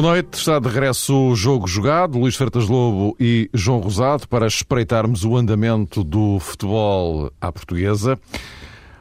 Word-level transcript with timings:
Boa 0.00 0.12
noite, 0.12 0.38
está 0.38 0.60
de 0.60 0.68
regresso 0.68 1.12
o 1.12 1.34
jogo 1.34 1.66
jogado, 1.66 2.20
Luís 2.20 2.36
Fertas 2.36 2.68
Lobo 2.68 3.16
e 3.18 3.50
João 3.52 3.80
Rosado, 3.80 4.28
para 4.28 4.46
espreitarmos 4.46 5.24
o 5.24 5.36
andamento 5.36 6.04
do 6.04 6.38
futebol 6.38 7.32
à 7.40 7.50
portuguesa. 7.50 8.16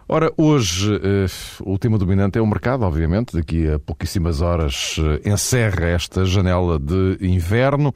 Ora, 0.10 0.34
hoje 0.36 0.92
eh, 0.96 1.28
o 1.60 1.78
tema 1.78 2.00
dominante 2.00 2.40
é 2.40 2.42
o 2.42 2.48
mercado, 2.48 2.82
obviamente. 2.82 3.38
Daqui 3.38 3.70
a 3.70 3.78
pouquíssimas 3.78 4.42
horas 4.42 4.96
eh, 5.24 5.30
encerra 5.30 5.86
esta 5.86 6.26
janela 6.26 6.80
de 6.80 7.20
inverno. 7.22 7.94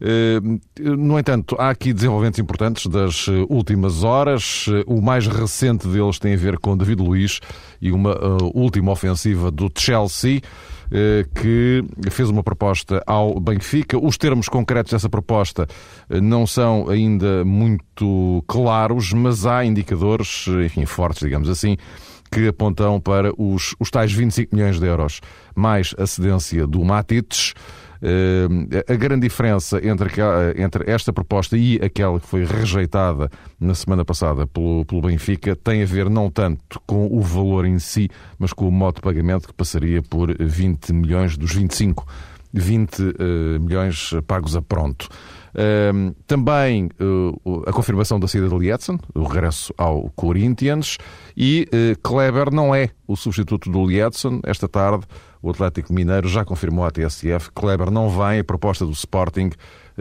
Eh, 0.00 0.40
no 0.80 1.18
entanto, 1.18 1.54
há 1.58 1.68
aqui 1.68 1.92
desenvolvimentos 1.92 2.38
importantes 2.38 2.86
das 2.86 3.28
últimas 3.50 4.04
horas. 4.04 4.64
O 4.86 5.02
mais 5.02 5.26
recente 5.26 5.86
deles 5.86 6.18
tem 6.18 6.32
a 6.32 6.38
ver 6.38 6.58
com 6.58 6.74
David 6.78 7.02
Luiz 7.02 7.40
e 7.78 7.92
uma 7.92 8.16
última 8.54 8.92
ofensiva 8.92 9.50
do 9.50 9.70
Chelsea 9.76 10.40
que 11.34 11.84
fez 12.10 12.30
uma 12.30 12.42
proposta 12.42 13.02
ao 13.06 13.38
Benfica. 13.38 13.98
Os 13.98 14.16
termos 14.16 14.48
concretos 14.48 14.92
dessa 14.92 15.08
proposta 15.08 15.66
não 16.08 16.46
são 16.46 16.88
ainda 16.88 17.44
muito 17.44 18.42
claros, 18.46 19.12
mas 19.12 19.46
há 19.46 19.64
indicadores, 19.64 20.46
enfim, 20.64 20.86
fortes, 20.86 21.20
digamos 21.20 21.48
assim, 21.48 21.76
que 22.30 22.48
apontam 22.48 23.00
para 23.00 23.32
os, 23.36 23.74
os 23.78 23.90
tais 23.90 24.12
25 24.12 24.54
milhões 24.54 24.78
de 24.78 24.86
euros, 24.86 25.20
mais 25.54 25.94
a 25.98 26.06
cedência 26.06 26.66
do 26.66 26.84
Matites. 26.84 27.54
A 28.86 28.94
grande 28.94 29.26
diferença 29.26 29.80
entre, 29.84 30.10
esta 30.86 31.12
proposta 31.12 31.56
e 31.56 31.76
aquela 31.82 32.20
que 32.20 32.26
foi 32.26 32.44
rejeitada 32.44 33.30
na 33.58 33.74
semana 33.74 34.04
passada 34.04 34.46
pelo, 34.46 34.84
pelo 34.84 35.02
Benfica 35.02 35.56
tem 35.56 35.82
a 35.82 35.86
ver 35.86 36.08
não 36.08 36.30
tanto 36.30 36.80
com 36.86 37.06
o 37.06 37.20
valor 37.20 37.64
em 37.64 37.78
si, 37.78 38.08
mas 38.38 38.52
com 38.52 38.68
o 38.68 38.72
modo 38.72 38.96
de 38.96 39.00
pagamento 39.00 39.48
que 39.48 39.54
passaria 39.54 40.02
por 40.02 40.34
20 40.38 40.92
milhões 40.92 41.36
dos 41.36 41.52
25 41.52 42.06
20 42.52 43.02
uh, 43.02 43.60
milhões 43.60 44.10
pagos 44.26 44.56
a 44.56 44.62
pronto. 44.62 45.08
Uh, 45.58 46.14
também 46.24 46.88
uh, 47.00 47.64
a 47.66 47.72
confirmação 47.72 48.20
da 48.20 48.28
saída 48.28 48.48
de 48.48 48.56
Lietzen, 48.56 48.96
o 49.12 49.24
regresso 49.24 49.74
ao 49.76 50.08
Corinthians, 50.14 50.98
e 51.36 51.66
Kleber 52.02 52.52
não 52.52 52.74
é 52.74 52.90
o 53.06 53.16
substituto 53.16 53.70
do 53.70 53.84
Lietzen. 53.84 54.40
Esta 54.44 54.68
tarde, 54.68 55.04
o 55.42 55.50
Atlético 55.50 55.92
Mineiro 55.92 56.28
já 56.28 56.44
confirmou 56.44 56.84
à 56.84 56.90
TSF 56.90 57.48
que 57.48 57.60
Kleber 57.60 57.90
não 57.90 58.08
vem. 58.08 58.40
A 58.40 58.44
proposta 58.44 58.84
do 58.84 58.92
Sporting 58.92 59.50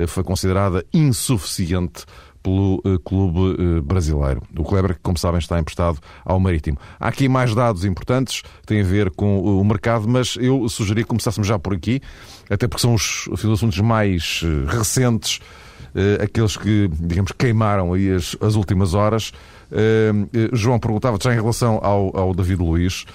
foi 0.07 0.23
considerada 0.23 0.85
insuficiente 0.93 2.05
pelo 2.47 2.81
uh, 2.85 2.99
clube 3.03 3.61
uh, 3.61 3.81
brasileiro. 3.81 4.41
O 4.57 4.63
Kleber, 4.63 4.95
que, 4.95 5.01
como 5.01 5.17
sabem, 5.17 5.39
está 5.39 5.59
emprestado 5.59 5.99
ao 6.23 6.39
Marítimo. 6.39 6.77
Há 6.97 7.09
aqui 7.09 7.27
mais 7.27 7.53
dados 7.53 7.83
importantes 7.83 8.41
têm 8.65 8.79
a 8.79 8.83
ver 8.83 9.11
com 9.11 9.39
uh, 9.39 9.59
o 9.59 9.65
mercado, 9.65 10.07
mas 10.07 10.37
eu 10.39 10.67
sugeri 10.69 11.03
que 11.03 11.09
começássemos 11.09 11.45
já 11.45 11.59
por 11.59 11.73
aqui, 11.73 12.01
até 12.49 12.67
porque 12.67 12.81
são 12.81 12.93
os, 12.93 13.27
os 13.27 13.45
assuntos 13.45 13.79
mais 13.79 14.43
recentes, 14.67 15.39
aqueles 16.21 16.55
que, 16.55 16.89
digamos, 16.99 17.31
queimaram 17.31 17.93
aí 17.93 18.11
as, 18.11 18.35
as 18.39 18.55
últimas 18.55 18.93
horas. 18.93 19.31
João 20.53 20.79
perguntava 20.79 21.17
já 21.21 21.33
em 21.33 21.35
relação 21.35 21.79
ao, 21.81 22.15
ao 22.15 22.33
David 22.33 22.61
Luiz. 22.61 23.05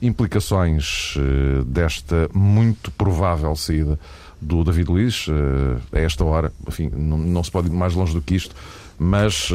implicações 0.00 1.14
desta 1.66 2.28
muito 2.34 2.90
provável 2.92 3.56
saída 3.56 3.98
do 4.42 4.64
David 4.64 4.90
Luiz, 4.90 5.26
eh, 5.28 5.98
a 5.98 6.00
esta 6.00 6.24
hora, 6.24 6.52
enfim, 6.66 6.90
não, 6.92 7.16
não 7.16 7.44
se 7.44 7.50
pode 7.50 7.68
ir 7.68 7.72
mais 7.72 7.94
longe 7.94 8.12
do 8.12 8.20
que 8.20 8.34
isto, 8.34 8.54
mas 8.98 9.50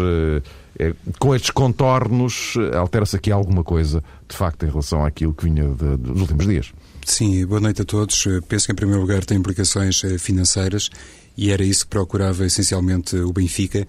é, 0.80 0.94
com 1.20 1.36
estes 1.36 1.50
contornos 1.50 2.54
altera-se 2.76 3.16
aqui 3.16 3.32
alguma 3.32 3.64
coisa, 3.64 4.04
de 4.28 4.36
facto, 4.36 4.64
em 4.64 4.70
relação 4.70 5.04
àquilo 5.04 5.34
que 5.34 5.44
vinha 5.44 5.68
de, 5.68 5.98
dos 5.98 6.22
últimos 6.22 6.46
dias. 6.46 6.72
Sim, 7.10 7.46
boa 7.46 7.62
noite 7.62 7.82
a 7.82 7.86
todos. 7.86 8.28
Penso 8.50 8.66
que, 8.66 8.74
em 8.74 8.76
primeiro 8.76 9.02
lugar, 9.02 9.24
tem 9.24 9.38
implicações 9.38 10.02
financeiras 10.20 10.90
e 11.38 11.52
era 11.52 11.64
isso 11.64 11.86
que 11.86 11.90
procurava 11.90 12.46
essencialmente 12.46 13.16
o 13.16 13.32
Benfica, 13.32 13.88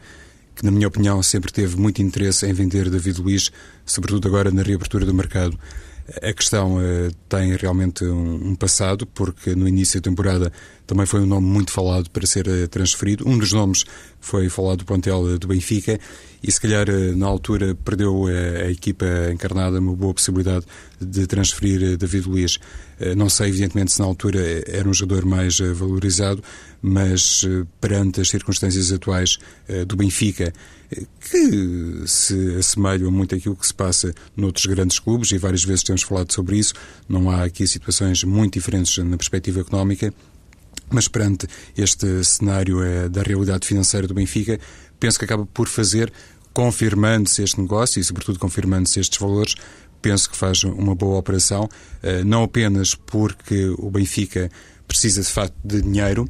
que, 0.54 0.64
na 0.64 0.70
minha 0.70 0.86
opinião, 0.86 1.20
sempre 1.20 1.52
teve 1.52 1.76
muito 1.76 2.00
interesse 2.00 2.46
em 2.46 2.52
vender 2.52 2.88
David 2.88 3.20
Luiz, 3.20 3.50
sobretudo 3.84 4.28
agora 4.28 4.52
na 4.52 4.62
reabertura 4.62 5.04
do 5.04 5.12
mercado. 5.12 5.58
A 6.22 6.32
questão 6.32 6.78
uh, 6.78 7.12
tem 7.28 7.54
realmente 7.54 8.02
um, 8.02 8.48
um, 8.48 8.54
passado, 8.54 9.06
porque 9.06 9.54
no 9.54 9.68
início 9.68 10.00
da 10.00 10.08
temporada 10.08 10.50
também 10.86 11.04
foi 11.04 11.20
um 11.20 11.26
nome 11.26 11.46
muito 11.46 11.70
falado 11.70 12.08
para 12.08 12.26
ser 12.26 12.48
uh, 12.48 12.66
transferido. 12.66 13.28
Um 13.28 13.36
dos 13.36 13.52
nomes 13.52 13.84
foi 14.18 14.48
falado 14.48 14.78
do 14.78 14.84
plantel 14.86 15.20
uh, 15.20 15.38
do 15.38 15.48
Benfica 15.48 16.00
e, 16.42 16.50
se 16.50 16.58
calhar, 16.58 16.86
na 17.14 17.26
altura 17.26 17.74
perdeu 17.74 18.26
a 18.26 18.70
equipa 18.70 19.04
encarnada 19.30 19.80
uma 19.80 19.94
boa 19.94 20.14
possibilidade 20.14 20.64
de 20.98 21.26
transferir 21.26 21.96
David 21.98 22.28
Luiz. 22.28 22.60
Não 23.16 23.28
sei, 23.28 23.48
evidentemente, 23.48 23.90
se 23.90 23.98
na 23.98 24.06
altura 24.06 24.40
era 24.68 24.88
um 24.88 24.94
jogador 24.94 25.24
mais 25.26 25.58
valorizado, 25.58 26.40
mas 26.80 27.44
perante 27.80 28.20
as 28.20 28.28
circunstâncias 28.28 28.92
atuais 28.92 29.36
do 29.88 29.96
Benfica, 29.96 30.52
que 30.88 32.04
se 32.06 32.56
assemelham 32.56 33.10
muito 33.10 33.34
àquilo 33.34 33.56
que 33.56 33.66
se 33.66 33.74
passa 33.74 34.14
noutros 34.36 34.66
grandes 34.66 34.98
clubes, 34.98 35.30
e 35.32 35.38
várias 35.38 35.64
vezes 35.64 35.82
temos 35.82 36.02
falado 36.02 36.32
sobre 36.32 36.58
isso. 36.58 36.74
Não 37.08 37.30
há 37.30 37.44
aqui 37.44 37.66
situações 37.66 38.24
muito 38.24 38.54
diferentes 38.54 38.96
na 38.98 39.16
perspectiva 39.16 39.60
económica. 39.60 40.12
Mas 40.90 41.06
perante 41.06 41.46
este 41.76 42.24
cenário 42.24 42.82
é, 42.82 43.08
da 43.08 43.22
realidade 43.22 43.66
financeira 43.66 44.06
do 44.06 44.14
Benfica, 44.14 44.58
penso 44.98 45.18
que 45.18 45.24
acaba 45.24 45.44
por 45.44 45.68
fazer, 45.68 46.10
confirmando-se 46.54 47.42
este 47.42 47.60
negócio 47.60 48.00
e, 48.00 48.04
sobretudo, 48.04 48.38
confirmando-se 48.38 48.98
estes 48.98 49.18
valores, 49.18 49.54
penso 50.00 50.30
que 50.30 50.36
faz 50.36 50.64
uma 50.64 50.94
boa 50.94 51.18
operação, 51.18 51.68
eh, 52.02 52.24
não 52.24 52.44
apenas 52.44 52.94
porque 52.94 53.74
o 53.78 53.90
Benfica 53.90 54.50
precisa 54.86 55.20
de 55.20 55.28
facto 55.28 55.54
de 55.62 55.82
dinheiro, 55.82 56.28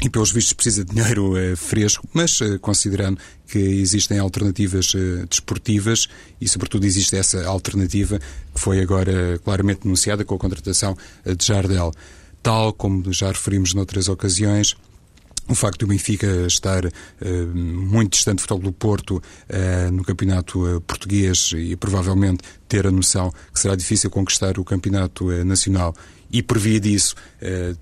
e 0.00 0.10
pelos 0.10 0.30
vistos 0.30 0.52
precisa 0.52 0.84
de 0.84 0.94
dinheiro 0.94 1.36
eh, 1.36 1.56
fresco, 1.56 2.06
mas 2.12 2.40
eh, 2.40 2.58
considerando 2.58 3.18
que 3.46 3.58
existem 3.58 4.18
alternativas 4.18 4.92
eh, 4.94 5.24
desportivas 5.28 6.08
e, 6.40 6.46
sobretudo, 6.48 6.84
existe 6.84 7.16
essa 7.16 7.46
alternativa 7.46 8.18
que 8.18 8.60
foi 8.60 8.80
agora 8.80 9.38
claramente 9.42 9.82
denunciada 9.84 10.24
com 10.24 10.34
a 10.34 10.38
contratação 10.38 10.96
de 11.24 11.44
Jardel. 11.44 11.92
Tal 12.42 12.72
como 12.72 13.10
já 13.12 13.28
referimos 13.28 13.72
noutras 13.72 14.08
ocasiões, 14.08 14.76
o 15.48 15.54
facto 15.54 15.80
do 15.80 15.86
Benfica 15.86 16.26
estar 16.46 16.84
uh, 16.84 16.90
muito 17.54 18.12
distante 18.12 18.38
do 18.38 18.40
futebol 18.42 18.62
do 18.62 18.72
Porto 18.72 19.16
uh, 19.16 19.90
no 19.92 20.04
campeonato 20.04 20.76
uh, 20.76 20.80
português 20.80 21.52
e 21.56 21.76
provavelmente 21.76 22.42
ter 22.68 22.86
a 22.86 22.90
noção 22.90 23.32
que 23.52 23.60
será 23.60 23.76
difícil 23.76 24.10
conquistar 24.10 24.58
o 24.58 24.64
campeonato 24.64 25.30
nacional 25.44 25.94
e 26.28 26.42
por 26.42 26.58
via 26.58 26.80
disso 26.80 27.14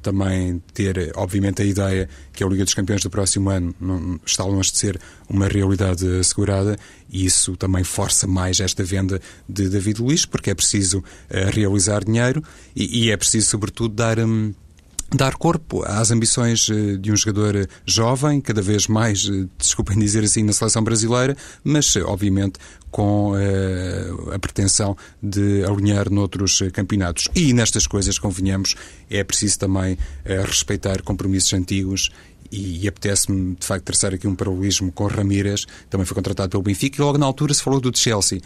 também 0.02 0.62
ter, 0.74 1.10
obviamente, 1.16 1.62
a 1.62 1.64
ideia 1.64 2.06
que 2.34 2.44
a 2.44 2.46
Liga 2.46 2.62
dos 2.62 2.74
Campeões 2.74 3.02
do 3.02 3.08
próximo 3.08 3.48
ano 3.48 3.74
não, 3.80 4.20
está 4.26 4.44
longe 4.44 4.70
de 4.70 4.76
ser 4.76 5.00
uma 5.26 5.48
realidade 5.48 6.06
assegurada 6.18 6.76
e 7.08 7.24
isso 7.24 7.56
também 7.56 7.82
força 7.82 8.26
mais 8.26 8.60
esta 8.60 8.84
venda 8.84 9.18
de 9.48 9.70
David 9.70 10.02
Luiz 10.02 10.26
porque 10.26 10.50
é 10.50 10.54
preciso 10.54 11.02
realizar 11.30 12.04
dinheiro 12.04 12.44
e, 12.76 13.06
e, 13.06 13.10
é 13.10 13.16
preciso, 13.16 13.48
sobretudo, 13.48 13.94
dar. 13.94 14.18
Um, 14.18 14.52
dar 15.12 15.34
corpo 15.36 15.84
às 15.84 16.10
ambições 16.10 16.68
eh, 16.68 16.96
de 16.96 17.12
um 17.12 17.16
jogador 17.16 17.56
eh, 17.56 17.66
jovem, 17.86 18.40
cada 18.40 18.62
vez 18.62 18.86
mais, 18.86 19.28
eh, 19.28 19.46
desculpem 19.58 19.98
dizer 19.98 20.24
assim, 20.24 20.42
na 20.42 20.52
seleção 20.52 20.82
brasileira, 20.82 21.36
mas 21.62 21.94
obviamente 21.96 22.58
com 22.90 23.32
uh, 23.32 24.32
a 24.32 24.38
pretensão 24.38 24.96
de 25.20 25.64
alinhar 25.64 26.08
noutros 26.08 26.62
campeonatos. 26.72 27.28
E 27.34 27.52
nestas 27.52 27.88
coisas, 27.88 28.20
convenhamos, 28.20 28.76
é 29.10 29.24
preciso 29.24 29.58
também 29.58 29.94
uh, 29.94 30.46
respeitar 30.46 31.02
compromissos 31.02 31.52
antigos 31.54 32.10
e, 32.50 32.84
e 32.84 32.88
apetece-me, 32.88 33.54
de 33.54 33.66
facto, 33.66 33.84
traçar 33.84 34.14
aqui 34.14 34.26
um 34.26 34.34
paralelismo 34.34 34.92
com 34.92 35.06
Ramírez, 35.06 35.66
também 35.90 36.06
foi 36.06 36.14
contratado 36.14 36.50
pelo 36.50 36.62
Benfica, 36.62 37.00
e 37.00 37.04
logo 37.04 37.18
na 37.18 37.26
altura 37.26 37.54
se 37.54 37.62
falou 37.62 37.80
do 37.80 37.96
Chelsea. 37.96 38.40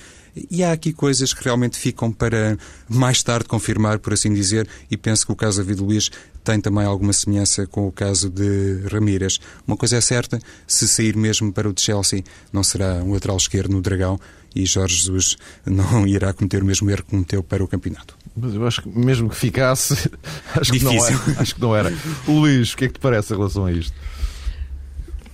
E 0.51 0.63
há 0.63 0.73
aqui 0.73 0.93
coisas 0.93 1.35
que 1.35 1.43
realmente 1.43 1.77
ficam 1.77 2.13
para 2.13 2.57
mais 2.89 3.23
tarde 3.23 3.49
confirmar, 3.49 3.99
por 3.99 4.13
assim 4.13 4.33
dizer, 4.33 4.69
e 4.91 4.97
penso 4.97 5.27
que 5.27 5.33
o 5.33 5.37
caso 5.37 5.59
David 5.63 5.83
Luiz 5.83 6.11
tem 6.45 6.61
também 6.61 6.85
alguma 6.85 7.13
semelhança 7.13 7.67
com 7.67 7.87
o 7.87 7.93
caso 7.93 8.31
de 8.31 8.83
Ramírez. 8.91 9.39
Uma 9.67 9.77
coisa 9.77 9.97
é 9.97 10.01
certa, 10.01 10.39
se 10.67 10.89
sair 10.89 11.17
mesmo 11.17 11.53
para 11.53 11.69
o 11.69 11.73
de 11.73 11.81
Chelsea, 11.81 12.23
não 12.53 12.63
será 12.63 12.95
um 13.03 13.13
lateral 13.13 13.37
esquerdo 13.37 13.73
no 13.73 13.83
Dragão 13.83 14.19
e 14.55 14.65
Jorge 14.65 14.97
Jesus 14.97 15.37
não 15.65 16.07
irá 16.09 16.33
cometer 16.33 16.63
o 16.63 16.67
mesmo 16.67 16.91
erro 16.91 17.05
que 17.05 17.11
cometeu 17.11 17.43
para 17.43 17.63
o 17.63 17.69
campeonato. 17.69 18.18
Mas 18.41 18.55
eu 18.55 18.67
acho 18.67 18.83
que 18.83 18.89
mesmo 18.89 19.29
que 19.29 19.37
ficasse, 19.37 19.95
acho 20.55 20.73
que, 20.73 20.85
não 20.85 20.93
era, 20.93 21.41
acho 21.41 21.55
que 21.55 21.61
não 21.61 21.77
era. 21.77 21.93
Luís, 22.27 22.73
o 22.73 22.77
que 22.77 22.85
é 22.85 22.89
que 22.89 22.95
te 22.95 23.01
parece 23.01 23.33
em 23.33 23.37
relação 23.37 23.67
a 23.67 23.73
isto? 23.73 23.95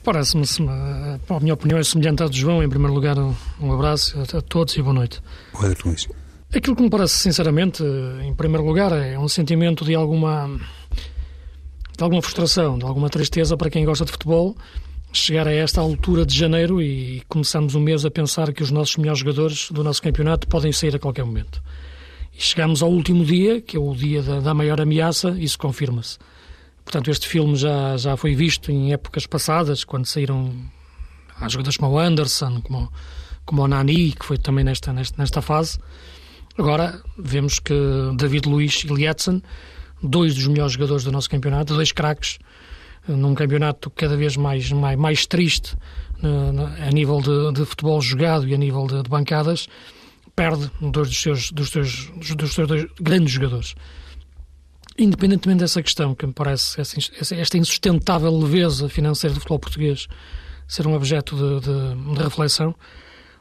Parece-me, 0.02 0.44
a 1.30 1.40
minha 1.40 1.54
opinião 1.54 1.78
é 1.78 1.82
semelhante 1.82 2.22
à 2.22 2.26
do 2.26 2.36
João. 2.36 2.62
Em 2.62 2.68
primeiro 2.68 2.92
lugar, 2.92 3.16
um 3.18 3.72
abraço 3.72 4.20
a 4.20 4.42
todos 4.42 4.76
e 4.76 4.82
boa 4.82 4.92
noite. 4.92 5.22
Boa 5.52 5.66
noite, 5.66 5.86
Luís. 5.86 6.08
Aquilo 6.54 6.76
que 6.76 6.82
me 6.82 6.90
parece, 6.90 7.18
sinceramente, 7.18 7.82
em 8.22 8.32
primeiro 8.34 8.64
lugar, 8.64 8.92
é 8.92 9.18
um 9.18 9.28
sentimento 9.28 9.84
de 9.84 9.94
alguma, 9.94 10.46
de 11.96 12.04
alguma 12.04 12.22
frustração, 12.22 12.78
de 12.78 12.84
alguma 12.84 13.08
tristeza 13.08 13.56
para 13.56 13.70
quem 13.70 13.84
gosta 13.84 14.04
de 14.04 14.12
futebol, 14.12 14.54
chegar 15.12 15.48
a 15.48 15.52
esta 15.52 15.80
altura 15.80 16.26
de 16.26 16.36
janeiro 16.36 16.82
e 16.82 17.22
começarmos 17.28 17.74
o 17.74 17.80
mês 17.80 18.04
a 18.04 18.10
pensar 18.10 18.52
que 18.52 18.62
os 18.62 18.70
nossos 18.70 18.96
melhores 18.96 19.20
jogadores 19.20 19.70
do 19.70 19.82
nosso 19.82 20.02
campeonato 20.02 20.46
podem 20.46 20.70
sair 20.70 20.94
a 20.94 20.98
qualquer 20.98 21.24
momento. 21.24 21.62
E 22.36 22.42
chegamos 22.42 22.82
ao 22.82 22.90
último 22.90 23.25
dia, 23.25 23.60
que 23.60 23.76
é 23.76 23.81
o 23.81 23.94
dia 23.94 24.22
da, 24.22 24.40
da 24.40 24.54
maior 24.54 24.81
ameaça, 24.81 25.31
isso 25.38 25.58
confirma-se. 25.58 26.19
Portanto, 26.84 27.10
este 27.10 27.26
filme 27.26 27.56
já, 27.56 27.96
já 27.96 28.16
foi 28.16 28.34
visto 28.34 28.70
em 28.70 28.92
épocas 28.92 29.26
passadas, 29.26 29.84
quando 29.84 30.06
saíram 30.06 30.52
há 31.36 31.48
jogadores 31.48 31.76
como 31.76 31.92
o 31.92 31.98
Anderson, 31.98 32.60
como, 32.60 32.92
como 33.44 33.62
o 33.62 33.69
Nani, 33.69 34.12
que 34.12 34.25
foi 34.25 34.36
também 34.36 34.64
nesta, 34.64 34.92
nesta, 34.92 35.14
nesta 35.16 35.40
fase. 35.40 35.78
Agora 36.58 37.00
vemos 37.19 37.58
que 37.58 37.75
David 38.16 38.48
Luiz 38.48 38.84
e 38.84 38.88
Lietzen, 38.88 39.42
dois 40.02 40.34
dos 40.34 40.46
melhores 40.46 40.72
jogadores 40.75 41.04
do 41.04 41.10
nosso 41.10 41.30
campeonato, 41.30 41.75
dois 41.75 41.90
craques, 41.90 42.38
num 43.08 43.34
campeonato 43.34 43.90
cada 43.90 44.16
vez 44.16 44.37
mais, 44.37 44.70
mais, 44.70 44.98
mais 44.98 45.26
triste 45.26 45.76
a 46.87 46.90
nível 46.90 47.20
de, 47.20 47.52
de, 47.52 47.64
futebol 47.66 48.00
jogado 48.00 48.48
e 48.48 48.54
a 48.54 48.56
nível 48.56 48.87
de, 48.87 49.02
de, 49.02 49.10
bancadas, 49.10 49.69
perde 50.34 50.70
dois 50.81 51.08
dos 51.08 51.20
seus, 51.20 51.50
dos 51.50 51.70
seus, 51.70 52.10
dos 52.36 52.54
seus 52.54 52.69
dois 52.69 52.86
grandes 53.00 53.32
jogadores. 53.32 53.75
Independentemente 54.98 55.60
dessa 55.60 55.82
questão, 55.82 56.14
que 56.14 56.26
me 56.26 56.32
parece 56.32 56.81
essa, 56.81 57.34
esta 57.34 57.58
insustentável 57.58 58.36
leveza 58.36 58.88
financeira 58.88 59.34
do 59.34 59.40
futebol 59.40 59.58
português 59.58 60.06
ser 60.66 60.86
um 60.86 60.94
objeto 60.94 61.36
de, 61.36 62.14
de 62.14 62.22
reflexão, 62.22 62.75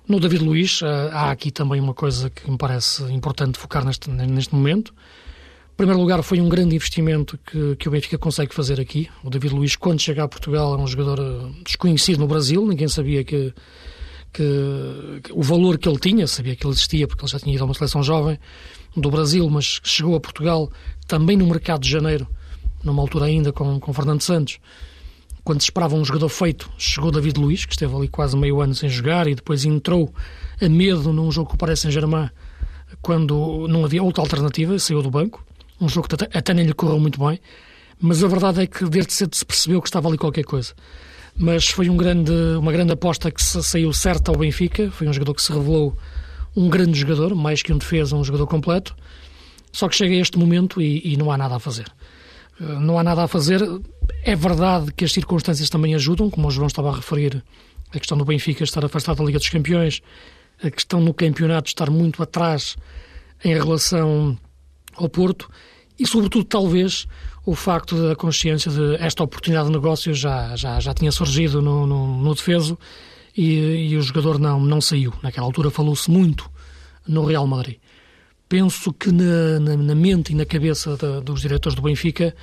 no 0.08 0.20
David 0.20 0.44
Luiz 0.44 0.82
eh, 0.82 1.10
há 1.14 1.32
aqui 1.32 1.50
também 1.50 1.80
uma 1.80 1.94
coisa 1.94 2.30
que 2.30 2.50
me 2.50 2.58
parece 2.58 3.04
importante 3.04 3.58
focar 3.58 3.86
neste, 3.86 4.10
neste 4.10 4.54
momento. 4.54 4.94
Em 5.74 5.76
primeiro 5.78 6.00
lugar, 6.00 6.22
foi 6.22 6.42
um 6.42 6.50
grande 6.50 6.76
investimento 6.76 7.40
que, 7.46 7.78
que 7.78 7.88
o 7.88 7.92
Benfica 7.92 8.18
consegue 8.18 8.54
fazer 8.54 8.82
aqui. 8.82 9.10
O 9.24 9.30
David 9.30 9.56
Luiz, 9.56 9.76
quando 9.78 10.02
chega 10.02 10.24
a 10.24 10.28
Portugal, 10.28 10.76
é 10.76 10.78
um 10.78 10.86
jogador 10.86 11.20
eh, 11.20 11.62
desconhecido 11.64 12.20
no 12.20 12.28
Brasil, 12.28 12.66
ninguém 12.66 12.88
sabia 12.90 13.24
que, 13.24 13.54
que, 14.34 15.22
que, 15.24 15.32
o 15.32 15.42
valor 15.42 15.78
que 15.78 15.88
ele 15.88 16.00
tinha, 16.00 16.28
sabia 16.28 16.56
que 16.56 16.66
ele 16.66 16.74
existia 16.74 17.08
porque 17.08 17.24
ele 17.24 17.32
já 17.32 17.40
tinha 17.40 17.56
ido 17.56 17.64
a 17.64 17.66
uma 17.66 17.74
seleção 17.74 18.02
jovem 18.04 18.40
do 18.96 19.10
Brasil, 19.10 19.50
mas 19.50 19.80
chegou 19.84 20.16
a 20.16 20.20
Portugal 20.20 20.72
também 21.08 21.38
no 21.38 21.46
mercado 21.46 21.82
de 21.82 21.90
janeiro, 21.90 22.28
numa 22.84 23.02
altura 23.02 23.26
ainda 23.26 23.54
com, 23.54 23.80
com 23.80 23.94
Fernando 23.94 24.22
Santos. 24.22 24.60
Quando 25.44 25.62
se 25.62 25.66
esperava 25.66 25.96
um 25.96 26.06
jogador 26.06 26.30
feito, 26.30 26.70
chegou 26.78 27.12
David 27.12 27.40
Luiz, 27.40 27.66
que 27.66 27.74
esteve 27.74 27.94
ali 27.96 28.08
quase 28.08 28.36
meio 28.36 28.62
ano 28.62 28.74
sem 28.74 28.90
jogar 28.90 29.28
e 29.28 29.36
depois 29.36 29.66
entrou 29.66 30.14
a 30.62 30.70
medo 30.70 31.14
num 31.14 31.32
jogo 31.32 31.52
que 31.52 31.58
parece 31.58 31.88
em 31.88 31.92
Germain, 31.92 32.30
quando 33.02 33.68
não 33.68 33.84
havia 33.84 34.02
outra 34.02 34.24
alternativa, 34.24 34.78
saiu 34.80 35.02
do 35.02 35.12
banco 35.12 35.46
um 35.84 35.90
jogo 35.90 36.08
que 36.08 36.38
até 36.38 36.54
nem 36.54 36.66
lhe 36.66 36.74
correu 36.74 37.00
muito 37.00 37.20
bem, 37.20 37.40
mas 38.00 38.24
a 38.24 38.28
verdade 38.28 38.62
é 38.62 38.68
que 38.68 38.86
desde 38.86 39.14
cedo 39.14 39.36
se 39.36 39.46
percebeu 39.46 39.82
que 39.82 39.88
estava 39.88 40.08
ali 40.08 40.18
qualquer 40.18 40.44
coisa. 40.44 40.74
Mas 41.36 41.68
foi 41.68 41.90
um 41.90 41.98
grande, 41.98 42.32
uma 42.58 42.72
grande 42.72 42.94
aposta 42.94 43.32
que 43.32 43.42
saiu 43.42 43.92
certa 43.92 44.32
ao 44.32 44.38
Benfica, 44.38 44.92
foi 44.92 45.08
um 45.08 45.14
jogador 45.14 45.34
que 45.34 45.42
se 45.42 45.52
revelou 45.52 45.98
um 46.56 46.70
grande 46.70 46.98
jogador, 47.00 47.34
mais 47.34 47.62
que 47.64 47.74
um 47.74 47.78
defesa, 47.78 48.16
um 48.16 48.24
jogador 48.24 48.46
completo, 48.48 48.96
só 49.72 49.90
que 49.90 49.96
chega 49.96 50.14
a 50.14 50.18
este 50.18 50.38
momento 50.38 50.82
e, 50.82 51.14
e 51.14 51.18
não 51.18 51.32
há 51.32 51.38
nada 51.38 51.56
a 51.56 51.60
fazer. 51.60 51.88
Eh, 52.62 52.64
não 52.64 53.00
há 53.00 53.04
nada 53.04 53.24
a 53.24 53.28
fazer. 53.28 53.62
É 54.24 54.36
verdade 54.36 54.92
que 54.94 55.04
as 55.04 55.12
circunstâncias 55.12 55.70
também 55.70 55.96
ajudam, 55.96 56.30
como 56.30 56.48
o 56.48 56.52
João 56.52 56.68
estava 56.68 56.92
a 56.92 56.96
referir, 56.96 57.44
a 57.92 58.00
questão 58.00 58.18
do 58.18 58.26
Benfica 58.26 58.64
estar 58.64 58.86
afastado 58.86 59.18
da 59.18 59.24
Liga 59.24 59.40
dos 59.40 59.50
Campeões, 59.50 60.02
a 60.64 60.70
questão 60.70 61.02
no 61.02 61.14
campeonato 61.14 61.68
estar 61.68 61.90
muito 61.90 62.22
atrás 62.22 62.76
em 63.44 63.54
relação 63.54 64.38
ao 64.96 65.10
Porto 65.10 65.50
e, 66.00 66.08
sobretudo, 66.08 66.46
talvez 66.46 67.08
o 67.46 67.56
facto 67.56 68.08
da 68.08 68.16
consciência 68.16 68.72
de 68.72 68.96
esta 68.96 69.24
oportunidade 69.24 69.68
de 69.68 69.74
negócio 69.74 70.14
já, 70.14 70.56
já, 70.56 70.80
já 70.80 70.94
tinha 70.94 71.12
surgido 71.12 71.62
no, 71.62 71.86
no, 71.86 72.18
no 72.18 72.34
defeso 72.34 72.78
e, 73.36 73.90
e, 73.90 73.98
o 73.98 74.02
jogador 74.02 74.40
não, 74.40 74.60
não 74.60 74.80
saiu. 74.80 75.14
Naquela 75.22 75.46
altura 75.46 75.70
falou-se 75.70 76.10
muito 76.10 76.50
no 77.08 77.26
Real 77.26 77.46
Madrid. 77.46 77.78
Penso 78.48 78.94
que 78.94 79.12
na, 79.12 79.60
na, 79.60 79.76
na 79.76 79.96
mente 79.96 80.32
e 80.32 80.36
na 80.36 80.46
cabeça 80.46 80.96
dos 81.22 81.42
diretores 81.42 81.76
do 81.76 81.82
Benfica 81.82 82.34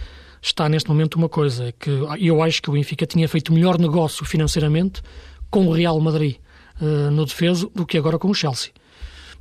está 0.43 0.69
neste 0.69 0.89
momento 0.89 1.15
uma 1.15 1.29
coisa, 1.29 1.73
que 1.79 1.91
eu 2.19 2.43
acho 2.43 2.61
que 2.61 2.69
o 2.69 2.73
Benfica 2.73 3.07
tinha 3.07 3.29
feito 3.29 3.53
melhor 3.53 3.79
negócio 3.79 4.25
financeiramente 4.25 5.03
com 5.51 5.67
o 5.67 5.73
Real 5.73 5.99
Madrid 6.01 6.37
uh, 6.81 7.11
no 7.11 7.25
defeso 7.25 7.71
do 7.75 7.87
que 7.87 7.97
agora 7.97 8.19
com 8.19 8.29
o 8.29 8.35
Chelsea. 8.35 8.73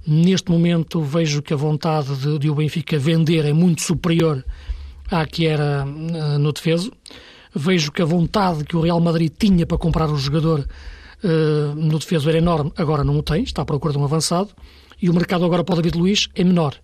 Neste 0.06 0.52
momento 0.52 1.02
vejo 1.02 1.42
que 1.42 1.54
a 1.54 1.58
vontade 1.58 2.16
de, 2.18 2.40
de 2.40 2.50
o 2.50 2.56
Benfica 2.56 2.98
vender 2.98 3.46
é 3.46 3.54
muito 3.54 3.82
superior 3.82 4.44
à 5.10 5.26
que 5.26 5.48
era 5.48 5.86
uh, 5.86 6.40
no 6.40 6.52
defeso. 6.52 6.92
Vejo 7.54 7.92
que 7.92 8.02
a 8.02 8.06
vontade 8.06 8.64
que 8.64 8.76
o 8.76 8.82
Real 8.82 9.00
Madrid 9.00 9.32
tinha 9.38 9.66
para 9.66 9.78
comprar 9.78 10.10
o 10.10 10.18
jogador 10.18 10.68
uh, 11.24 11.76
no 11.76 12.00
defeso 12.00 12.30
era 12.30 12.38
enorme, 12.38 12.72
agora 12.78 13.04
não 13.04 13.18
o 13.18 13.24
tem, 13.24 13.44
está 13.44 13.62
à 13.62 13.66
procura 13.66 13.94
de 13.94 14.00
um 14.00 14.04
avançado. 14.04 14.50
E 15.02 15.10
o 15.10 15.14
mercado 15.14 15.46
agora 15.46 15.64
para 15.64 15.74
o 15.74 15.76
David 15.78 15.98
Luiz 15.98 16.28
é 16.36 16.44
menor. 16.44 16.76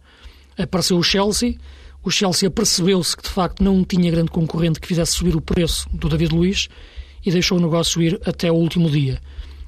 Apareceu 0.58 0.98
o 0.98 1.04
Chelsea, 1.04 1.56
o 2.04 2.10
Chelsea 2.10 2.50
percebeu-se 2.50 3.16
que 3.16 3.24
de 3.24 3.30
facto 3.30 3.64
não 3.64 3.84
tinha 3.84 4.10
grande 4.10 4.32
concorrente 4.32 4.80
que 4.80 4.88
fizesse 4.88 5.14
subir 5.14 5.36
o 5.36 5.42
preço 5.42 5.88
do 5.92 6.08
David 6.08 6.34
Luiz 6.34 6.68
e 7.26 7.32
deixou 7.32 7.58
o 7.58 7.62
negócio 7.62 8.02
ir 8.02 8.20
até 8.26 8.52
o 8.52 8.56
último 8.56 8.90
dia. 8.90 9.20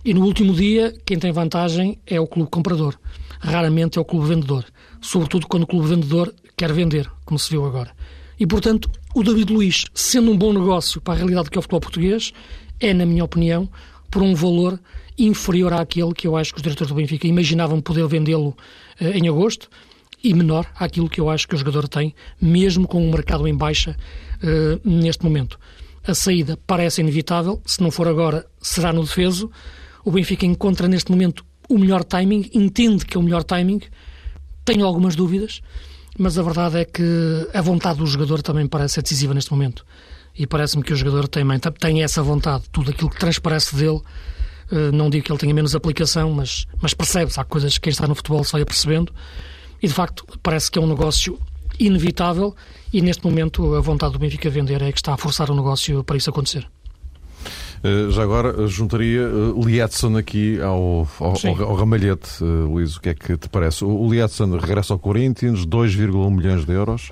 E 0.06 0.13
no 0.13 0.24
último 0.24 0.53
dia, 0.53 0.94
quem 1.06 1.19
tem 1.19 1.31
vantagem 1.31 2.00
é 2.06 2.19
o 2.19 2.27
clube 2.27 2.50
comprador 2.50 2.98
raramente 3.39 3.98
é 3.98 4.01
o 4.01 4.06
clube 4.06 4.27
vendedor, 4.27 4.65
sobretudo 5.01 5.48
quando 5.48 5.63
o 5.63 5.68
clube 5.68 5.88
vendedor 5.88 6.33
quer 6.56 6.71
vender, 6.74 7.10
como 7.25 7.39
se 7.39 7.50
viu 7.50 7.65
agora. 7.65 7.92
E, 8.39 8.45
portanto, 8.45 8.89
o 9.16 9.24
David 9.24 9.51
Luiz, 9.51 9.86
sendo 9.94 10.31
um 10.31 10.38
bom 10.38 10.54
negócio 10.54 11.01
para 11.01 11.16
a 11.16 11.18
realidade 11.18 11.50
que 11.50 11.57
é 11.57 11.60
o 11.60 11.62
futebol 11.62 11.81
português, 11.81 12.31
é, 12.80 12.94
na 12.94 13.06
minha 13.06 13.24
opinião, 13.24 13.69
por 14.12 14.22
um 14.22 14.36
valor 14.36 14.80
inferior 15.18 15.74
àquele 15.74 16.13
que 16.13 16.28
eu 16.28 16.36
acho 16.36 16.51
que 16.51 16.57
os 16.57 16.63
diretores 16.63 16.89
do 16.89 16.95
Benfica 16.95 17.28
imaginavam 17.28 17.81
poder 17.81 18.07
vendê-lo 18.07 18.56
eh, 19.00 19.18
em 19.18 19.28
agosto 19.28 19.68
e 20.24 20.34
menor 20.34 20.68
àquilo 20.75 21.10
que 21.10 21.19
eu 21.19 21.30
acho 21.30 21.48
que 21.48 21.56
o 21.56 21.57
jogador 21.57 21.88
tem, 21.88 22.13
mesmo 22.39 22.88
com 22.88 23.07
o 23.07 23.12
mercado 23.12 23.48
em 23.48 23.56
baixa 23.56 23.98
eh, 24.44 24.80
neste 24.84 25.24
momento. 25.24 25.60
A 26.06 26.13
saída 26.13 26.57
parece 26.68 27.01
inevitável, 27.01 27.62
se 27.66 27.81
não 27.81 27.92
for 27.92 28.07
agora, 28.07 28.45
será 28.62 28.94
no 28.94 29.04
defeso. 29.04 29.51
O 30.06 30.12
Benfica 30.12 30.45
encontra 30.45 30.88
neste 30.88 31.12
momento 31.12 31.44
o 31.68 31.78
melhor 31.78 32.04
timing, 32.04 32.50
entende 32.54 33.06
que 33.06 33.18
é 33.18 33.19
o 33.19 33.24
melhor 33.24 33.44
timing, 33.44 33.81
tenho 34.63 34.86
algumas 34.86 35.15
dúvidas, 35.15 35.62
mas 36.17 36.38
a 36.38 36.43
verdade 36.43 36.77
é 36.79 36.86
que 36.86 37.47
a 37.53 37.62
vontade 37.62 38.00
do 38.00 38.05
jogador 38.05 38.41
também 38.41 38.67
parece 38.67 39.01
decisiva 39.01 39.33
neste 39.33 39.51
momento. 39.51 39.86
E 40.38 40.45
parece-me 40.45 40.83
que 40.83 40.93
o 40.93 40.95
jogador 40.95 41.27
tem, 41.27 41.43
tem 41.79 42.03
essa 42.03 42.21
vontade, 42.21 42.65
tudo 42.71 42.91
aquilo 42.91 43.09
que 43.09 43.17
transparece 43.17 43.75
dele. 43.75 44.01
Eh, 44.71 44.91
não 44.91 45.09
digo 45.09 45.25
que 45.25 45.31
ele 45.31 45.39
tenha 45.39 45.53
menos 45.53 45.75
aplicação, 45.75 46.31
mas, 46.31 46.67
mas 46.81 46.93
percebe-se. 46.93 47.39
Há 47.39 47.43
coisas 47.43 47.74
que 47.74 47.81
quem 47.81 47.91
está 47.91 48.07
no 48.07 48.15
futebol 48.15 48.43
se 48.43 48.51
vai 48.51 48.62
apercebendo. 48.62 49.13
E 49.81 49.88
de 49.88 49.93
facto, 49.93 50.25
parece 50.43 50.69
que 50.69 50.77
é 50.77 50.81
um 50.81 50.88
negócio 50.88 51.39
inevitável. 51.79 52.55
E 52.93 53.01
neste 53.01 53.25
momento, 53.25 53.75
a 53.75 53.81
vontade 53.81 54.13
do 54.13 54.19
Benfica 54.19 54.50
vender 54.50 54.81
é 54.81 54.91
que 54.91 55.00
está 55.00 55.13
a 55.13 55.17
forçar 55.17 55.50
o 55.50 55.55
negócio 55.55 56.03
para 56.03 56.17
isso 56.17 56.29
acontecer. 56.29 56.67
Eh, 57.84 58.12
já 58.12 58.24
agora 58.24 58.63
eh, 58.63 58.67
juntaria 58.67 59.27
uh, 59.27 59.63
Lietzen 59.63 60.17
aqui 60.17 60.60
ao, 60.62 61.07
ao, 61.19 61.34
ao, 61.43 61.63
ao 61.69 61.75
ramalhete, 61.75 62.43
Luís, 62.43 62.96
o 62.96 63.01
que 63.01 63.10
é 63.10 63.13
que 63.13 63.38
te 63.38 63.48
parece? 63.50 63.84
O, 63.86 64.10
Lietzen 64.10 64.57
regressa 64.57 64.93
ao 64.93 65.00
Corinthians, 65.00 65.65
2,1 65.65 66.31
milhões 66.31 66.65
de 66.65 66.74
euros, 66.74 67.10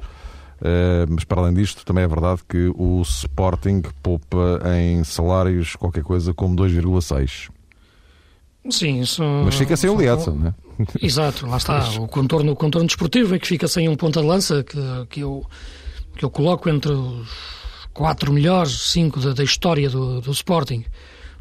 uh, 0.61 1.05
mas 1.09 1.23
para 1.23 1.41
além 1.41 1.53
disto, 1.53 1.85
também 1.85 2.03
é 2.03 2.07
verdade 2.07 2.41
que 2.47 2.71
o 2.75 3.01
Sporting 3.01 3.83
poupa 4.01 4.61
em 4.77 5.03
salários 5.03 5.75
qualquer 5.75 6.03
coisa 6.03 6.33
como 6.33 6.55
2,6. 6.55 7.49
Sim, 8.67 9.01
isso... 9.01 9.23
Mas 9.45 9.55
fica 9.55 9.77
sem 9.77 9.89
o 9.89 9.97
Lietzen, 9.97 10.33
não 10.33 10.47
é? 10.47 10.53
Exato, 10.99 11.45
lá 11.45 11.57
está. 11.57 11.87
O 11.99 12.07
contorno, 12.07 12.51
o 12.51 12.55
contorno 12.55 12.87
desportivo 12.87 13.35
é 13.35 13.39
que 13.39 13.47
fica 13.47 13.67
sem 13.67 13.87
um 13.87 13.95
ponta 13.95 14.21
de 14.21 14.27
lança 14.27 14.63
que, 14.63 14.77
que, 15.09 15.19
eu, 15.19 15.45
que 16.17 16.25
eu 16.25 16.29
coloco 16.31 16.67
entre 16.67 16.91
os 16.91 17.64
quatro 17.95 18.31
melhores, 18.33 18.91
cinco 18.91 19.21
da, 19.21 19.31
da 19.31 19.43
história 19.43 19.89
do, 19.89 20.19
do, 20.19 20.31
Sporting, 20.31 20.83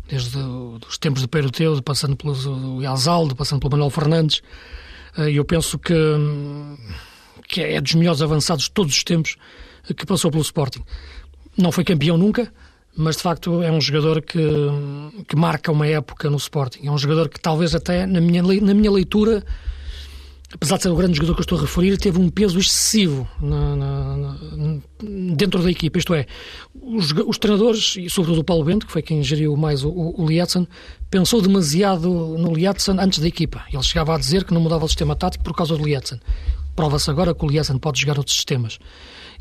desde 0.09 0.39
os 0.39 0.97
tempos 0.97 1.21
de 1.21 1.27
Peruteu, 1.29 1.83
passando 1.83 2.17
pelo 2.17 2.81
Yazaldo, 2.81 3.35
passando 3.35 3.59
pelo 3.59 3.73
Manuel 3.73 3.91
Fernandes. 3.91 4.41
Eh, 5.19 5.33
eu 5.33 5.45
penso 5.45 5.77
que, 5.79 5.93
que 7.49 7.61
é 7.61 7.81
dos 7.81 7.95
melhores 7.97 8.23
avançados 8.23 8.65
de 8.65 8.71
todos 8.71 8.97
os 8.97 9.03
tempos 9.03 9.37
que 9.97 10.07
passou 10.07 10.31
pelo 10.31 10.45
Sporting. 10.45 10.83
Não 11.59 11.73
foi 11.73 11.83
campeão 11.83 12.17
nunca, 12.17 12.53
mas 12.97 13.17
de 13.17 13.23
facto 13.23 13.61
é 13.61 13.73
um 13.73 13.81
jogador 13.81 14.23
que, 14.23 14.39
que 15.27 15.35
marca 15.35 15.73
uma 15.73 15.89
época 15.89 16.31
no 16.31 16.37
Sporting. 16.37 16.87
É 16.87 16.91
um 16.91 16.99
jogador 16.99 17.29
que 17.29 17.41
talvez 17.41 17.75
até 17.75 18.07
na 18.07 18.21
minha, 18.21 18.43
na 18.43 18.75
minha 18.75 18.93
leitura 18.93 19.45
apesar 20.55 20.77
de 20.77 20.85
ser 20.85 20.89
o 20.89 20.97
grande 20.97 21.17
jogador 21.17 21.35
que 21.35 21.41
eu 21.41 21.45
estou 21.45 21.59
a 21.59 21.61
referir, 21.61 21.99
teve 21.99 22.19
um 22.19 22.31
peso 22.31 22.59
excessivo 22.59 23.29
na, 23.41 23.75
na, 23.77 24.17
na, 24.17 24.37
dentro 25.35 25.63
da 25.63 25.71
equipa. 25.71 25.99
Isto 25.99 26.15
é, 26.15 26.27
os, 26.81 27.13
os, 27.13 27.39
treinadores, 27.39 27.97
e 27.99 28.09
sobretudo 28.09 28.41
o 28.41 28.45
Paulo 28.45 28.65
Bento, 28.65 28.87
que 28.87 28.93
foi 28.93 29.03
quem 29.03 29.23
geriu 29.23 29.57
mais 29.57 29.85
o, 29.85 29.91
o, 29.91 30.27
Lietzen, 30.27 30.67
pensou 31.11 31.43
demasiado 31.43 32.09
no 32.09 32.55
Lietzen 32.55 32.97
antes 33.01 33.19
da 33.19 33.27
equipa. 33.27 33.65
Ele 33.73 33.83
chegava 33.83 34.15
a 34.15 34.19
dizer 34.19 34.45
que 34.45 34.55
não 34.55 34.61
mudava 34.61 34.85
o 34.85 34.89
sistema 34.89 35.17
tático 35.17 35.43
por 35.43 35.55
causa 35.55 35.77
do 35.77 35.85
Lietzen. 35.85 36.21
Prova-se 36.77 37.11
agora 37.11 37.35
que 37.35 37.45
o 37.45 37.49
Lietzen 37.49 37.79
pode 37.79 38.01
jogar 38.01 38.19
outros 38.19 38.37
sistemas. 38.37 38.79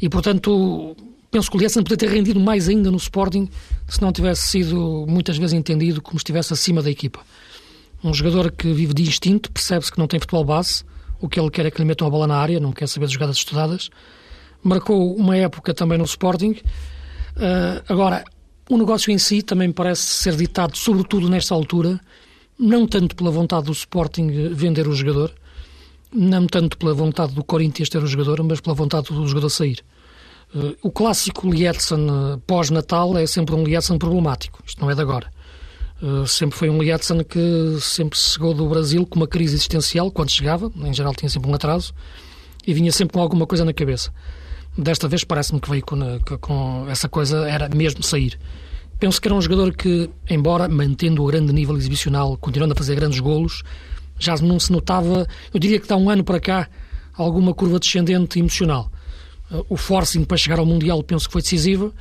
E, 0.02 0.10
portanto, 0.10 0.96
penso 1.30 1.50
que 1.52 1.58
o 1.58 1.60
Lietzen 1.60 1.84
poderia 1.84 2.10
ter 2.10 2.16
rendido 2.16 2.40
mais 2.40 2.68
ainda 2.68 2.90
no 2.90 2.98
Sporting 2.98 3.48
se 3.88 4.02
não 4.02 4.12
tivesse 4.12 4.48
sido 4.48 5.06
muitas 5.08 5.38
vezes 5.38 5.54
entendido 5.54 6.02
como 6.02 6.18
estivesse 6.18 6.54
acima 6.54 6.82
da 6.82 6.90
equipa. 6.90 7.22
Um 8.04 8.14
jogador 8.14 8.52
que 8.52 8.74
vive 8.74 8.96
de 8.96 9.04
instinto, 9.04 9.52
percebe-se 9.52 9.92
que 9.92 10.00
não 10.00 10.08
tem 10.08 10.20
futebol 10.20 10.44
base, 10.44 10.84
o 11.24 11.30
que 11.30 11.40
ele 11.40 11.50
quer 11.50 11.66
é 11.66 11.72
que 11.72 11.80
lhe 11.80 11.86
metam 11.86 12.06
a 12.06 12.10
bola 12.10 12.28
na 12.28 12.36
área, 12.36 12.60
não 12.60 12.74
quer 12.74 12.86
saber 12.86 13.08
de 13.08 13.14
jogadas 13.14 13.38
estudadas. 13.38 13.90
Marcou 14.62 15.16
uma 15.16 15.38
época 15.38 15.74
também 15.74 15.98
no 15.98 16.04
Sporting. 16.04 16.52
Uh, 16.52 17.82
agora, 17.88 18.26
o 18.70 18.78
negócio 18.78 19.10
em 19.10 19.18
si 19.18 19.42
também 19.42 19.72
parece 19.72 20.02
ser 20.02 20.36
ditado, 20.36 20.78
sobretudo 20.78 21.30
nesta 21.30 21.56
altura, 21.56 21.98
não 22.60 22.86
tanto 22.86 23.16
pela 23.16 23.32
vontade 23.32 23.68
do 23.68 23.72
Sporting 23.72 24.52
vender 24.54 24.86
o 24.86 24.94
jogador, 24.94 25.34
não 26.14 26.46
tanto 26.46 26.78
pela 26.78 26.94
vontade 26.94 27.34
do 27.34 27.42
Corinthians 27.42 27.88
ter 27.88 28.04
o 28.04 28.08
jogador, 28.08 28.44
mas 28.44 28.60
pela 28.60 28.76
vontade 28.76 29.08
do 29.08 29.26
jogador 29.26 29.50
sair. 29.50 29.80
Uh, 30.54 30.76
o 30.82 30.92
clássico 30.92 31.50
Lietzen 31.50 32.06
uh, 32.10 32.38
pós-Natal 32.46 33.18
é 33.18 33.26
sempre 33.26 33.56
um 33.56 33.64
Lietzen 33.64 33.98
problemático, 33.98 34.62
isto 34.66 34.82
não 34.82 34.92
é 34.92 34.96
de 34.96 35.02
agora. 35.02 35.32
Uh, 36.04 36.28
sempre 36.28 36.58
foi 36.58 36.70
um 36.70 36.84
Lietzen 36.84 37.24
que 37.24 37.78
sempre 37.80 38.20
chegou 38.20 38.54
do 38.54 38.68
Brasil 38.68 39.06
com 39.06 39.16
uma 39.16 39.28
crise 39.28 39.56
existencial 39.56 40.12
quando 40.12 40.32
chegava, 40.32 40.70
em 40.76 40.94
geral 40.94 41.16
tinha 41.16 41.30
sempre 41.30 41.50
um 41.50 41.54
atraso, 41.54 41.94
e 42.68 42.74
vinha 42.74 42.92
sempre 42.92 43.14
com 43.14 43.22
alguma 43.22 43.48
coisa 43.48 43.64
na 43.64 43.72
cabeça. 43.72 44.12
Desta 44.78 45.08
vez 45.08 45.24
parece-me 45.24 45.62
que 45.62 45.70
veio 45.70 45.82
com, 45.82 45.98
com, 46.42 46.86
essa 46.90 47.08
coisa, 47.08 47.48
era 47.48 47.70
mesmo 47.70 48.04
sair. 48.04 48.38
Penso 49.00 49.22
que 49.22 49.30
era 49.30 49.36
um 49.36 49.42
jogador 49.42 49.74
que, 49.74 50.10
embora 50.30 50.68
mantendo 50.68 51.24
o 51.24 51.28
grande 51.28 51.54
nível 51.54 51.78
exibicional, 51.78 52.36
continuando 52.36 52.74
a 52.74 52.76
fazer 52.76 52.96
grandes 52.96 53.22
golos, 53.22 53.64
já 54.20 54.36
não 54.36 54.60
se 54.60 54.74
notava, 54.74 55.26
eu 55.54 55.60
diria 55.60 55.80
que 55.80 55.88
dá 55.88 55.96
um 55.96 56.10
ano 56.10 56.24
para 56.24 56.42
cá, 56.42 56.70
alguma 57.14 57.54
curva 57.54 57.80
descendente 57.80 58.40
emocional. 58.40 58.92
O 59.70 59.78
forcing 59.78 60.26
para 60.26 60.36
chegar 60.36 60.60
ao 60.60 60.66
Mundial 60.66 61.02
penso 61.02 61.28
que 61.28 61.32
foi 61.32 61.42
decisivo, 61.42 61.94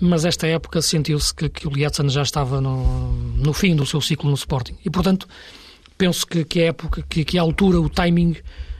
mas 0.00 0.24
esta 0.24 0.46
época 0.46 0.80
sentiu-se 0.80 1.34
que, 1.34 1.48
que, 1.48 1.68
o 1.68 1.70
Lietzen 1.70 2.08
já 2.08 2.22
estava 2.22 2.60
no, 2.60 3.12
no, 3.12 3.52
fim 3.52 3.76
do 3.76 3.84
seu 3.84 4.00
ciclo 4.00 4.30
no 4.30 4.34
Sporting. 4.34 4.76
E, 4.84 4.88
portanto, 4.88 5.28
penso 5.98 6.26
que, 6.26 6.44
que 6.44 6.62
a 6.62 6.66
época, 6.66 7.04
que, 7.08 7.24
que 7.24 7.38
a 7.38 7.42
altura, 7.42 7.78
o 7.80 7.88
timing, 7.88 8.36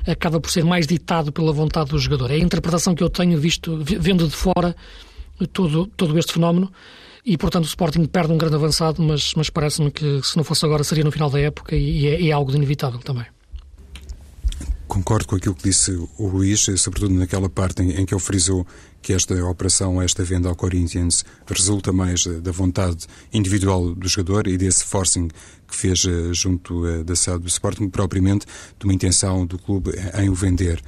acaba 0.07 0.41
por 0.41 0.51
ser 0.51 0.65
mais 0.65 0.87
ditado 0.87 1.31
pela 1.31 1.53
vontade 1.53 1.91
do 1.91 1.99
jogador. 1.99 2.31
É 2.31 2.35
a 2.35 2.39
interpretação 2.39 2.95
que 2.95 3.03
eu 3.03 3.11
tenho 3.11 3.39
visto, 3.39 3.79
vendo 3.85 4.27
de 4.27 4.35
fora 4.35 4.75
todo, 5.53 5.87
todo 5.89 6.19
este 6.19 6.33
fenómeno. 6.33 6.73
E, 7.25 7.37
portanto, 7.37 7.65
o 7.65 7.69
Sporting 7.69 8.07
perde 8.07 8.33
um 8.33 8.39
grande 8.39 8.57
avançado, 8.57 9.03
mas, 9.03 9.33
mas 9.37 9.51
parece-me 9.51 9.91
que 9.91 10.23
se 10.23 10.37
não 10.37 10.45
fosse 10.45 10.65
agora 10.65 10.83
seria 10.83 11.05
no 11.05 11.13
final 11.13 11.29
da 11.29 11.39
época 11.39 11.77
e 11.77 12.07
é, 12.07 12.29
é 12.29 12.33
algo 12.33 12.51
inevitável 12.55 12.99
também. 13.01 13.27
Concordo 14.91 15.29
com 15.29 15.37
aquilo 15.37 15.55
que 15.55 15.63
disse 15.63 15.93
o 16.19 16.27
Luís, 16.27 16.67
sobretudo 16.77 17.15
naquela 17.15 17.49
parte 17.49 17.81
em, 17.81 17.93
em 17.93 18.05
que 18.05 18.13
ele 18.13 18.21
frisou 18.21 18.67
que 19.01 19.13
esta 19.13 19.33
operação, 19.47 20.03
esta 20.03 20.25
venda 20.25 20.49
ao 20.49 20.57
Corinthians, 20.57 21.25
resulta 21.47 21.93
mais 21.93 22.27
da 22.27 22.51
vontade 22.51 23.07
individual 23.33 23.95
do 23.95 24.09
jogador 24.09 24.49
e 24.49 24.59
desse 24.59 24.83
forcing 24.83 25.29
que 25.69 25.77
fez 25.77 26.05
eh, 26.05 26.35
junto 26.35 26.85
eh, 26.89 27.05
da 27.05 27.15
SAD 27.15 27.39
do 27.39 27.47
Sporting, 27.47 27.89
propriamente 27.89 28.45
de 28.81 28.85
uma 28.85 28.93
intenção 28.93 29.47
do 29.47 29.61
clube 29.61 29.93
em 30.19 30.29
o 30.29 30.35
vender 30.35 30.83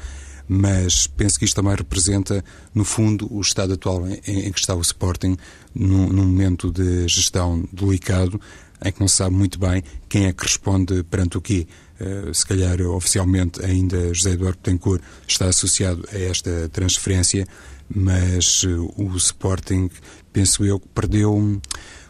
mas 0.49 1.07
penso 1.07 1.39
que 1.39 1.45
isto 1.45 1.55
também 1.55 1.75
representa, 1.75 2.45
no 2.75 2.85
fundo, 2.85 3.33
o 3.33 3.41
estado 3.41 3.75
atual 3.75 4.05
em, 4.09 4.49
em 4.49 4.53
que 4.53 4.59
está 4.59 4.75
o 4.75 4.81
Sporting, 4.81 5.37
num, 5.73 6.09
num, 6.09 6.25
momento 6.25 6.71
de 6.71 7.07
gestão 7.07 7.65
delicado, 7.73 8.39
em 8.85 8.91
que 8.91 9.01
não 9.01 9.07
se 9.07 9.17
sabe 9.17 9.35
muito 9.35 9.61
bem 9.61 9.83
quem 10.09 10.27
é 10.27 10.33
que 10.33 10.43
responde 10.43 11.05
perante 11.05 11.39
o 11.39 11.41
quê. 11.41 11.69
Uh, 12.01 12.35
se 12.35 12.45
calhar, 12.45 12.81
oficialmente, 12.83 13.65
ainda 13.65 14.13
José 14.13 14.33
Eduardo 14.33 14.59
Betancourt 14.59 15.03
está 15.27 15.47
associado 15.47 16.05
a 16.13 16.19
esta 16.19 16.69
transferência, 16.71 17.47
mas 17.89 18.65
uh, 18.65 18.93
o 18.97 19.17
Sporting, 19.17 19.89
penso 20.33 20.65
eu, 20.65 20.81
perdeu, 20.81 21.61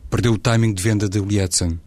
perdeu 0.09 0.33
o 0.33 0.39
timing 0.39 0.73
de 0.73 0.83
venda 0.83 1.09
de 1.09 1.21
Lietzen 1.21 1.79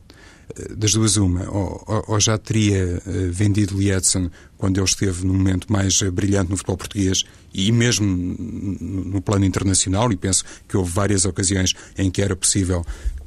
das 0.78 0.94
duas 0.94 1.18
uma, 1.18 1.50
ou, 1.50 2.06
ou 2.08 2.20
já 2.20 2.38
teria 2.38 3.02
vendido 3.32 3.78
Lietzen 3.78 4.30
quando 4.58 4.78
ele 4.78 4.86
esteve 4.86 5.26
no 5.26 5.34
momento 5.34 5.72
mais 5.72 6.02
brilhante 6.04 6.52
no 6.52 6.58
futebol 6.58 6.78
português 6.78 7.24
e 7.54 7.72
mesmo 7.72 8.06
no 8.06 9.22
plano 9.22 9.46
internacional, 9.46 10.12
e 10.12 10.16
penso 10.16 10.44
que 10.68 10.78
houve 10.78 10.92
várias 10.92 11.26
ocasiões 11.26 11.74
em 11.98 12.12
que 12.12 12.22
era 12.22 12.36
possível 12.36 12.86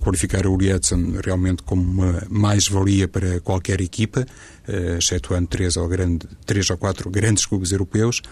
qualificar 0.09 0.47
o 0.47 0.57
Lietzen 0.57 1.17
realmente 1.23 1.63
como 1.63 1.83
uma 1.83 2.23
mais-valia 2.31 3.07
para 3.07 3.41
qualquer 3.41 3.79
equipa, 3.83 4.27
uh, 4.67 4.97
excetuando 4.97 5.47
três 5.49 5.77
ou, 5.77 5.87
grande, 5.87 6.27
três 6.47 6.71
ou 6.71 6.79
quatro 6.79 7.11
grandes 7.11 7.45
clubes 7.45 7.73
europeus, 7.73 8.23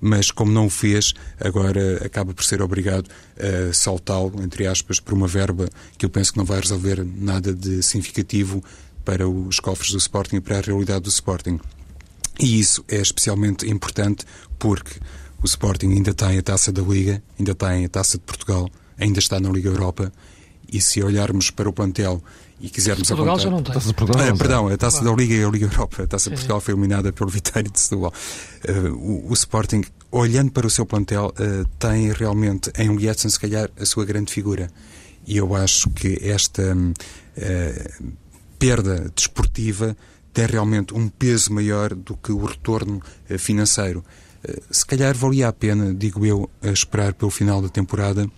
mas 0.00 0.32
como 0.32 0.50
não 0.50 0.66
o 0.66 0.70
fez, 0.70 1.14
agora 1.38 2.04
acaba 2.04 2.34
por 2.34 2.42
ser 2.42 2.60
obrigado 2.60 3.08
a 3.38 3.72
saltá-lo, 3.72 4.42
entre 4.42 4.66
aspas, 4.66 4.98
por 4.98 5.14
uma 5.14 5.28
verba 5.28 5.68
que 5.96 6.04
eu 6.04 6.10
penso 6.10 6.32
que 6.32 6.38
não 6.38 6.44
vai 6.44 6.58
resolver 6.58 7.04
nada 7.04 7.54
de 7.54 7.80
significativo 7.80 8.60
para 9.04 9.28
os 9.28 9.60
cofres 9.60 9.92
do 9.92 9.98
Sporting 9.98 10.36
e 10.36 10.40
para 10.40 10.58
a 10.58 10.60
realidade 10.60 11.02
do 11.02 11.10
Sporting. 11.10 11.60
E 12.40 12.58
isso 12.58 12.84
é 12.88 12.96
especialmente 12.96 13.70
importante 13.70 14.24
porque 14.58 14.98
o 15.40 15.46
Sporting 15.46 15.92
ainda 15.92 16.12
tem 16.12 16.38
a 16.38 16.42
taça 16.42 16.72
da 16.72 16.82
Liga, 16.82 17.22
ainda 17.38 17.54
tem 17.54 17.84
a 17.84 17.88
taça 17.88 18.18
de 18.18 18.24
Portugal, 18.24 18.68
ainda 18.98 19.20
está 19.20 19.38
na 19.38 19.48
Liga 19.48 19.68
Europa. 19.68 20.12
E 20.72 20.80
se 20.80 21.02
olharmos 21.02 21.50
para 21.50 21.68
o 21.68 21.72
plantel 21.72 22.22
e 22.60 22.68
quisermos 22.68 23.08
Portugal 23.08 23.36
apontar... 23.36 23.44
já 23.44 23.50
não 23.50 23.62
tem. 23.62 23.74
Taça 23.74 23.88
de 23.88 23.94
Portugal, 23.94 24.28
ah, 24.28 24.36
perdão, 24.36 24.68
a 24.68 24.76
Taça 24.76 25.02
da 25.02 25.12
Liga 25.12 25.34
e 25.34 25.42
a 25.42 25.48
Liga 25.48 25.66
Europa. 25.66 26.02
A 26.02 26.06
Taça 26.06 26.28
de 26.28 26.36
Portugal 26.36 26.60
foi 26.60 26.74
eliminada 26.74 27.12
pelo 27.12 27.30
Vitória 27.30 27.70
de 27.70 27.80
Setúbal. 27.80 28.12
Uh, 28.68 28.94
o, 28.94 29.30
o, 29.30 29.32
Sporting, 29.32 29.82
olhando 30.10 30.52
para 30.52 30.66
o 30.66 30.70
seu 30.70 30.84
plantel, 30.84 31.32
uh, 31.38 31.66
tem 31.78 32.12
realmente 32.12 32.70
em 32.78 32.94
Lietzen, 32.94 33.30
se 33.30 33.40
calhar, 33.40 33.70
a 33.80 33.86
sua 33.86 34.04
grande 34.04 34.30
figura. 34.30 34.70
E 35.26 35.36
eu 35.36 35.54
acho 35.54 35.88
que 35.90 36.18
esta 36.22 36.76
uh, 36.76 38.12
perda 38.58 39.10
desportiva 39.14 39.96
tem 40.32 40.46
realmente 40.46 40.94
um 40.94 41.08
peso 41.08 41.52
maior 41.52 41.94
do 41.94 42.14
que 42.16 42.30
o 42.30 42.44
retorno 42.44 43.02
financeiro. 43.36 44.04
se 44.70 44.86
calhar 44.86 45.16
valia 45.16 45.48
a 45.48 45.52
pena, 45.52 45.92
digo 45.92 46.24
eu, 46.24 46.48
esperar 46.62 47.14
pelo 47.14 47.32
final 47.32 47.60
da 47.60 47.68
temporada 47.68 48.30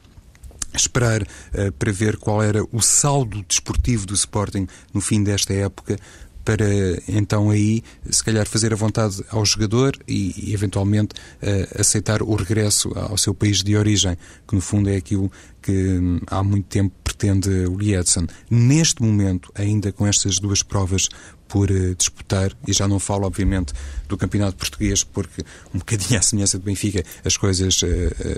esperar 0.75 1.23
uh, 1.23 1.73
para 1.73 1.93
ver 1.93 2.17
qual 2.17 2.43
era 2.43 2.63
o 2.73 2.81
saldo 2.81 3.43
desportivo 3.43 4.07
do 4.07 4.15
Sporting 4.15 4.67
no 4.93 5.01
fim 5.01 5.23
desta 5.23 5.53
época 5.53 5.99
para 6.45 6.67
então 7.09 7.51
aí 7.51 7.83
se 8.11 8.23
calhar 8.23 8.47
fazer 8.47 8.73
a 8.73 8.77
vontade 8.77 9.23
ao 9.31 9.45
jogador 9.45 9.97
e, 10.09 10.53
eventualmente 10.53 11.15
uh, 11.15 11.81
aceitar 11.81 12.23
o 12.23 12.35
regresso 12.35 12.93
ao 12.97 13.17
seu 13.17 13.35
país 13.35 13.63
de 13.63 13.77
origem, 13.77 14.17
que 14.47 14.55
no 14.55 14.61
fundo 14.61 14.91
é 14.91 14.97
aquilo 14.97 15.31
que 15.61 15.73
hum, 15.73 16.21
há 16.27 16.43
muito 16.43 16.67
tempo 16.67 16.95
pretende 17.05 17.49
o 17.67 17.77
Lietzen. 17.77 18.27
Neste 18.51 19.01
momento, 19.03 19.53
ainda 19.55 19.93
com 19.93 20.07
estas 20.07 20.41
duas 20.41 20.63
provas 20.63 21.09
por 21.47 21.71
uh, 21.71 21.95
disputar, 21.95 22.51
e 22.67 22.73
já 22.73 22.89
não 22.89 22.99
falo, 22.99 23.27
obviamente, 23.27 23.73
do 24.09 24.17
campeonato 24.17 24.57
português, 24.57 25.05
porque 25.05 25.43
um 25.73 25.79
bocadinho 25.79 26.19
à 26.19 26.23
semelhança 26.23 26.59
do 26.59 26.65
Benfica, 26.65 27.05
as 27.25 27.37
coisas 27.37 27.83
uh, 27.83 27.87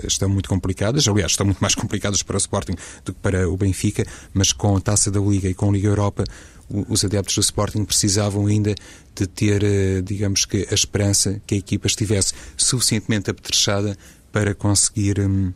estão 0.05 0.29
muito 0.29 0.49
complicadas, 0.49 1.07
aliás, 1.07 1.31
estão 1.31 1.45
muito 1.45 1.59
mais 1.59 1.73
complicadas 1.75 2.21
para 2.21 2.35
o 2.35 2.37
Sporting 2.37 2.75
do 3.03 3.13
que 3.13 3.19
para 3.19 3.49
o 3.49 3.57
Benfica, 3.57 4.05
mas 4.33 4.51
com 4.51 4.75
a 4.75 4.81
taça 4.81 5.09
da 5.09 5.19
Liga 5.19 5.49
e 5.49 5.53
com 5.53 5.69
a 5.69 5.71
Liga 5.71 5.87
Europa, 5.87 6.25
os 6.69 7.05
adeptos 7.05 7.35
do 7.35 7.41
Sporting 7.41 7.85
precisavam 7.85 8.47
ainda 8.47 8.73
de 9.15 9.27
ter, 9.27 9.63
digamos 10.03 10.45
que, 10.45 10.67
a 10.69 10.73
esperança 10.73 11.41
que 11.45 11.55
a 11.55 11.57
equipa 11.57 11.87
estivesse 11.87 12.33
suficientemente 12.57 13.29
apetrechada 13.29 13.97
para 14.31 14.53
conseguir. 14.53 15.19
Um, 15.19 15.53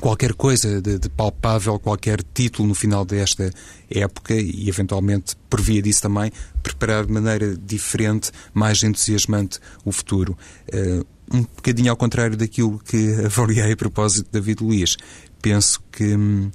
qualquer 0.00 0.34
coisa 0.34 0.82
de, 0.82 0.98
de, 0.98 1.08
palpável, 1.08 1.78
qualquer 1.78 2.22
título 2.22 2.68
no 2.68 2.74
final 2.74 3.04
desta 3.04 3.50
época 3.90 4.34
e, 4.34 4.68
eventualmente, 4.68 5.34
por 5.48 5.60
via 5.60 5.80
disso 5.80 6.02
também, 6.02 6.30
preparar 6.62 7.06
de 7.06 7.12
maneira 7.12 7.56
diferente, 7.56 8.30
mais 8.52 8.82
entusiasmante 8.82 9.58
o 9.84 9.92
futuro. 9.92 10.36
Uh, 10.72 11.06
um 11.32 11.42
bocadinho 11.42 11.90
ao 11.90 11.96
contrário 11.96 12.36
daquilo 12.36 12.78
que 12.78 13.14
avaliei 13.24 13.72
a 13.72 13.76
propósito 13.76 14.26
de 14.26 14.32
David 14.32 14.62
Luiz. 14.62 14.96
Penso 15.40 15.80
que 15.92 16.16
hum, 16.16 16.50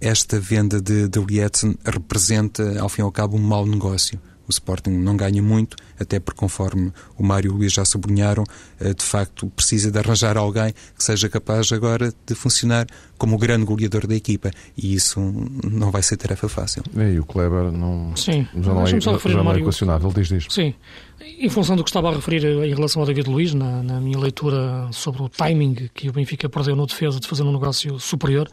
esta 0.00 0.38
venda 0.38 0.80
de, 0.80 1.08
de 1.08 1.18
Lietzen 1.18 1.76
representa, 1.84 2.80
ao 2.80 2.88
fim 2.88 3.02
e 3.02 3.04
ao 3.04 3.12
cabo, 3.12 3.36
um 3.36 3.40
mau 3.40 3.66
negócio 3.66 4.20
o 4.48 4.50
Sporting 4.50 4.90
não 4.90 5.16
ganha 5.16 5.42
muito, 5.42 5.76
até 5.98 6.20
porque, 6.20 6.38
conforme 6.38 6.92
o 7.18 7.24
Mário 7.24 7.50
e 7.50 7.54
o 7.54 7.56
Luís 7.56 7.72
já 7.72 7.84
sublinharam, 7.84 8.44
eh, 8.80 8.94
de 8.94 9.02
facto 9.02 9.48
precisa 9.48 9.90
de 9.90 9.98
arranjar 9.98 10.36
alguém 10.36 10.72
que 10.96 11.02
seja 11.02 11.28
capaz 11.28 11.72
agora 11.72 12.12
de 12.24 12.34
funcionar 12.34 12.86
como 13.18 13.34
o 13.34 13.38
grande 13.38 13.64
goleador 13.64 14.06
da 14.06 14.14
equipa. 14.14 14.50
E 14.76 14.94
isso 14.94 15.20
não 15.64 15.90
vai 15.90 16.02
ser 16.02 16.16
tarefa 16.16 16.48
fácil. 16.48 16.82
E 16.94 17.18
o 17.18 17.24
Kleber 17.24 17.72
não, 17.72 18.14
Sim, 18.16 18.46
já 18.54 18.72
não 18.72 18.82
é, 18.82 19.00
já 19.00 19.42
não 19.42 19.52
é 19.52 19.58
equacionável, 19.58 20.12
diz 20.14 20.28
diz. 20.28 20.46
Sim. 20.48 20.74
Em 21.20 21.48
função 21.48 21.74
do 21.74 21.82
que 21.82 21.90
estava 21.90 22.10
a 22.10 22.14
referir 22.14 22.44
em 22.44 22.74
relação 22.74 23.02
ao 23.02 23.06
David 23.06 23.28
Luiz, 23.28 23.52
na, 23.52 23.82
na 23.82 24.00
minha 24.00 24.18
leitura 24.18 24.88
sobre 24.92 25.22
o 25.22 25.28
timing 25.28 25.88
que 25.92 26.08
o 26.08 26.12
Benfica 26.12 26.48
perdeu 26.48 26.76
no 26.76 26.86
defesa 26.86 27.18
de 27.18 27.26
fazer 27.26 27.42
um 27.42 27.52
negócio 27.52 27.98
superior, 27.98 28.48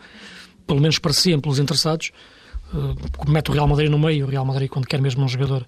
pelo 0.65 0.81
menos 0.81 0.99
parecia 0.99 1.37
pelos 1.39 1.59
interessados, 1.59 2.11
uh, 2.73 3.31
mete 3.31 3.49
o 3.49 3.53
Real 3.53 3.67
Madrid 3.67 3.89
no 3.89 3.99
meio, 3.99 4.25
o 4.25 4.29
Real 4.29 4.45
Madrid 4.45 4.69
quando 4.69 4.85
quer 4.85 5.01
mesmo 5.01 5.23
um 5.23 5.27
jogador 5.27 5.65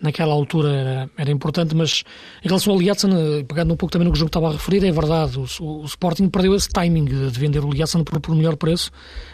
naquela 0.00 0.32
altura 0.32 0.70
era, 0.70 1.10
era 1.16 1.30
importante, 1.30 1.74
mas 1.74 2.04
em 2.42 2.48
relação 2.48 2.72
ao 2.72 2.80
eh, 2.80 3.44
pegando 3.46 3.74
um 3.74 3.76
pouco 3.76 3.92
também 3.92 4.06
no 4.06 4.12
que 4.12 4.16
o 4.16 4.18
jogo 4.18 4.28
estava 4.28 4.48
a 4.48 4.52
referir, 4.52 4.84
é 4.84 4.90
verdade, 4.90 5.38
o, 5.38 5.42
o 5.42 5.84
Sporting 5.84 6.28
perdeu 6.28 6.54
esse 6.54 6.68
timing 6.68 7.04
de, 7.04 7.30
de 7.30 7.38
vender 7.38 7.62
o 7.64 7.70
Lietzen 7.70 8.02
por, 8.02 8.18
por 8.20 8.34
melhor 8.34 8.56
preço, 8.56 8.90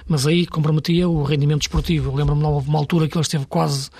mas 0.08 0.26
aí 0.26 0.46
comprometia 0.46 1.08
o 1.08 1.22
rendimento 1.22 1.62
esportivo. 1.62 2.14
Lembro-me 2.14 2.42
de 2.42 2.68
uma 2.68 2.78
altura 2.78 3.08
que 3.08 3.16
ele 3.16 3.22
esteve 3.22 3.46
quase, 3.46 3.90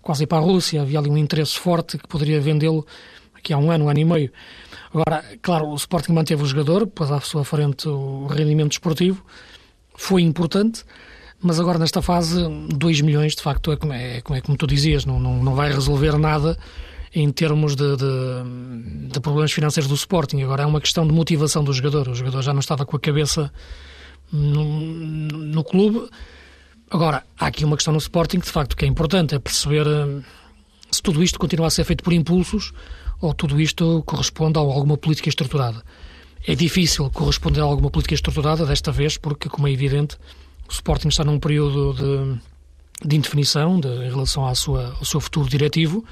quase 0.00 0.26
para 0.26 0.38
a 0.38 0.40
Rússia, 0.40 0.82
havia 0.82 0.98
ali 0.98 1.10
um 1.10 1.18
interesse 1.18 1.58
forte 1.58 1.98
que 1.98 2.08
poderia 2.08 2.40
vendê-lo 2.40 2.86
que 3.42 3.52
há 3.52 3.58
um 3.58 3.70
ano, 3.70 3.84
um 3.84 3.88
ano 3.88 4.00
e 4.00 4.04
meio. 4.04 4.32
Agora, 4.92 5.22
claro, 5.42 5.68
o 5.68 5.74
Sporting 5.74 6.12
manteve 6.12 6.42
o 6.42 6.46
jogador, 6.46 6.86
pôs 6.86 7.12
à 7.12 7.20
sua 7.20 7.44
frente 7.44 7.88
o 7.88 8.26
rendimento 8.26 8.70
desportivo, 8.70 9.22
foi 9.96 10.22
importante, 10.22 10.84
mas 11.40 11.60
agora 11.60 11.78
nesta 11.78 12.00
fase, 12.00 12.42
2 12.68 13.00
milhões, 13.00 13.34
de 13.34 13.42
facto, 13.42 13.72
é 13.72 13.76
como, 13.76 13.92
é, 13.92 14.20
como, 14.20 14.38
é, 14.38 14.40
como 14.40 14.56
tu 14.56 14.66
dizias, 14.66 15.04
não, 15.04 15.18
não, 15.18 15.42
não 15.42 15.54
vai 15.54 15.72
resolver 15.72 16.18
nada 16.18 16.58
em 17.14 17.30
termos 17.30 17.74
de, 17.74 17.96
de, 17.96 19.08
de, 19.08 19.20
problemas 19.20 19.52
financeiros 19.52 19.88
do 19.88 19.94
Sporting. 19.94 20.42
Agora 20.42 20.64
é 20.64 20.66
uma 20.66 20.80
questão 20.80 21.06
de 21.06 21.14
motivação 21.14 21.64
do 21.64 21.72
jogador. 21.72 22.08
O 22.08 22.14
jogador 22.14 22.42
já 22.42 22.52
não 22.52 22.60
estava 22.60 22.84
com 22.84 22.94
a 22.96 23.00
cabeça 23.00 23.50
no, 24.30 24.64
no 24.64 25.64
clube. 25.64 26.10
Agora, 26.90 27.24
há 27.38 27.46
aqui 27.46 27.64
uma 27.64 27.76
questão 27.76 27.92
no 27.92 27.98
Sporting 27.98 28.38
que 28.40 28.46
de 28.46 28.52
facto 28.52 28.76
que 28.76 28.84
é 28.84 28.88
importante, 28.88 29.34
é 29.34 29.38
perceber 29.38 29.86
hum, 29.86 30.22
se 30.90 31.02
tudo 31.02 31.22
isto 31.22 31.38
continua 31.38 31.68
a 31.68 31.70
ser 31.70 31.84
feito 31.84 32.04
por 32.04 32.12
impulsos 32.12 32.72
ou 33.20 33.32
tudo 33.32 33.60
isto 33.60 34.02
corresponde 34.04 34.58
a 34.58 34.60
alguma 34.60 34.96
política 34.96 35.28
estruturada. 35.28 35.82
É 36.46 36.54
difícil 36.54 37.10
corresponder 37.10 37.60
a 37.60 37.64
alguma 37.64 37.90
política 37.90 38.14
estruturada 38.14 38.64
desta 38.64 38.92
vez, 38.92 39.16
porque, 39.16 39.48
como 39.48 39.66
é 39.66 39.72
evidente, 39.72 40.16
o 40.68 40.72
Sporting 40.72 41.08
está 41.08 41.24
num 41.24 41.38
período 41.38 41.94
de, 41.94 43.08
de 43.08 43.16
indefinição 43.16 43.80
de, 43.80 43.88
em 43.88 44.10
relação 44.10 44.46
à 44.46 44.54
sua, 44.54 44.94
ao 44.98 45.04
seu 45.04 45.20
futuro 45.20 45.48
diretivo 45.48 46.04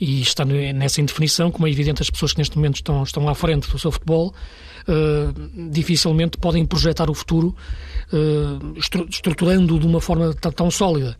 e 0.00 0.20
está 0.20 0.44
nessa 0.44 1.00
indefinição, 1.00 1.50
como 1.50 1.66
é 1.66 1.70
evidente, 1.70 2.02
as 2.02 2.10
pessoas 2.10 2.32
que 2.32 2.38
neste 2.38 2.56
momento 2.56 2.76
estão, 2.76 3.02
estão 3.02 3.28
à 3.28 3.34
frente 3.34 3.70
do 3.70 3.78
seu 3.78 3.92
futebol 3.92 4.34
uh, 4.88 5.70
dificilmente 5.70 6.36
podem 6.38 6.64
projetar 6.64 7.10
o 7.10 7.14
futuro 7.14 7.54
uh, 8.12 8.78
estruturando 9.08 9.78
de 9.78 9.86
uma 9.86 10.00
forma 10.00 10.34
tão, 10.34 10.52
tão 10.52 10.70
sólida. 10.70 11.16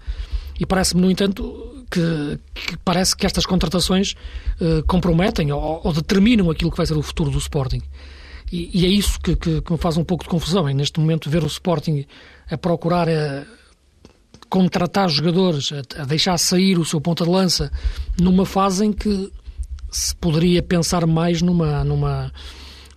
E 0.59 0.65
parece-me, 0.65 1.03
no 1.03 1.11
entanto, 1.11 1.85
que, 1.91 2.39
que, 2.55 2.77
parece 2.79 3.17
que 3.17 3.27
estas 3.27 3.45
contratações 3.47 4.15
uh, 4.61 4.83
comprometem 4.87 5.53
ou, 5.53 5.81
ou, 5.83 5.93
determinam 5.93 6.51
aquilo 6.51 6.71
que 6.71 6.77
vai 6.77 6.87
ser 6.87 6.97
o 6.97 7.03
futuro 7.03 7.31
do 7.31 7.39
Sporting. 7.39 7.83
E, 8.55 8.71
e 8.73 8.87
é 8.87 8.89
isso 8.89 9.19
que, 9.19 9.35
que, 9.35 9.61
que, 9.61 9.73
me 9.73 9.79
faz 9.79 9.97
um 9.97 10.05
pouco 10.05 10.23
de 10.23 10.31
confusão, 10.31 10.69
é 10.69 10.73
neste 10.73 11.01
momento 11.01 11.29
ver 11.29 11.43
o 11.43 11.49
Sporting 11.49 12.07
a 12.49 12.57
procurar 12.57 13.09
contratar 14.49 15.09
jogadores, 15.09 15.73
a, 15.73 16.03
a 16.03 16.05
deixar 16.05 16.39
sair 16.39 16.79
o 16.79 16.85
seu 16.85 17.01
ponta 17.01 17.25
de 17.25 17.31
lança 17.31 17.73
numa 18.17 18.47
fase 18.47 18.87
em 18.87 18.93
que 18.93 19.33
se 19.91 20.15
poderia 20.15 20.63
pensar 20.63 21.05
mais 21.05 21.43
numa, 21.43 21.83
numa, 21.83 22.33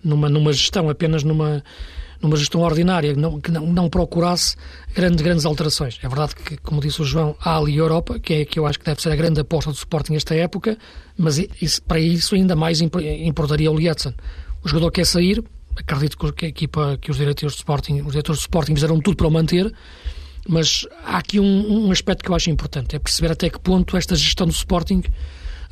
numa, 0.04 0.28
numa 0.28 0.52
gestão, 0.52 0.88
apenas 0.88 1.24
numa, 1.24 1.60
numa 2.22 2.36
gestão 2.36 2.60
ordinária, 2.60 3.12
não, 3.16 3.40
que 3.40 3.50
não, 3.50 3.66
não 3.66 3.90
procurasse 3.90 4.54
grande, 4.94 5.24
grandes 5.24 5.44
alterações. 5.44 5.98
É 6.04 6.06
verdade 6.06 6.36
que, 6.36 6.56
como 6.58 6.80
disse 6.80 7.02
o 7.02 7.04
João, 7.04 7.34
há 7.40 7.58
ali 7.58 7.72
a 7.72 7.78
Europa, 7.78 8.20
que 8.20 8.34
é 8.34 8.44
que 8.44 8.60
eu 8.60 8.64
acho 8.64 8.78
que 8.78 8.84
deve 8.84 9.02
ser 9.02 9.10
a 9.10 9.16
grande 9.16 9.40
aposta 9.40 9.72
do 9.72 9.76
Sporting 9.76 10.12
nesta 10.12 10.36
época, 10.36 10.78
mas 11.16 11.36
isso, 11.60 11.82
para 11.82 11.98
isso 11.98 12.36
ainda 12.36 12.54
mais 12.54 12.80
importaria 12.80 13.72
o 13.72 13.76
Lietzen. 13.76 14.14
O 14.64 14.68
jogador 14.68 14.90
quer 14.90 15.06
sair, 15.06 15.42
acredito 15.76 16.32
que 16.32 16.46
a 16.46 16.48
equipa, 16.48 16.98
que 17.00 17.10
os 17.10 17.16
diretores 17.16 17.54
de 17.54 17.58
Sporting, 17.58 18.00
os 18.00 18.12
diretores 18.12 18.40
de 18.40 18.44
Sporting 18.44 18.74
fizeram 18.74 19.00
tudo 19.00 19.16
para 19.16 19.26
o 19.26 19.30
manter, 19.30 19.72
mas 20.48 20.86
há 21.04 21.18
aqui 21.18 21.38
um, 21.38 21.86
um, 21.86 21.92
aspecto 21.92 22.24
que 22.24 22.30
eu 22.30 22.34
acho 22.34 22.50
importante, 22.50 22.96
é 22.96 22.98
perceber 22.98 23.32
até 23.32 23.50
que 23.50 23.58
ponto 23.60 23.96
esta 23.96 24.16
gestão 24.16 24.46
do 24.46 24.52
Sporting 24.52 25.02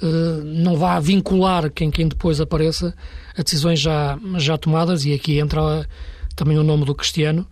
uh, 0.02 0.45
não 0.45 0.76
vá 0.76 1.00
vincular 1.00 1.71
quem, 1.71 1.90
quem 1.90 2.07
depois 2.07 2.40
apareça 2.40 2.95
a 3.37 3.43
decisões 3.43 3.81
já, 3.81 4.19
já 4.37 4.57
tomadas, 4.59 5.05
e 5.05 5.12
aqui 5.12 5.38
entra 5.38 5.88
também 6.35 6.59
o 6.59 6.62
nome 6.62 6.85
do 6.85 6.94
Cristiano, 6.94 7.46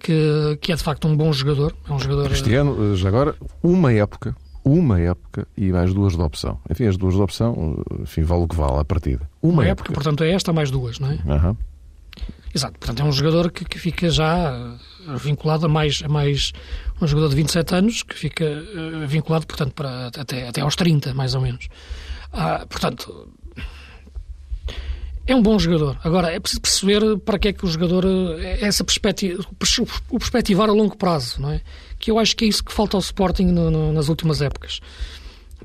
que, 0.00 0.58
que 0.60 0.72
é 0.72 0.76
de 0.76 0.82
facto 0.82 1.08
um 1.08 1.16
bom 1.16 1.32
jogador. 1.32 1.74
É 1.88 1.92
um 1.92 1.98
jogador... 1.98 2.26
Cristiano, 2.26 2.92
eh, 2.92 2.96
já 2.96 3.08
agora, 3.08 3.34
uma 3.62 3.92
época, 3.92 4.36
uma 4.66 5.00
época 5.00 5.46
e 5.56 5.70
mais 5.70 5.94
duas 5.94 6.16
de 6.16 6.20
opção. 6.20 6.58
Enfim, 6.68 6.86
as 6.86 6.96
duas 6.96 7.14
de 7.14 7.20
opção, 7.20 7.84
eh, 7.92 8.02
enfim, 8.02 8.22
vale 8.22 8.42
o 8.42 8.48
que 8.48 8.56
vale 8.56 8.80
a 8.80 8.84
partida. 8.84 9.30
Uma, 9.40 9.52
uma 9.52 9.64
época. 9.64 9.90
época. 9.90 9.92
portanto, 9.94 10.24
é 10.24 10.32
esta 10.32 10.52
mais 10.52 10.72
duas, 10.72 10.98
não 10.98 11.12
é? 11.12 11.18
Uhum. 11.24 11.56
Exato, 12.52 12.78
portanto 12.78 13.00
é 13.00 13.04
um 13.04 13.12
jogador 13.12 13.52
que, 13.52 13.64
que 13.64 13.78
fica 13.78 14.10
já 14.10 14.76
eh, 15.06 15.16
vinculado 15.18 15.66
a 15.66 15.68
mais, 15.68 16.02
a 16.04 16.08
mais 16.08 16.52
um 17.00 17.06
jogador 17.06 17.28
de 17.28 17.36
27 17.36 17.74
anos 17.74 18.02
que 18.02 18.14
fica 18.16 18.44
uh, 18.44 19.06
vinculado, 19.06 19.46
portanto, 19.46 19.72
para, 19.74 20.08
até, 20.08 20.48
até 20.48 20.62
aos 20.62 20.74
30, 20.74 21.14
mais 21.14 21.34
ou 21.34 21.42
menos. 21.42 21.68
Ah, 22.32 22.66
portanto, 22.68 23.28
é 25.26 25.34
um 25.34 25.42
bom 25.42 25.58
jogador. 25.58 25.98
Agora, 26.02 26.30
é 26.32 26.40
preciso 26.40 26.60
perceber 26.60 27.18
para 27.18 27.38
que 27.38 27.48
é 27.48 27.52
que 27.52 27.64
o 27.64 27.68
jogador, 27.68 28.04
eh, 28.04 28.58
essa 28.60 28.82
perspectiva, 28.82 29.44
o 30.08 30.18
perspectivar 30.18 30.68
a 30.68 30.72
longo 30.72 30.96
prazo, 30.96 31.42
não 31.42 31.50
é? 31.50 31.60
Que 31.98 32.10
eu 32.10 32.18
acho 32.18 32.36
que 32.36 32.44
é 32.44 32.48
isso 32.48 32.62
que 32.62 32.72
falta 32.72 32.96
ao 32.96 33.00
Sporting 33.00 33.46
no, 33.46 33.70
no, 33.70 33.92
nas 33.92 34.08
últimas 34.08 34.40
épocas. 34.42 34.80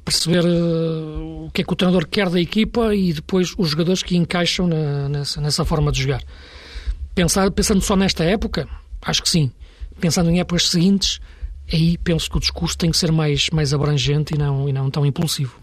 Perceber 0.04 0.44
uh, 0.46 1.46
o 1.46 1.52
que 1.54 1.62
é 1.62 1.66
que 1.66 1.74
o 1.74 1.76
treinador 1.76 2.08
quer 2.08 2.30
da 2.30 2.40
equipa 2.40 2.96
e 2.96 3.14
depois 3.14 3.54
os 3.58 3.70
jogadores 3.70 4.02
que 4.02 4.16
encaixam 4.16 4.68
na, 4.68 5.10
nessa, 5.10 5.42
nessa 5.42 5.66
forma 5.66 5.92
de 5.92 6.02
jogar. 6.02 6.24
Pensar, 7.14 7.52
pensando 7.52 7.82
só 7.82 7.96
nesta 7.96 8.24
época, 8.24 8.68
acho 9.02 9.22
que 9.22 9.30
sim. 9.30 9.52
Pensando 10.00 10.30
em 10.30 10.40
épocas 10.40 10.70
seguintes, 10.70 11.20
aí 11.72 11.98
penso 11.98 12.30
que 12.30 12.38
o 12.38 12.40
discurso 12.40 12.78
tem 12.78 12.90
que 12.90 12.98
ser 12.98 13.12
mais, 13.12 13.50
mais 13.52 13.74
abrangente 13.74 14.34
e 14.34 14.38
não, 14.38 14.68
e 14.68 14.74
não 14.74 14.90
tão 14.90 15.06
impulsivo. 15.06 15.62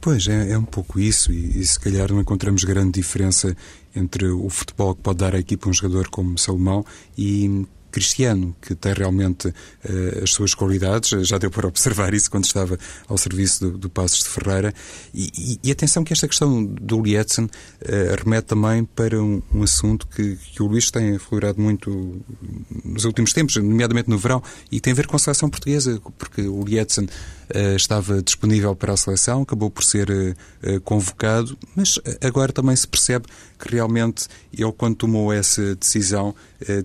Pois, 0.00 0.28
é, 0.28 0.52
é 0.52 0.58
um 0.58 0.64
pouco 0.64 0.98
isso, 0.98 1.30
e, 1.30 1.60
e, 1.60 1.66
se 1.66 1.78
calhar 1.78 2.10
não 2.10 2.20
encontramos 2.20 2.64
grande 2.64 2.92
diferença 2.92 3.54
entre 3.94 4.28
o 4.28 4.48
futebol 4.48 4.94
que 4.94 5.02
pode 5.02 5.18
dar 5.18 5.34
à 5.34 5.38
equipa 5.38 5.68
um 5.68 5.72
jogador 5.72 6.08
como 6.08 6.38
Salomão 6.38 6.84
e 7.18 7.66
Cristiano, 7.90 8.54
que 8.60 8.74
tem 8.74 8.92
realmente 8.92 9.48
uh, 9.48 10.22
as 10.22 10.30
suas 10.30 10.54
qualidades, 10.54 11.10
já 11.26 11.38
deu 11.38 11.50
para 11.50 11.66
observar 11.66 12.14
isso 12.14 12.30
quando 12.30 12.44
estava 12.44 12.78
ao 13.08 13.18
serviço 13.18 13.70
do, 13.70 13.78
do 13.78 13.90
Passos 13.90 14.22
de 14.22 14.28
Ferreira. 14.28 14.72
E, 15.12 15.30
e, 15.36 15.68
e, 15.68 15.70
atenção 15.70 16.04
que 16.04 16.12
esta 16.12 16.28
questão 16.28 16.64
do 16.64 17.02
Lietzen 17.02 17.44
uh, 17.44 17.50
remete 18.24 18.46
também 18.46 18.84
para 18.84 19.20
um, 19.20 19.42
um 19.52 19.62
assunto 19.62 20.06
que, 20.06 20.36
que, 20.36 20.62
o 20.62 20.66
Luís 20.66 20.90
tem 20.90 21.16
aflorado 21.16 21.60
muito 21.60 22.22
nos 22.84 23.04
últimos 23.04 23.32
tempos, 23.32 23.56
nomeadamente 23.56 24.08
no 24.08 24.18
verão, 24.18 24.42
e 24.70 24.80
tem 24.80 24.92
a 24.92 24.96
ver 24.96 25.06
com 25.06 25.16
a 25.16 25.18
seleção 25.18 25.50
portuguesa, 25.50 26.00
porque 26.18 26.42
o 26.42 26.64
Lietzen 26.64 27.04
uh, 27.04 27.76
estava 27.76 28.22
disponível 28.22 28.74
para 28.76 28.92
a 28.92 28.96
seleção, 28.96 29.42
acabou 29.42 29.70
por 29.70 29.82
ser 29.82 30.08
convocado, 30.84 31.56
mas 31.74 31.98
agora 32.22 32.52
também 32.52 32.76
se 32.76 32.86
percebe 32.86 33.26
que 33.58 33.74
realmente 33.74 34.26
ele, 34.52 34.72
quando 34.72 34.96
tomou 34.96 35.32
essa 35.32 35.74
decisão, 35.74 36.34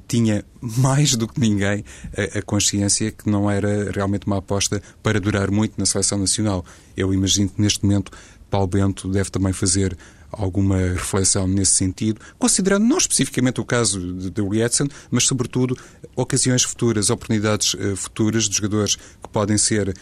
tinha 0.08 0.44
mais 0.62 0.95
do 1.18 1.28
que 1.28 1.40
ninguém 1.40 1.84
a, 2.18 2.40
a, 2.40 2.42
consciência 2.42 3.12
que 3.12 3.30
não 3.30 3.50
era 3.50 3.92
realmente 3.92 4.26
uma 4.28 4.38
aposta 4.38 4.82
para 5.04 5.20
durar 5.20 5.52
muito 5.52 5.74
na 5.78 5.86
seleção 5.86 6.18
nacional. 6.18 6.66
Eu 6.96 7.14
imagino 7.14 7.50
que 7.50 7.62
neste 7.62 7.84
momento 7.84 8.12
Paulo 8.50 8.68
Bento 8.68 9.08
deve 9.08 9.30
também 9.30 9.54
fazer 9.54 9.98
alguma 10.32 10.78
reflexão 10.78 11.48
nesse 11.48 11.74
sentido, 11.74 12.20
considerando 12.38 12.86
não 12.86 12.98
especificamente 12.98 13.62
o 13.62 13.66
caso 13.66 14.00
de, 14.00 14.30
de 14.30 14.42
Lietzen, 14.42 14.88
mas 15.10 15.26
sobretudo 15.26 15.78
ocasiões 16.16 16.64
futuras, 16.64 17.10
oportunidades 17.10 17.74
uh, 17.74 17.96
futuras 17.96 18.50
de 18.50 18.56
jogadores 18.58 18.96
que 18.96 19.30
podem 19.32 19.58
ser 19.58 19.90
uh, 19.90 19.94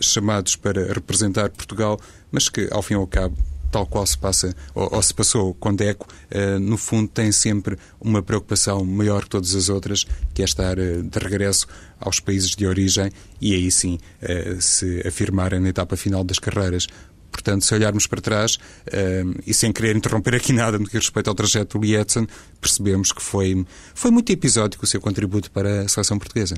chamados 0.00 0.56
para 0.56 0.92
representar 0.92 1.50
Portugal, 1.50 2.00
mas 2.30 2.48
que 2.48 2.68
ao 2.70 2.82
fim 2.82 2.94
e 2.94 2.96
ao 2.96 3.06
cabo 3.06 3.36
tal 3.72 3.86
qual 3.86 4.06
se 4.06 4.16
passa 4.16 4.54
ou, 4.74 4.96
ou 4.96 5.02
se 5.02 5.12
passou 5.12 5.54
com 5.54 5.74
Deco, 5.74 6.06
uh, 6.30 6.60
no 6.60 6.76
fundo 6.76 7.08
tem 7.08 7.32
sempre 7.32 7.76
uma 7.98 8.22
preocupação 8.22 8.84
maior 8.84 9.24
que 9.24 9.30
todas 9.30 9.54
as 9.54 9.68
outras, 9.68 10.06
que 10.34 10.42
é 10.42 10.44
estar 10.44 10.78
uh, 10.78 11.02
de 11.02 11.18
regresso 11.18 11.66
aos 11.98 12.20
países 12.20 12.50
de 12.50 12.66
origem 12.66 13.10
e 13.40 13.54
aí 13.54 13.70
sim 13.70 13.98
uh, 14.22 14.60
se 14.60 15.02
afirmarem 15.06 15.58
na 15.58 15.70
etapa 15.70 15.96
final 15.96 16.22
das 16.22 16.38
carreiras. 16.38 16.86
Portanto, 17.32 17.64
se 17.64 17.74
olharmos 17.74 18.06
para 18.06 18.20
trás, 18.20 18.58
e 19.46 19.54
sem 19.54 19.72
querer 19.72 19.96
interromper 19.96 20.34
aqui 20.34 20.52
nada 20.52 20.78
no 20.78 20.86
que 20.86 20.98
respeita 20.98 21.30
ao 21.30 21.34
trajeto 21.34 21.78
do 21.78 21.84
Lietzen, 21.86 22.28
percebemos 22.60 23.10
que 23.10 23.22
foi, 23.22 23.66
foi 23.94 24.10
muito 24.10 24.30
episódico 24.30 24.84
o 24.84 24.86
seu 24.86 25.00
contributo 25.00 25.50
para 25.50 25.80
a 25.80 25.88
seleção 25.88 26.18
portuguesa. 26.18 26.56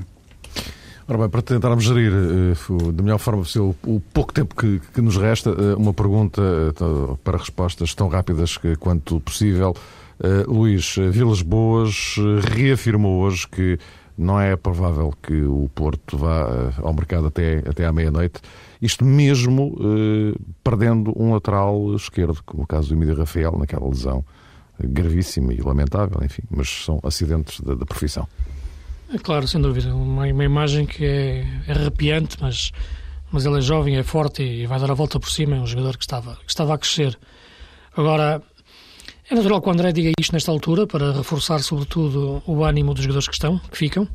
Ora 1.07 1.19
bem, 1.19 1.29
para 1.29 1.43
tentarmos 1.43 1.83
gerir 1.83 2.11
uh, 2.11 2.91
da 2.91 3.03
melhor 3.03 3.19
forma 3.19 3.43
possível 3.43 3.75
o 3.85 3.99
pouco 3.99 4.33
tempo 4.33 4.55
que, 4.55 4.81
que 4.91 5.01
nos 5.01 5.17
resta, 5.17 5.51
uh, 5.51 5.77
uma 5.77 5.93
pergunta 5.93 6.41
uh, 6.41 7.15
para 7.17 7.37
respostas 7.37 7.93
tão 7.93 8.07
rápidas 8.07 8.57
quanto 8.79 9.19
possível. 9.19 9.75
Luís, 10.47 10.95
Vilas 11.11 11.41
Boas 11.41 12.15
reafirmou 12.55 13.21
hoje 13.21 13.45
que 13.49 13.77
não 14.17 14.39
é 14.39 14.55
provável 14.55 15.13
que 15.21 15.43
o 15.43 15.69
Porto 15.75 16.17
vá 16.17 16.71
ao 16.81 16.93
mercado 16.93 17.27
até, 17.27 17.57
até 17.69 17.85
à 17.85 17.91
meia-noite, 17.91 18.39
isto 18.81 19.03
mesmo 19.03 19.75
perdendo 20.63 21.11
um 21.21 21.33
lateral 21.33 21.93
esquerdo, 21.95 22.41
como 22.45 22.63
o 22.63 22.65
caso 22.65 22.87
do 22.87 22.95
Emílio 22.95 23.13
Rafael, 23.13 23.57
naquela 23.59 23.85
lesão 23.89 24.23
gravíssima 24.79 25.53
e 25.53 25.59
lamentável, 25.61 26.17
enfim, 26.23 26.43
mas 26.49 26.85
são 26.85 26.97
acidentes 27.03 27.59
da, 27.59 27.75
da 27.75 27.85
profissão. 27.85 28.25
É 29.13 29.17
claro, 29.17 29.47
sem 29.47 29.61
dúvida. 29.61 29.93
Uma, 29.93 30.25
uma 30.25 30.43
imagem 30.43 30.85
que 30.85 31.05
é, 31.05 31.45
é 31.67 31.71
arrepiante, 31.71 32.37
mas, 32.41 32.71
mas 33.31 33.45
ele 33.45 33.57
é 33.57 33.61
jovem, 33.61 33.97
é 33.97 34.03
forte 34.03 34.43
e 34.43 34.65
vai 34.65 34.79
dar 34.79 34.91
a 34.91 34.93
volta 34.93 35.19
por 35.19 35.29
cima. 35.29 35.55
É 35.55 35.59
um 35.59 35.67
jogador 35.67 35.97
que 35.97 36.03
estava, 36.03 36.35
que 36.35 36.49
estava 36.49 36.73
a 36.73 36.77
crescer. 36.77 37.17
Agora, 37.95 38.41
é 39.29 39.35
natural 39.35 39.61
que 39.61 39.69
o 39.69 39.71
André 39.71 39.91
diga 39.91 40.11
isto 40.19 40.33
nesta 40.33 40.51
altura 40.51 40.85
para 40.85 41.13
reforçar, 41.13 41.59
sobretudo, 41.59 42.43
o 42.45 42.63
ânimo 42.63 42.93
dos 42.93 43.03
jogadores 43.03 43.27
que 43.27 43.33
estão, 43.33 43.57
que 43.57 43.77
ficam, 43.77 44.07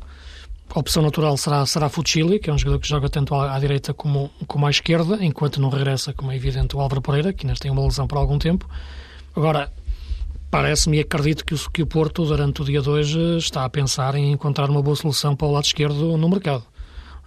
a 0.73 0.79
opção 0.79 1.03
natural 1.03 1.35
será, 1.35 1.65
será 1.65 1.89
Fuchili, 1.89 2.39
que 2.39 2.49
é 2.49 2.53
um 2.53 2.57
jogador 2.57 2.79
que 2.79 2.87
joga 2.87 3.09
tanto 3.09 3.35
à, 3.35 3.55
à, 3.55 3.59
direita 3.59 3.93
como, 3.93 4.31
como 4.47 4.65
à 4.65 4.69
esquerda, 4.69 5.17
enquanto 5.21 5.59
não 5.59 5.69
regressa, 5.69 6.13
como 6.13 6.31
é 6.31 6.35
evidente, 6.35 6.77
o 6.77 6.79
Álvaro 6.79 7.01
Pereira, 7.01 7.33
que 7.33 7.45
ainda 7.45 7.59
tem 7.59 7.69
uma 7.69 7.83
lesão 7.83 8.07
por 8.07 8.17
algum 8.17 8.39
tempo. 8.39 8.69
Agora, 9.35 9.69
parece-me 10.51 10.97
e 10.97 10.99
acredito 10.99 11.45
que 11.45 11.55
o, 11.55 11.71
que 11.71 11.81
o 11.81 11.87
Porto, 11.87 12.25
durante 12.25 12.61
o 12.61 12.65
dia 12.65 12.81
de 12.81 12.89
hoje, 12.89 13.37
está 13.37 13.63
a 13.63 13.69
pensar 13.69 14.13
em 14.15 14.33
encontrar 14.33 14.69
uma 14.69 14.81
boa 14.81 14.95
solução 14.95 15.35
para 15.35 15.47
o 15.47 15.51
lado 15.51 15.63
esquerdo 15.63 16.17
no 16.17 16.29
mercado. 16.29 16.63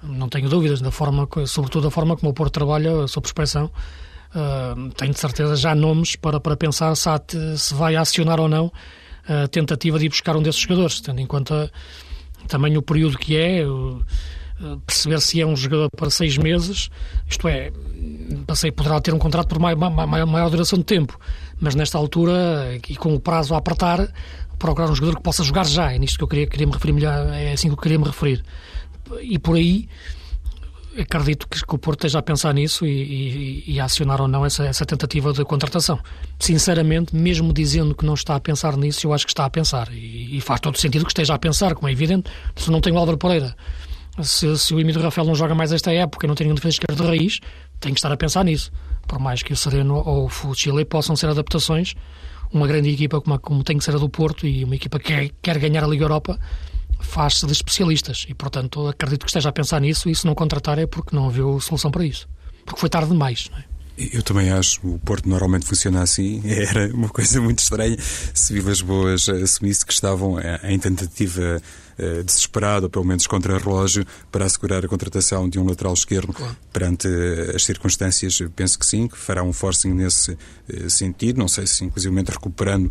Não 0.03 0.29
tenho 0.29 0.49
dúvidas, 0.49 0.83
da 0.83 0.91
forma, 0.91 1.27
sobretudo 1.47 1.85
da 1.85 1.91
forma 1.91 2.15
como 2.17 2.31
o 2.31 2.35
Porto 2.35 2.53
trabalha 2.53 3.09
sob 3.09 3.23
prospeção. 3.23 3.71
Uh, 4.35 4.91
tenho 4.91 5.13
de 5.13 5.19
certeza 5.19 5.57
já 5.57 5.75
nomes 5.75 6.17
para, 6.17 6.39
para 6.39 6.57
pensar 6.57 6.95
se, 6.95 7.09
há, 7.09 7.21
se 7.57 7.73
vai 7.73 7.97
acionar 7.97 8.39
ou 8.39 8.49
não 8.49 8.71
a 9.27 9.49
tentativa 9.49 9.99
de 9.99 10.07
ir 10.07 10.09
buscar 10.11 10.37
um 10.37 10.43
desses 10.43 10.61
jogadores, 10.61 11.01
tendo 11.01 11.21
em 11.21 11.27
conta 11.27 11.73
também 12.47 12.77
o 12.77 12.83
período 12.83 13.17
que 13.17 13.37
é, 13.37 13.65
perceber 14.87 15.21
se 15.21 15.41
é 15.41 15.47
um 15.47 15.57
jogador 15.57 15.89
para 15.97 16.11
seis 16.11 16.37
meses, 16.37 16.91
isto 17.29 17.49
é, 17.49 17.73
passei, 18.47 18.71
poderá 18.71 19.01
ter 19.01 19.15
um 19.15 19.19
contrato 19.19 19.49
por 19.49 19.59
maior, 19.59 19.77
maior, 19.77 20.27
maior 20.27 20.51
duração 20.51 20.79
de 20.79 20.85
tempo, 20.85 21.19
mas 21.65 21.75
nesta 21.75 21.97
altura 21.97 22.79
e 22.89 22.95
com 22.95 23.15
o 23.15 23.19
prazo 23.19 23.55
a 23.55 23.59
apertar, 23.59 24.07
procurar 24.59 24.91
um 24.91 24.95
jogador 24.95 25.17
que 25.17 25.23
possa 25.23 25.43
jogar 25.43 25.65
já, 25.65 25.93
é 25.93 25.99
nisto 25.99 26.19
que 26.19 26.25
eu 26.25 26.29
queria, 26.29 26.47
queria 26.47 26.67
me 26.67 26.73
referir 26.75 26.93
melhor, 26.93 27.27
é 27.33 27.53
assim 27.53 27.69
que 27.69 27.73
eu 27.73 27.79
queria 27.79 27.99
me 27.99 28.05
referir. 28.05 28.45
E 29.23 29.39
por 29.39 29.57
aí 29.57 29.89
acredito 31.01 31.49
que, 31.49 31.65
que 31.65 31.75
o 31.75 31.79
Porto 31.79 32.01
esteja 32.01 32.19
a 32.19 32.23
pensar 32.23 32.53
nisso 32.53 32.87
e, 32.87 32.91
e, 32.91 33.65
e 33.73 33.81
a 33.81 33.87
acionar 33.87 34.21
ou 34.21 34.29
não 34.29 34.45
essa, 34.45 34.65
essa, 34.67 34.85
tentativa 34.85 35.33
de 35.33 35.43
contratação. 35.45 35.99
Sinceramente, 36.39 37.17
mesmo 37.17 37.53
dizendo 37.53 37.95
que 37.95 38.05
não 38.05 38.15
está 38.15 38.37
a 38.37 38.41
pensar 38.41 38.77
nisso, 38.77 39.07
eu 39.07 39.13
acho 39.13 39.25
que 39.25 39.33
está 39.33 39.47
a 39.47 39.51
pensar. 39.51 39.91
E, 39.91 40.37
e 40.37 40.41
faz 40.43 40.61
todo 40.61 40.79
sentido 40.79 41.05
que 41.05 41.11
esteja 41.11 41.35
a 41.35 41.39
pensar, 41.39 41.75
como 41.75 41.89
é 41.89 41.93
evidente. 41.93 42.31
Se 42.55 42.71
não 42.71 42.81
tem 42.81 42.93
o 42.93 42.99
Álvaro 42.99 43.19
Pereira, 43.19 43.57
se, 44.23 44.57
se 44.59 44.75
o 44.75 44.79
Emílio 44.79 45.03
Rafael 45.03 45.27
não 45.27 45.35
joga 45.35 45.55
mais 45.55 45.73
esta 45.73 45.93
época 45.93 46.27
e 46.27 46.29
não 46.29 46.35
tem 46.35 46.47
nenhum 46.47 46.55
defesa 46.55 46.75
esquerda 46.75 47.03
de 47.03 47.09
raiz, 47.09 47.41
tem 47.85 47.93
que 47.93 47.99
estar 47.99 48.11
a 48.11 48.17
pensar 48.17 48.45
nisso. 48.45 48.73
Por 49.07 49.19
mais 49.19 49.43
que 49.43 49.53
o 49.53 49.57
Sereno 49.57 50.03
ou 50.05 50.27
o 50.27 50.55
Chile 50.55 50.85
possam 50.85 51.15
ser 51.15 51.29
adaptações, 51.29 51.95
uma 52.51 52.67
grande 52.67 52.89
equipa 52.91 53.21
como, 53.21 53.39
como 53.39 53.63
tem 53.63 53.77
que 53.77 53.85
ser 53.85 53.95
a 53.95 53.99
do 53.99 54.09
Porto 54.09 54.47
e 54.47 54.65
uma 54.65 54.75
equipa 54.75 54.99
que 54.99 55.07
quer, 55.07 55.31
quer 55.43 55.59
ganhar 55.59 55.85
a 55.85 55.87
Liga 55.87 56.05
Europa 56.05 56.39
faz-se 57.01 57.45
de 57.45 57.53
especialistas 57.53 58.25
e, 58.29 58.35
portanto, 58.35 58.89
acredito 58.89 59.25
que 59.25 59.31
esteja 59.31 59.51
a 59.51 59.53
pensar 59.53 59.81
nisso 59.81 60.09
e 60.09 60.15
se 60.15 60.27
não 60.27 60.35
contratar 60.35 60.79
é 60.79 60.87
porque 60.87 61.15
não 61.15 61.27
havia 61.27 61.45
solução 61.61 61.91
para 61.91 62.05
isso. 62.05 62.27
Porque 62.65 62.81
foi 62.81 62.89
tarde 62.89 63.11
demais, 63.11 63.51
não 63.51 63.59
é? 63.59 63.74
Eu 63.97 64.23
também 64.23 64.51
acho 64.51 64.81
o 64.83 64.99
Porto 64.99 65.29
normalmente 65.29 65.67
funciona 65.67 66.03
assim. 66.03 66.43
Era 66.47 66.93
uma 66.95 67.09
coisa 67.09 67.41
muito 67.41 67.61
estranha 67.61 67.97
se 68.33 68.53
Vilas 68.53 68.83
Boas 68.83 69.29
assumisse 69.29 69.87
que 69.87 69.93
estavam 69.93 70.37
em 70.65 70.79
tentativa 70.79 71.61
eh, 71.97 72.25
desesperada, 72.25 72.87
ou 72.87 72.91
pelo 72.91 73.05
menos 73.05 73.25
contra 73.25 73.57
relógio, 73.57 74.05
para 74.33 74.45
assegurar 74.45 74.85
a 74.85 74.89
contratação 74.89 75.49
de 75.49 75.61
um 75.61 75.65
lateral 75.65 75.95
esquerdo 75.95 76.33
claro. 76.33 76.57
perante 76.73 77.07
eh, 77.07 77.53
as 77.55 77.65
circunstâncias. 77.65 78.43
Penso 78.57 78.77
que 78.79 78.85
sim, 78.85 79.07
que 79.07 79.17
fará 79.17 79.45
um 79.45 79.53
forcing 79.53 79.93
nesse 79.95 80.37
eh, 80.69 80.89
sentido. 80.89 81.39
Não 81.39 81.47
sei 81.47 81.69
se, 81.69 81.85
inclusive, 81.85 82.13
recuperando 82.29 82.91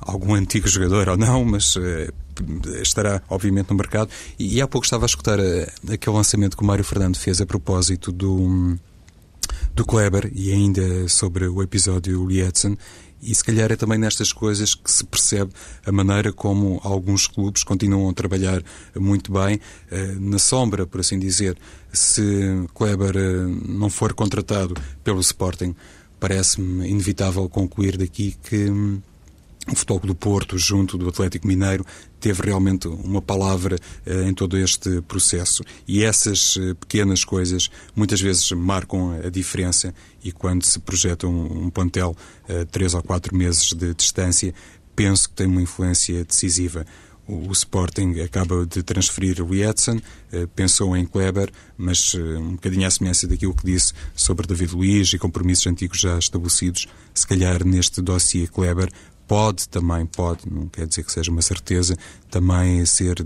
algum 0.00 0.34
antigo 0.34 0.68
jogador 0.68 1.08
ou 1.08 1.16
não, 1.16 1.44
mas 1.44 1.74
estará, 2.80 3.20
obviamente, 3.28 3.70
no 3.70 3.76
mercado. 3.76 4.08
E, 4.38 4.62
há 4.62 4.68
pouco 4.68 4.84
estava 4.84 5.04
a 5.04 5.06
escutar 5.08 5.40
aquele 5.92 6.16
lançamento 6.16 6.56
que 6.56 6.62
o 6.62 6.66
Mário 6.66 6.84
Fernando 6.84 7.16
fez 7.16 7.40
a 7.40 7.46
propósito 7.46 8.12
do, 8.12 8.78
do 9.74 9.84
Kleber 9.84 10.30
e 10.34 10.52
ainda 10.52 11.08
sobre 11.08 11.46
o 11.46 11.62
episódio 11.62 12.26
Lietzen. 12.26 12.76
E 13.20 13.34
se 13.34 13.42
calhar 13.42 13.72
é 13.72 13.76
também 13.76 13.98
nestas 13.98 14.32
coisas 14.32 14.74
que 14.74 14.90
se 14.90 15.04
percebe 15.04 15.50
a 15.84 15.90
maneira 15.90 16.32
como 16.32 16.80
alguns 16.84 17.26
clubes 17.26 17.64
continuam 17.64 18.08
a 18.08 18.14
trabalhar 18.14 18.62
muito 18.94 19.32
bem, 19.32 19.56
uh, 19.56 20.20
na 20.20 20.38
sombra, 20.38 20.86
por 20.86 21.00
assim 21.00 21.18
dizer. 21.18 21.58
Se 21.92 22.22
Kleber 22.74 23.16
uh, 23.16 23.48
não 23.68 23.90
for 23.90 24.12
contratado 24.12 24.74
pelo 25.02 25.20
Sporting, 25.20 25.74
parece-me 26.20 26.88
inevitável 26.88 27.48
concluir 27.48 27.96
daqui 27.96 28.36
que 28.42 28.70
hum, 28.70 29.00
o 29.70 29.76
Futebol 29.76 30.00
do 30.00 30.14
Porto, 30.14 30.58
junto 30.58 30.96
do 30.96 31.08
Atlético 31.08 31.46
Mineiro, 31.46 31.84
teve 32.20 32.42
realmente 32.42 32.88
uma 32.88 33.22
palavra 33.22 33.76
uh, 34.06 34.28
em 34.28 34.34
todo 34.34 34.56
este 34.56 35.00
processo. 35.02 35.62
E 35.86 36.02
essas 36.02 36.56
uh, 36.56 36.74
pequenas 36.76 37.24
coisas 37.24 37.70
muitas 37.94 38.20
vezes 38.20 38.50
marcam 38.52 39.12
a 39.24 39.28
diferença 39.28 39.94
e 40.22 40.32
quando 40.32 40.64
se 40.64 40.78
projeta 40.78 41.26
um, 41.26 41.66
um 41.66 41.70
plantel 41.70 42.16
uh, 42.48 42.66
três 42.66 42.94
ou 42.94 43.02
quatro 43.02 43.36
meses 43.36 43.72
de 43.72 43.94
distância, 43.94 44.54
penso 44.96 45.28
que 45.28 45.34
tem 45.34 45.46
uma 45.46 45.62
influência 45.62 46.24
decisiva. 46.24 46.84
O, 47.26 47.48
o 47.48 47.52
Sporting 47.52 48.20
acaba 48.20 48.64
de 48.64 48.82
transferir 48.82 49.42
o 49.42 49.54
Edson, 49.54 50.00
pensou 50.56 50.96
em 50.96 51.04
Kleber, 51.04 51.50
mas 51.76 52.14
um 52.14 52.52
bocadinho 52.52 52.86
à 52.86 52.90
semelhança 52.90 53.28
daquilo 53.28 53.54
que 53.54 53.66
disse 53.66 53.92
sobre 54.16 54.46
David 54.46 54.74
Luiz 54.74 55.12
e 55.12 55.18
compromissos 55.18 55.66
antigos 55.66 55.98
já 56.00 56.18
estabelecidos, 56.18 56.86
se 57.14 57.26
calhar 57.26 57.62
neste 57.66 58.00
dossiê 58.00 58.46
Kleber 58.46 58.88
pode 59.28 59.68
também, 59.68 60.06
pode, 60.06 60.40
não 60.50 60.66
quer 60.66 60.86
dizer 60.86 61.04
que 61.04 61.12
seja 61.12 61.30
uma 61.30 61.42
certeza, 61.42 61.94
também 62.30 62.84
ser 62.86 63.24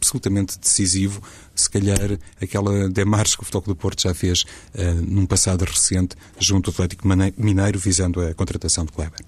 absolutamente 0.00 0.58
decisivo, 0.58 1.20
se 1.54 1.68
calhar 1.68 2.18
aquela 2.40 2.88
demarche 2.88 3.36
que 3.36 3.42
o 3.42 3.44
Futebol 3.44 3.74
do 3.74 3.76
Porto 3.76 4.00
já 4.00 4.14
fez 4.14 4.44
uh, 4.74 4.94
num 5.06 5.26
passado 5.26 5.62
recente 5.62 6.16
junto 6.38 6.70
ao 6.70 6.74
Atlético 6.74 7.06
Mineiro 7.36 7.78
visando 7.78 8.22
a 8.22 8.32
contratação 8.32 8.86
de 8.86 8.92
Kleber. 8.92 9.20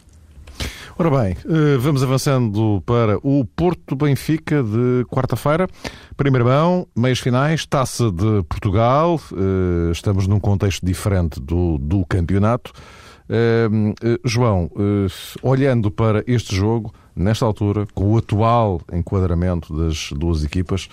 Ora 0.99 1.11
bem, 1.11 1.37
eh, 1.49 1.79
vamos 1.79 2.03
avançando 2.03 2.83
para 2.85 3.17
o 3.23 3.45
Porto 3.45 3.97
Benfica 3.97 4.63
de 4.63 5.05
quarta-feira. 5.07 5.67
Primeiro 6.19 6.45
mão, 6.45 6.87
meios 6.95 7.19
finais, 7.19 7.65
taça 7.65 8.11
de 8.11 8.43
Portugal. 8.45 9.19
Eh, 9.33 9.91
estamos 9.91 10.27
num 10.27 10.39
contexto 10.39 10.85
diferente 10.85 11.41
do, 11.41 11.79
do 11.79 12.05
campeonato. 12.05 12.73
Uh, 13.29 14.19
João, 14.25 14.71
uh, 14.75 15.07
olhando 15.43 15.91
para 15.91 16.25
este 16.27 16.55
jogo, 16.55 16.93
nesta 17.15 17.45
altura, 17.45 17.87
com 17.95 18.13
o 18.13 18.19
atual 18.19 18.81
enquadramento 18.93 19.75
das 19.75 20.11
duas 20.13 20.45
equipas, 20.45 20.89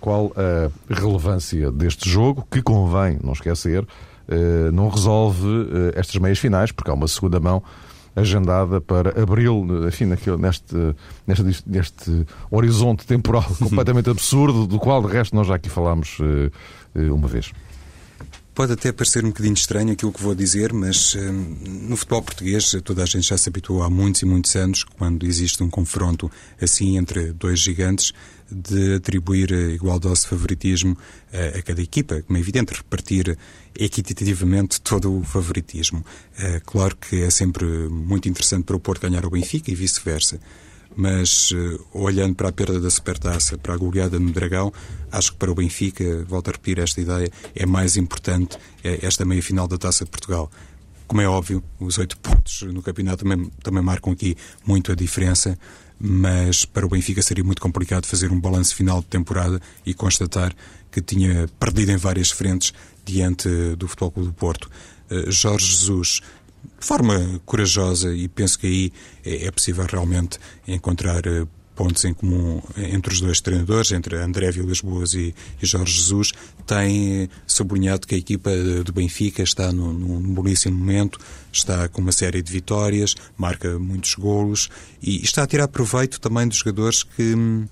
qual 0.00 0.32
a 0.36 0.70
relevância 0.92 1.70
deste 1.70 2.08
jogo, 2.08 2.46
que 2.50 2.62
convém 2.62 3.18
não 3.22 3.32
esquecer, 3.32 3.82
uh, 3.82 4.72
não 4.72 4.88
resolve 4.88 5.46
estas 5.94 6.16
meias 6.16 6.38
finais, 6.38 6.72
porque 6.72 6.90
há 6.90 6.94
uma 6.94 7.08
segunda 7.08 7.40
mão 7.40 7.62
agendada 8.16 8.80
para 8.80 9.20
abril, 9.20 9.64
enfim, 9.86 10.06
naquele, 10.06 10.36
neste, 10.36 10.74
neste, 11.24 11.62
neste 11.64 12.26
horizonte 12.50 13.06
temporal 13.06 13.44
completamente 13.58 14.10
absurdo, 14.10 14.66
do 14.66 14.78
qual, 14.80 15.00
de 15.02 15.12
resto, 15.12 15.36
nós 15.36 15.46
já 15.46 15.54
aqui 15.54 15.68
falámos 15.68 16.18
uma 16.96 17.28
vez. 17.28 17.52
Pode 18.58 18.72
até 18.72 18.90
parecer 18.90 19.24
um 19.24 19.28
bocadinho 19.28 19.54
estranho 19.54 19.92
aquilo 19.92 20.12
que 20.12 20.20
vou 20.20 20.34
dizer, 20.34 20.72
mas 20.72 21.14
hum, 21.14 21.54
no 21.88 21.96
futebol 21.96 22.22
português 22.22 22.74
toda 22.82 23.04
a 23.04 23.06
gente 23.06 23.28
já 23.28 23.38
se 23.38 23.48
habituou 23.48 23.84
há 23.84 23.88
muitos 23.88 24.22
e 24.22 24.24
muitos 24.24 24.56
anos, 24.56 24.82
quando 24.82 25.24
existe 25.24 25.62
um 25.62 25.70
confronto 25.70 26.28
assim 26.60 26.98
entre 26.98 27.32
dois 27.32 27.60
gigantes, 27.60 28.12
de 28.50 28.94
atribuir 28.94 29.52
igual 29.52 30.00
dose 30.00 30.22
de 30.22 30.26
favoritismo 30.26 30.98
a, 31.32 31.56
a 31.56 31.62
cada 31.62 31.80
equipa. 31.80 32.20
Como 32.22 32.36
é 32.36 32.40
evidente, 32.40 32.74
repartir 32.74 33.38
equitativamente 33.78 34.80
todo 34.82 35.20
o 35.20 35.22
favoritismo. 35.22 36.04
É, 36.36 36.60
claro 36.66 36.96
que 36.96 37.22
é 37.22 37.30
sempre 37.30 37.64
muito 37.64 38.28
interessante 38.28 38.64
para 38.64 38.74
o 38.74 38.80
Porto 38.80 39.02
ganhar 39.02 39.24
o 39.24 39.30
Benfica 39.30 39.70
e 39.70 39.74
vice-versa 39.76 40.40
mas 40.98 41.52
uh, 41.52 41.86
olhando 41.92 42.34
para 42.34 42.48
a 42.48 42.52
perda 42.52 42.80
da 42.80 42.90
Supertaça, 42.90 43.56
para 43.56 43.72
a 43.72 43.76
goleada 43.76 44.18
no 44.18 44.32
Dragão, 44.32 44.72
acho 45.12 45.30
que 45.30 45.38
para 45.38 45.48
o 45.48 45.54
Benfica, 45.54 46.24
volto 46.24 46.48
a 46.48 46.50
repetir 46.50 46.80
esta 46.80 47.00
ideia, 47.00 47.30
é 47.54 47.64
mais 47.64 47.96
importante 47.96 48.58
é 48.82 49.06
esta 49.06 49.24
meia-final 49.24 49.68
da 49.68 49.78
Taça 49.78 50.04
de 50.04 50.10
Portugal. 50.10 50.50
Como 51.06 51.20
é 51.20 51.28
óbvio, 51.28 51.62
os 51.78 51.98
oito 51.98 52.18
pontos 52.18 52.62
no 52.62 52.82
campeonato 52.82 53.22
também, 53.22 53.48
também 53.62 53.80
marcam 53.80 54.12
aqui 54.12 54.36
muito 54.66 54.90
a 54.90 54.96
diferença, 54.96 55.56
mas 56.00 56.64
para 56.64 56.84
o 56.84 56.88
Benfica 56.88 57.22
seria 57.22 57.44
muito 57.44 57.62
complicado 57.62 58.04
fazer 58.04 58.32
um 58.32 58.40
balanço 58.40 58.74
final 58.74 59.00
de 59.00 59.06
temporada 59.06 59.62
e 59.86 59.94
constatar 59.94 60.52
que 60.90 61.00
tinha 61.00 61.46
perdido 61.60 61.92
em 61.92 61.96
várias 61.96 62.32
frentes 62.32 62.74
diante 63.04 63.48
do 63.76 63.86
Futebol 63.86 64.10
Clube 64.10 64.28
do 64.30 64.34
Porto. 64.34 64.68
Uh, 65.08 65.30
Jorge 65.30 65.64
Jesus 65.64 66.20
de 66.78 66.86
forma 66.86 67.40
corajosa 67.44 68.14
e 68.14 68.28
penso 68.28 68.58
que 68.58 68.66
aí 68.66 68.92
é, 69.24 69.46
é 69.46 69.50
possível 69.50 69.84
realmente 69.86 70.38
encontrar 70.66 71.26
eh, 71.26 71.46
pontos 71.74 72.04
em 72.04 72.12
comum 72.12 72.60
entre 72.76 73.12
os 73.12 73.20
dois 73.20 73.40
treinadores, 73.40 73.92
entre 73.92 74.16
André 74.16 74.50
Vilas 74.50 74.80
Boas 74.80 75.14
e, 75.14 75.32
Jorge 75.62 75.92
Jesus, 75.92 76.32
tem 76.66 77.22
eh, 77.22 77.28
sublinhado 77.46 78.04
que 78.04 78.16
a 78.16 78.18
equipa 78.18 78.50
do 78.84 78.92
Benfica 78.92 79.42
está 79.42 79.70
num, 79.70 79.92
num 79.92 80.34
belíssimo 80.34 80.76
momento, 80.76 81.20
está 81.52 81.88
com 81.88 82.00
uma 82.00 82.12
série 82.12 82.42
de 82.42 82.50
vitórias, 82.50 83.14
marca 83.36 83.78
muitos 83.78 84.14
golos 84.14 84.68
e 85.00 85.22
está 85.22 85.44
a 85.44 85.46
tirar 85.46 85.68
proveito 85.68 86.20
também 86.20 86.48
dos 86.48 86.58
jogadores 86.58 87.04
que 87.04 87.34
hum, 87.34 87.66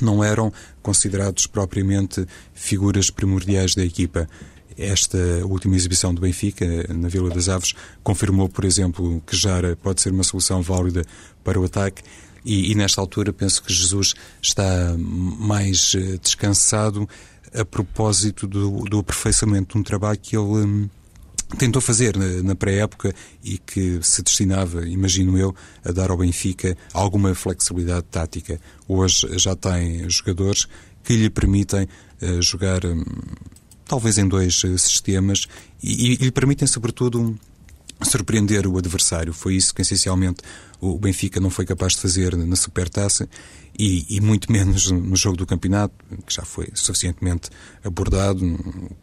não 0.00 0.22
eram 0.24 0.52
considerados 0.82 1.46
propriamente 1.46 2.26
figuras 2.52 3.10
primordiais 3.10 3.74
da 3.74 3.84
equipa. 3.84 4.28
Esta 4.76 5.18
última 5.46 5.74
exibição 5.74 6.12
do 6.12 6.20
Benfica, 6.20 6.66
na 6.92 7.08
Vila 7.08 7.30
das 7.30 7.48
Aves, 7.48 7.74
confirmou, 8.02 8.48
por 8.48 8.64
exemplo, 8.64 9.22
que 9.26 9.36
Jara 9.36 9.76
pode 9.76 10.02
ser 10.02 10.12
uma 10.12 10.22
solução 10.22 10.60
válida 10.60 11.02
para 11.42 11.58
o 11.58 11.64
ataque 11.64 12.02
E, 12.44 12.70
e 12.70 12.74
nesta 12.76 13.00
altura 13.00 13.32
penso 13.32 13.60
que 13.60 13.72
Jesus 13.72 14.14
está 14.40 14.94
mais 14.96 15.94
eh, 15.96 16.16
descansado 16.22 17.08
a 17.52 17.64
propósito 17.64 18.46
do, 18.46 18.84
do 18.84 19.00
aperfeiçoamento 19.00 19.72
de 19.72 19.80
um 19.80 19.82
trabalho 19.82 20.16
que 20.16 20.36
ele 20.36 20.44
hum, 20.44 20.88
tentou 21.58 21.82
fazer 21.82 22.16
na, 22.16 22.54
pré-época 22.54 23.12
e 23.42 23.58
que 23.58 23.98
se 24.00 24.22
destinava, 24.22 24.86
imagino 24.86 25.36
eu, 25.36 25.54
a 25.84 25.90
dar 25.90 26.10
ao 26.10 26.16
Benfica 26.16 26.76
alguma 26.92 27.34
flexibilidade 27.34 28.06
tática. 28.10 28.60
Hoje 28.86 29.26
já 29.38 29.56
tem 29.56 30.08
jogadores 30.08 30.68
que 31.02 31.16
lhe 31.16 31.30
permitem 31.30 31.88
uh, 32.22 32.42
jogar 32.42 32.84
um, 32.84 33.04
talvez 33.86 34.18
em 34.18 34.28
dois 34.28 34.62
uh, 34.64 34.78
sistemas 34.78 35.46
e, 35.82 36.14
e, 36.14 36.16
lhe 36.16 36.32
permitem, 36.32 36.66
sobretudo, 36.66 37.38
surpreender 38.02 38.66
o 38.66 38.76
adversário. 38.76 39.32
Foi 39.32 39.54
isso 39.54 39.74
que 39.74 39.82
essencialmente 39.82 40.42
o 40.80 40.98
Benfica 40.98 41.40
não 41.40 41.48
foi 41.48 41.64
capaz 41.64 41.94
de 41.94 42.00
fazer 42.00 42.36
na 42.36 42.56
Supertaça 42.56 43.26
e, 43.78 44.16
e, 44.16 44.20
muito 44.20 44.50
menos 44.52 44.90
no 44.90 45.16
jogo 45.16 45.36
do 45.36 45.46
campeonato, 45.46 45.94
que 46.26 46.34
já 46.34 46.42
foi 46.42 46.68
suficientemente 46.74 47.50
abordado, 47.84 48.40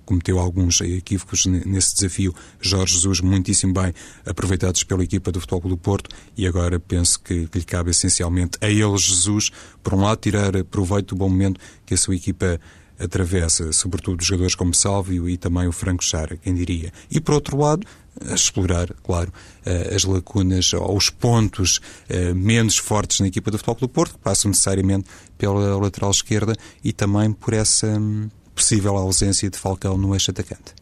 cometeu 0.06 0.40
alguns 0.40 0.82
equívocos 0.82 1.46
nesse 1.46 1.96
desafio. 1.96 2.34
Jorge 2.60 2.94
Jesus, 2.96 3.22
muitíssimo 3.22 3.74
bem 3.74 3.94
aproveitados 4.26 4.84
pela 4.84 5.04
equipa 5.04 5.32
do 5.32 5.40
Futebol 5.40 5.70
do 5.70 5.78
Porto, 5.78 6.10
e 6.38 6.46
agora 6.46 6.80
penso 6.80 7.20
que, 7.20 7.48
que 7.48 7.60
lhe 7.60 7.66
cabe 7.66 7.92
essencialmente 7.92 8.58
a 8.62 8.70
ele, 8.70 8.98
Jesus, 8.98 9.52
por 9.82 9.94
um 9.94 10.02
lado, 10.02 10.20
tirar 10.20 10.64
proveito 10.66 11.16
do 11.16 11.20
bom 11.20 11.30
momento 11.30 11.60
que 11.86 11.94
a 11.94 11.98
sua 11.98 12.16
equipa 12.16 12.60
atravessa, 13.00 13.72
sobretudo 13.74 14.24
jogadores 14.24 14.56
como 14.56 14.74
Sálvio 14.74 15.28
e 15.28 15.38
também 15.38 15.68
o 15.68 15.72
Franco 15.72 16.04
Chara, 16.04 16.38
quem 16.38 16.54
diria. 16.54 16.92
E 17.10 17.20
por 17.20 17.36
outro 17.36 17.58
lado, 17.58 17.86
a 18.30 18.34
explorar, 18.34 18.94
claro, 19.04 19.32
eh, 19.66 19.94
as 19.96 20.04
lacunas 20.04 20.74
ou 20.74 20.96
os 20.96 21.10
pontos 21.10 21.80
eh, 22.08 22.34
menos 22.34 22.78
fortes 22.78 23.20
na 23.20 23.28
equipa 23.28 23.50
do 23.50 23.58
Futebol 23.58 23.80
do 23.82 23.90
Porto, 23.90 24.14
que 24.14 24.20
passam 24.20 24.50
necessariamente 24.50 25.10
pela 25.38 25.78
lateral 25.78 26.12
esquerda 26.12 26.56
e 26.84 26.94
também 26.94 27.32
por 27.32 27.54
essa 27.54 27.88
hum, 27.88 28.30
possível 28.54 28.96
ausência 28.98 29.50
de 29.50 29.58
Falcão 29.58 29.98
no 29.98 30.14
eixo 30.14 30.32
atacante. 30.32 30.74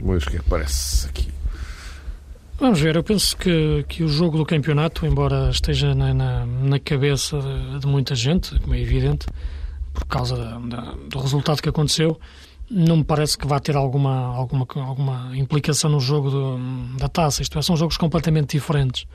Luís, 0.00 0.24
o 0.24 0.30
que 0.30 0.38
é 0.38 0.42
parece 0.42 1.06
aqui? 1.06 1.28
Vamos 2.58 2.80
ver, 2.80 2.96
eu 2.96 3.02
penso 3.02 3.36
que, 3.36 3.84
que 3.88 4.04
o 4.04 4.08
jogo 4.08 4.38
do 4.38 4.46
campeonato, 4.46 5.04
embora 5.04 5.50
esteja 5.50 5.94
na, 5.94 6.14
na, 6.14 6.46
na 6.46 6.78
cabeça 6.78 7.40
de, 7.40 7.80
de, 7.80 7.86
muita 7.86 8.14
gente, 8.14 8.58
como 8.60 8.74
é 8.74 8.80
evidente, 8.80 9.26
por 9.92 10.04
causa 10.06 10.36
da, 10.36 10.94
do 11.08 11.18
resultado 11.18 11.60
que 11.62 11.68
aconteceu, 11.68 12.18
não 12.70 12.98
me 12.98 13.04
parece 13.04 13.36
que 13.36 13.46
vá 13.46 13.60
ter 13.60 13.76
alguma, 13.76 14.34
alguma, 14.34 14.66
alguma 14.76 15.36
implicação 15.36 15.90
no 15.90 16.00
jogo 16.00 16.30
do, 16.30 16.58
da 16.96 17.08
taça. 17.08 17.42
Isto 17.42 17.58
é, 17.58 17.62
são 17.62 17.76
jogos 17.76 17.96
completamente 17.96 18.56
diferentes. 18.56 19.06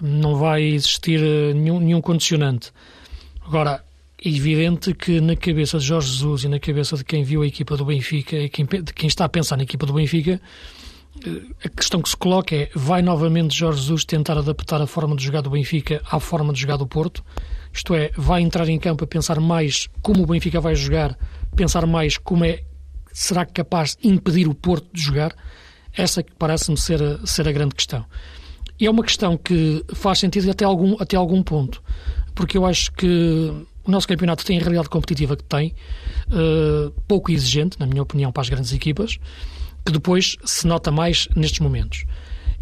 Não 0.00 0.36
vai 0.36 0.62
existir 0.62 1.20
eh, 1.22 1.54
nenhum, 1.54 1.80
nenhum 1.80 2.00
condicionante. 2.00 2.72
Agora, 3.46 3.82
é 4.22 4.28
evidente 4.28 4.92
que 4.92 5.20
na 5.20 5.36
cabeça 5.36 5.78
de 5.78 5.84
Jorge 5.84 6.08
Jesus 6.08 6.44
e 6.44 6.48
na 6.48 6.58
cabeça 6.58 6.96
de 6.96 7.04
quem 7.04 7.22
viu 7.22 7.42
a 7.42 7.46
equipa 7.46 7.76
do 7.76 7.84
Benfica 7.84 8.36
e 8.36 8.48
quem, 8.48 8.66
de 8.66 8.92
quem 8.92 9.06
está 9.06 9.24
a 9.24 9.28
pensar 9.28 9.56
na 9.56 9.62
equipa 9.62 9.86
do 9.86 9.94
Benfica, 9.94 10.40
eh, 11.24 11.42
a 11.64 11.68
questão 11.68 12.02
que 12.02 12.08
se 12.08 12.16
coloca 12.16 12.54
é: 12.54 12.70
vai 12.74 13.00
novamente 13.00 13.56
Jorge 13.56 13.80
Jesus 13.80 14.04
tentar 14.04 14.36
adaptar 14.36 14.82
a 14.82 14.86
forma 14.86 15.16
de 15.16 15.24
jogar 15.24 15.40
do 15.40 15.50
Benfica 15.50 16.02
à 16.10 16.20
forma 16.20 16.52
de 16.52 16.60
jogar 16.60 16.76
do 16.76 16.86
Porto? 16.86 17.24
Isto 17.74 17.94
é, 17.94 18.12
vai 18.16 18.40
entrar 18.40 18.68
em 18.68 18.78
campo 18.78 19.02
a 19.02 19.06
pensar 19.06 19.40
mais 19.40 19.88
como 20.00 20.22
o 20.22 20.26
Benfica 20.26 20.60
vai 20.60 20.76
jogar, 20.76 21.18
pensar 21.56 21.84
mais 21.86 22.16
como 22.16 22.44
é 22.44 22.62
será 23.12 23.44
capaz 23.44 23.96
de 23.96 24.08
impedir 24.08 24.48
o 24.48 24.54
Porto 24.54 24.86
de 24.92 25.00
jogar? 25.00 25.34
Essa 25.92 26.22
que 26.22 26.32
parece-me 26.34 26.76
ser, 26.76 27.02
a, 27.02 27.26
ser 27.26 27.48
a 27.48 27.52
grande 27.52 27.74
questão. 27.74 28.04
E 28.78 28.86
é 28.86 28.90
uma 28.90 29.02
questão 29.02 29.36
que 29.36 29.84
faz 29.94 30.18
sentido 30.18 30.50
até 30.50 30.64
algum, 30.64 30.96
até 31.00 31.16
algum 31.16 31.42
ponto, 31.42 31.82
porque 32.34 32.58
eu 32.58 32.66
acho 32.66 32.90
que 32.92 33.06
o 33.84 33.90
nosso 33.90 34.08
campeonato 34.08 34.44
tem 34.44 34.58
a 34.58 34.60
realidade 34.60 34.88
competitiva 34.88 35.36
que 35.36 35.44
tem, 35.44 35.74
uh, 36.28 36.90
pouco 37.06 37.30
exigente, 37.30 37.78
na 37.78 37.86
minha 37.86 38.02
opinião, 38.02 38.32
para 38.32 38.40
as 38.40 38.48
grandes 38.48 38.72
equipas, 38.72 39.18
que 39.84 39.92
depois 39.92 40.36
se 40.44 40.66
nota 40.66 40.90
mais 40.90 41.28
nestes 41.36 41.60
momentos. 41.60 42.04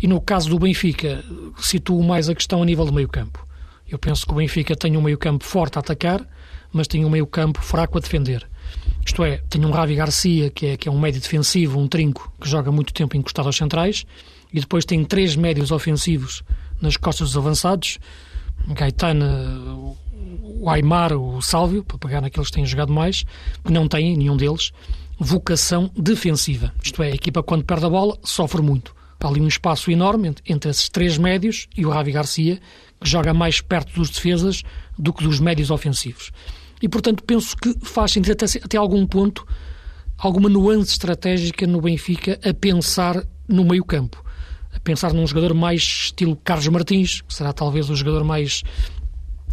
E 0.02 0.06
no 0.06 0.20
caso 0.20 0.50
do 0.50 0.58
Benfica, 0.58 1.24
situo 1.58 2.02
mais 2.02 2.28
a 2.28 2.34
questão 2.34 2.60
a 2.60 2.66
nível 2.66 2.84
do 2.84 2.92
meio-campo. 2.92 3.46
Eu 3.92 3.98
penso 3.98 4.24
que 4.24 4.32
o 4.32 4.36
Benfica 4.36 4.74
tem 4.74 4.96
um 4.96 5.02
meio-campo 5.02 5.44
forte 5.44 5.76
a 5.76 5.80
atacar, 5.80 6.26
mas 6.72 6.88
tem 6.88 7.04
um 7.04 7.10
meio-campo 7.10 7.60
fraco 7.60 7.98
a 7.98 8.00
defender. 8.00 8.48
Isto 9.04 9.22
é, 9.22 9.42
tem 9.50 9.62
um 9.66 9.70
Ravi 9.70 9.94
Garcia, 9.94 10.48
que 10.48 10.66
é, 10.66 10.76
que 10.78 10.88
é 10.88 10.92
um 10.92 10.98
médio 10.98 11.20
defensivo, 11.20 11.78
um 11.78 11.86
trinco, 11.86 12.32
que 12.40 12.48
joga 12.48 12.72
muito 12.72 12.94
tempo 12.94 13.18
encostado 13.18 13.46
aos 13.46 13.56
centrais, 13.56 14.06
e 14.50 14.60
depois 14.60 14.86
tem 14.86 15.04
três 15.04 15.36
médios 15.36 15.70
ofensivos 15.70 16.42
nas 16.80 16.96
costas 16.96 17.28
dos 17.28 17.36
avançados, 17.36 17.98
Gaetano, 18.68 19.94
o 20.40 20.70
Aymar, 20.70 21.12
o 21.12 21.42
Sálvio, 21.42 21.84
para 21.84 21.98
pegar 21.98 22.22
naqueles 22.22 22.48
que 22.48 22.54
têm 22.54 22.64
jogado 22.64 22.94
mais, 22.94 23.24
que 23.62 23.72
não 23.72 23.86
têm, 23.86 24.16
nenhum 24.16 24.38
deles, 24.38 24.72
vocação 25.18 25.90
defensiva. 25.94 26.72
Isto 26.82 27.02
é, 27.02 27.08
a 27.12 27.14
equipa 27.14 27.42
quando 27.42 27.64
perde 27.64 27.84
a 27.84 27.90
bola 27.90 28.16
sofre 28.24 28.62
muito. 28.62 28.94
Há 29.20 29.28
ali 29.28 29.40
um 29.40 29.46
espaço 29.46 29.90
enorme 29.90 30.34
entre 30.46 30.70
esses 30.70 30.88
três 30.88 31.16
médios 31.16 31.68
e 31.76 31.86
o 31.86 31.90
Ravi 31.90 32.10
Garcia, 32.10 32.58
joga 33.08 33.32
mais 33.34 33.60
perto 33.60 33.94
dos 33.94 34.10
defesas 34.10 34.62
do 34.98 35.12
que 35.12 35.24
dos 35.24 35.40
médios 35.40 35.70
ofensivos. 35.70 36.30
E, 36.80 36.88
portanto, 36.88 37.22
penso 37.24 37.56
que 37.56 37.74
faz 37.82 38.12
sentido 38.12 38.32
até, 38.32 38.46
até 38.62 38.76
algum 38.76 39.06
ponto 39.06 39.46
alguma 40.18 40.48
nuance 40.48 40.92
estratégica 40.92 41.66
no 41.66 41.80
Benfica 41.80 42.38
a 42.48 42.54
pensar 42.54 43.24
no 43.48 43.64
meio-campo. 43.64 44.22
A 44.74 44.80
pensar 44.80 45.12
num 45.12 45.26
jogador 45.26 45.52
mais 45.52 45.82
estilo 45.82 46.36
Carlos 46.36 46.68
Martins, 46.68 47.20
que 47.22 47.34
será 47.34 47.52
talvez 47.52 47.90
o 47.90 47.96
jogador 47.96 48.24
mais 48.24 48.62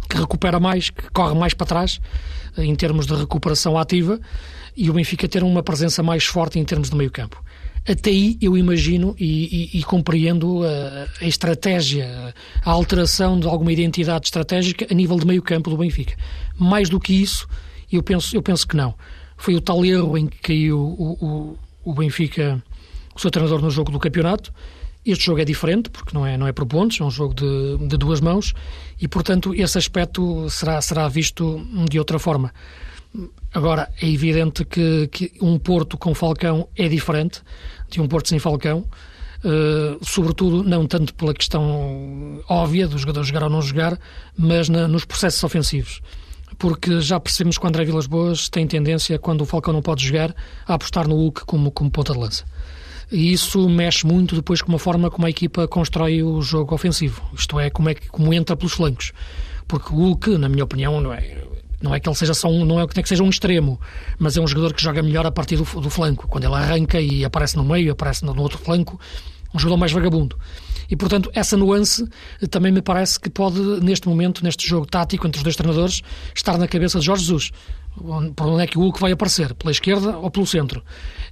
que 0.08 0.16
recupera 0.16 0.58
mais, 0.58 0.90
que 0.90 1.10
corre 1.10 1.38
mais 1.38 1.54
para 1.54 1.66
trás 1.66 2.00
em 2.58 2.74
termos 2.74 3.06
de 3.06 3.14
recuperação 3.14 3.78
ativa 3.78 4.20
e 4.76 4.90
o 4.90 4.92
Benfica 4.92 5.28
ter 5.28 5.42
uma 5.42 5.62
presença 5.62 6.02
mais 6.02 6.24
forte 6.24 6.58
em 6.58 6.64
termos 6.64 6.90
de 6.90 6.96
meio-campo. 6.96 7.42
Até 7.88 8.10
aí 8.10 8.36
eu 8.40 8.56
imagino 8.56 9.14
e, 9.18 9.70
e, 9.74 9.78
e 9.78 9.82
compreendo 9.82 10.62
a, 10.64 11.24
a, 11.24 11.26
estratégia, 11.26 12.34
a 12.62 12.70
alteração 12.70 13.40
de 13.40 13.46
alguma 13.46 13.72
identidade 13.72 14.26
estratégica 14.26 14.86
a 14.90 14.94
nível 14.94 15.18
de 15.18 15.26
meio-campo 15.26 15.70
do 15.70 15.76
Benfica. 15.76 16.14
Mais 16.58 16.88
do 16.88 17.00
que 17.00 17.14
isso, 17.14 17.48
eu 17.90 18.02
penso, 18.02 18.36
eu 18.36 18.42
penso 18.42 18.66
que 18.66 18.76
não. 18.76 18.94
Foi 19.36 19.54
o 19.54 19.60
tal 19.60 19.84
erro 19.84 20.18
em 20.18 20.26
que 20.26 20.38
caiu 20.38 20.78
o, 20.78 21.56
o, 21.84 21.90
o 21.90 21.94
Benfica, 21.94 22.62
o 23.14 23.18
seu 23.18 23.30
treinador, 23.30 23.62
no 23.62 23.70
jogo 23.70 23.90
do 23.90 23.98
campeonato. 23.98 24.52
Este 25.04 25.24
jogo 25.24 25.40
é 25.40 25.44
diferente, 25.46 25.88
porque 25.88 26.12
não 26.12 26.26
é, 26.26 26.36
não 26.36 26.46
é 26.46 26.52
por 26.52 26.66
pontos, 26.66 27.00
é 27.00 27.04
um 27.04 27.10
jogo 27.10 27.32
de, 27.32 27.88
de 27.88 27.96
duas 27.96 28.20
mãos, 28.20 28.52
e 29.00 29.08
portanto 29.08 29.54
esse 29.54 29.78
aspecto 29.78 30.48
será, 30.50 30.80
será 30.82 31.08
visto 31.08 31.66
de 31.88 31.98
outra 31.98 32.18
forma. 32.18 32.52
Agora, 33.52 33.90
é 34.00 34.08
evidente 34.08 34.64
que, 34.64 35.08
que, 35.08 35.32
um 35.42 35.58
Porto 35.58 35.98
com 35.98 36.14
Falcão 36.14 36.68
é 36.76 36.88
diferente 36.88 37.42
de 37.88 38.00
um 38.00 38.06
Porto 38.06 38.28
sem 38.28 38.38
Falcão, 38.38 38.86
uh, 39.44 40.04
sobretudo 40.04 40.62
não 40.62 40.86
tanto 40.86 41.12
pela 41.14 41.34
questão 41.34 42.40
óbvia 42.48 42.86
do 42.86 42.96
jogador 42.96 43.24
jogar 43.24 43.42
ou 43.44 43.50
não 43.50 43.60
jogar, 43.60 43.98
mas 44.36 44.68
na, 44.68 44.86
nos 44.86 45.04
processos 45.04 45.42
ofensivos. 45.42 46.00
Porque 46.58 47.00
já 47.00 47.18
percebemos 47.18 47.58
que 47.58 47.64
o 47.64 47.68
André 47.68 47.84
Vilas 47.84 48.06
Boas 48.06 48.48
tem 48.48 48.66
tendência, 48.66 49.18
quando 49.18 49.40
o 49.40 49.46
Falcão 49.46 49.72
não 49.72 49.82
pode 49.82 50.06
jogar, 50.06 50.34
a 50.66 50.74
apostar 50.74 51.08
no 51.08 51.16
Hulk 51.16 51.44
como, 51.44 51.70
como 51.72 51.90
ponta 51.90 52.12
de 52.12 52.18
lança. 52.18 52.44
E 53.10 53.32
isso 53.32 53.68
mexe 53.68 54.06
muito 54.06 54.36
depois 54.36 54.62
com 54.62 54.74
a 54.74 54.78
forma 54.78 55.10
como 55.10 55.26
a 55.26 55.30
equipa 55.30 55.66
constrói 55.66 56.22
o 56.22 56.40
jogo 56.40 56.74
ofensivo. 56.74 57.22
Isto 57.34 57.58
é, 57.58 57.68
como, 57.68 57.88
é 57.88 57.94
que, 57.94 58.08
como 58.08 58.32
entra 58.32 58.54
pelos 58.54 58.74
flancos. 58.74 59.12
Porque 59.66 59.92
o 59.92 59.96
Hulk, 59.96 60.38
na 60.38 60.48
minha 60.48 60.62
opinião, 60.62 61.00
não 61.00 61.12
é, 61.12 61.38
não 61.82 61.94
é 61.94 62.00
que 62.00 62.08
ele 62.08 62.16
seja 62.16 62.34
só 62.34 62.48
um, 62.48 62.64
não 62.64 62.80
é 62.80 62.86
que 62.86 63.08
seja 63.08 63.22
um 63.22 63.30
extremo, 63.30 63.80
mas 64.18 64.36
é 64.36 64.40
um 64.40 64.46
jogador 64.46 64.74
que 64.74 64.82
joga 64.82 65.02
melhor 65.02 65.26
a 65.26 65.30
partir 65.30 65.56
do, 65.56 65.64
do 65.80 65.90
flanco. 65.90 66.28
Quando 66.28 66.44
ele 66.44 66.54
arranca 66.54 67.00
e 67.00 67.24
aparece 67.24 67.56
no 67.56 67.64
meio, 67.64 67.92
aparece 67.92 68.24
no, 68.24 68.34
no 68.34 68.42
outro 68.42 68.58
flanco, 68.58 69.00
um 69.54 69.58
jogador 69.58 69.78
mais 69.78 69.92
vagabundo. 69.92 70.36
E, 70.90 70.96
portanto, 70.96 71.30
essa 71.32 71.56
nuance 71.56 72.06
também 72.50 72.72
me 72.72 72.82
parece 72.82 73.18
que 73.18 73.30
pode, 73.30 73.60
neste 73.80 74.08
momento, 74.08 74.42
neste 74.42 74.66
jogo 74.66 74.86
tático 74.86 75.26
entre 75.26 75.38
os 75.38 75.44
dois 75.44 75.54
treinadores, 75.54 76.02
estar 76.34 76.58
na 76.58 76.66
cabeça 76.66 76.98
de 76.98 77.06
Jorge 77.06 77.22
Jesus. 77.22 77.52
Por 78.34 78.46
onde 78.46 78.64
é 78.64 78.66
que 78.66 78.76
o 78.76 78.82
Hulk 78.82 79.00
vai 79.00 79.12
aparecer? 79.12 79.54
Pela 79.54 79.70
esquerda 79.70 80.16
ou 80.18 80.30
pelo 80.30 80.46
centro? 80.46 80.82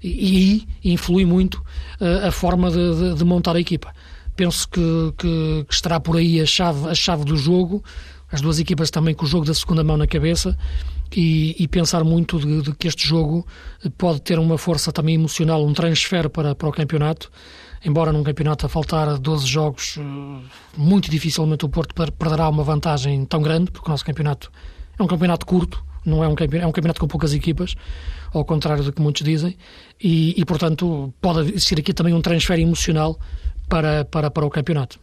E 0.02 0.66
aí 0.84 0.92
influi 0.92 1.24
muito 1.24 1.56
uh, 2.00 2.28
a 2.28 2.30
forma 2.30 2.70
de, 2.70 2.94
de, 2.94 3.14
de, 3.16 3.24
montar 3.24 3.56
a 3.56 3.60
equipa. 3.60 3.92
Penso 4.36 4.68
que, 4.68 4.80
que, 5.18 5.64
que 5.68 5.74
estará 5.74 5.98
por 5.98 6.16
aí 6.16 6.40
a 6.40 6.46
chave, 6.46 6.88
a 6.88 6.94
chave 6.94 7.24
do 7.24 7.36
jogo 7.36 7.82
as 8.30 8.40
duas 8.40 8.58
equipas 8.58 8.90
também 8.90 9.14
com 9.14 9.24
o 9.24 9.28
jogo 9.28 9.44
da 9.44 9.54
segunda 9.54 9.82
mão 9.82 9.96
na 9.96 10.06
cabeça 10.06 10.56
e, 11.14 11.56
e 11.58 11.66
pensar 11.66 12.04
muito 12.04 12.38
de, 12.38 12.62
de, 12.62 12.74
que 12.74 12.86
este 12.86 13.06
jogo 13.06 13.46
pode 13.96 14.20
ter 14.20 14.38
uma 14.38 14.58
força 14.58 14.92
também 14.92 15.14
emocional, 15.14 15.64
um 15.64 15.72
transfer 15.72 16.28
para, 16.28 16.54
para 16.54 16.68
o 16.68 16.72
campeonato. 16.72 17.30
Embora 17.84 18.12
num 18.12 18.24
campeonato 18.24 18.66
a 18.66 18.68
faltar 18.68 19.18
12 19.18 19.46
jogos, 19.46 19.96
eh, 19.98 20.02
muito 20.76 21.08
dificilmente 21.08 21.64
o 21.64 21.68
Porto 21.68 21.94
perderá 21.94 22.48
uma 22.48 22.64
vantagem 22.64 23.24
tão 23.24 23.40
grande, 23.40 23.70
porque 23.70 23.88
o 23.88 23.90
nosso 23.90 24.04
campeonato 24.04 24.50
é 24.98 25.02
um 25.02 25.06
campeonato 25.06 25.46
curto, 25.46 25.82
não 26.04 26.24
é 26.24 26.28
um 26.28 26.34
campeonato, 26.34 26.66
é 26.66 26.68
um 26.68 26.72
campeonato 26.72 27.00
com 27.00 27.06
poucas 27.06 27.32
equipas, 27.32 27.76
ao 28.32 28.44
contrário 28.44 28.82
do 28.82 28.92
que 28.92 29.00
muitos 29.00 29.22
dizem, 29.22 29.56
e, 30.02 30.34
e 30.36 30.44
portanto 30.44 31.14
pode 31.20 31.50
existir 31.50 31.78
aqui 31.78 31.94
também 31.94 32.12
um 32.12 32.20
transfer 32.20 32.58
emocional 32.58 33.16
para, 33.68 34.04
para, 34.04 34.28
para 34.28 34.44
o 34.44 34.50
campeonato. 34.50 34.98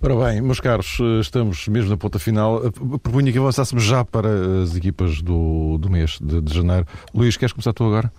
Ora 0.00 0.14
bem, 0.14 0.42
meus 0.42 0.60
caros, 0.60 0.98
estamos 1.20 1.66
mesmo 1.68 1.90
na 1.90 1.96
ponta 1.96 2.18
final. 2.18 2.60
Propunha 3.02 3.32
que 3.32 3.38
avançássemos 3.38 3.82
já 3.82 4.04
para 4.04 4.28
as 4.62 4.76
equipas 4.76 5.22
do, 5.22 5.78
do 5.78 5.88
mês 5.88 6.18
de, 6.20 6.42
de 6.42 6.54
janeiro. 6.54 6.86
Luís, 7.14 7.36
queres 7.36 7.52
começar 7.52 7.72
tu 7.72 7.84
agora? 7.84 8.12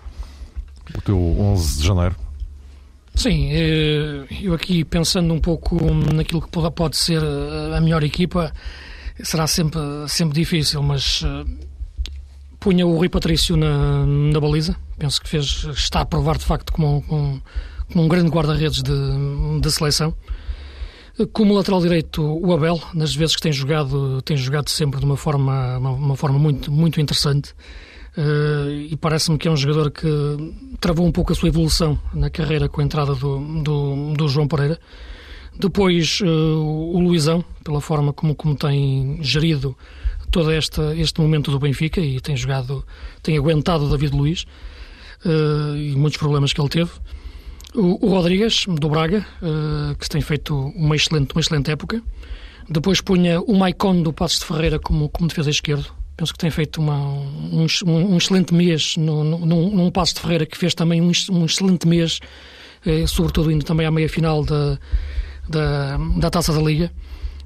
O 0.95 1.01
teu 1.01 1.17
11 1.17 1.79
de 1.79 1.87
janeiro. 1.87 2.15
Sim, 3.13 3.49
eh, 3.51 4.25
eu 4.41 4.53
aqui 4.53 4.83
pensando 4.83 5.33
um 5.33 5.39
pouco 5.39 5.75
naquilo 6.13 6.41
que 6.41 6.49
pode 6.49 6.97
ser 6.97 7.21
a 7.75 7.79
melhor 7.81 8.03
equipa, 8.03 8.51
será 9.23 9.47
sempre, 9.47 9.79
sempre 10.07 10.39
difícil, 10.39 10.81
mas 10.81 11.23
eh, 11.23 11.45
punha 12.59 12.85
o 12.85 12.95
Rui 12.97 13.09
Patrício 13.09 13.55
na, 13.55 14.05
na 14.05 14.39
baliza. 14.39 14.75
Penso 14.97 15.21
que 15.21 15.29
fez, 15.29 15.65
está 15.73 16.01
a 16.01 16.05
provar 16.05 16.37
de 16.37 16.45
facto 16.45 16.73
como, 16.73 17.01
como, 17.03 17.41
como 17.91 18.03
um 18.03 18.07
grande 18.07 18.29
guarda-redes 18.29 18.81
de, 18.81 19.59
de 19.61 19.71
seleção. 19.71 20.13
Como 21.33 21.55
lateral 21.55 21.81
direito, 21.81 22.21
o 22.21 22.53
Abel, 22.53 22.79
nas 22.93 23.15
vezes 23.15 23.35
que 23.35 23.41
tem 23.41 23.51
jogado, 23.51 24.21
tem 24.21 24.37
jogado 24.37 24.69
sempre 24.69 24.99
de 24.99 25.05
uma 25.05 25.17
forma, 25.17 25.77
uma, 25.77 25.89
uma 25.89 26.15
forma 26.15 26.37
muito, 26.37 26.71
muito 26.71 27.01
interessante. 27.01 27.53
Uh, 28.15 28.69
e 28.89 28.97
parece-me 28.97 29.37
que 29.37 29.47
é 29.47 29.51
um 29.51 29.57
jogador 29.57 29.89
que 29.89 30.07
travou 30.79 31.05
um 31.05 31.11
pouco 31.11 31.31
a 31.31 31.35
sua 31.35 31.49
evolução 31.49 31.99
na 32.13 32.29
carreira 32.29 32.69
com 32.69 32.81
a 32.81 32.83
entrada 32.83 33.15
do, 33.15 33.39
do, 33.63 34.13
do 34.13 34.27
João 34.27 34.47
Pereira. 34.47 34.79
Depois, 35.59 36.19
uh, 36.21 36.25
o 36.25 36.99
Luizão, 36.99 37.43
pela 37.63 37.81
forma 37.81 38.13
como, 38.13 38.35
como 38.35 38.55
tem 38.55 39.17
gerido 39.23 39.75
todo 40.29 40.51
este, 40.51 40.81
este 40.99 41.19
momento 41.19 41.49
do 41.49 41.59
Benfica 41.59 41.99
e 41.99 42.19
tem 42.19 42.35
jogado, 42.35 42.85
tem 43.23 43.37
aguentado 43.37 43.85
o 43.85 43.89
David 43.89 44.15
Luiz 44.15 44.45
uh, 45.25 45.75
e 45.75 45.95
muitos 45.95 46.17
problemas 46.17 46.53
que 46.53 46.61
ele 46.61 46.69
teve. 46.69 46.91
O, 47.77 48.09
Rodrigues, 48.09 48.65
do 48.67 48.89
Braga, 48.89 49.23
uh, 49.39 49.95
que 49.97 50.09
tem 50.09 50.19
feito 50.19 50.55
uma 50.75 50.95
excelente, 50.95 51.31
uma 51.33 51.41
excelente 51.41 51.69
época. 51.69 52.01
Depois 52.67 53.01
punha 53.01 53.39
o 53.39 53.55
Maicon 53.55 54.01
do 54.01 54.11
Passos 54.11 54.39
de 54.39 54.45
Ferreira 54.45 54.79
como, 54.79 55.07
como 55.09 55.29
defesa 55.29 55.51
esquerdo. 55.51 55.93
Penso 56.17 56.33
que 56.33 56.39
tem 56.39 56.49
feito 56.49 56.81
uma, 56.81 56.97
um, 56.97 57.67
um, 57.85 58.17
excelente 58.17 58.51
mês 58.51 58.97
no, 58.97 59.23
no, 59.23 59.45
num, 59.45 59.69
num 59.69 59.91
Passos 59.91 60.15
de 60.15 60.21
Ferreira 60.21 60.47
que 60.47 60.57
fez 60.57 60.73
também 60.73 60.99
um, 60.99 61.11
um 61.29 61.45
excelente 61.45 61.87
mês, 61.87 62.19
eh, 62.83 63.05
sobretudo 63.05 63.51
indo 63.51 63.63
também 63.63 63.85
à 63.85 63.91
meia-final 63.91 64.43
da, 64.43 64.79
da, 65.47 65.97
da 66.17 66.29
Taça 66.31 66.51
da 66.51 66.59
Liga. 66.59 66.91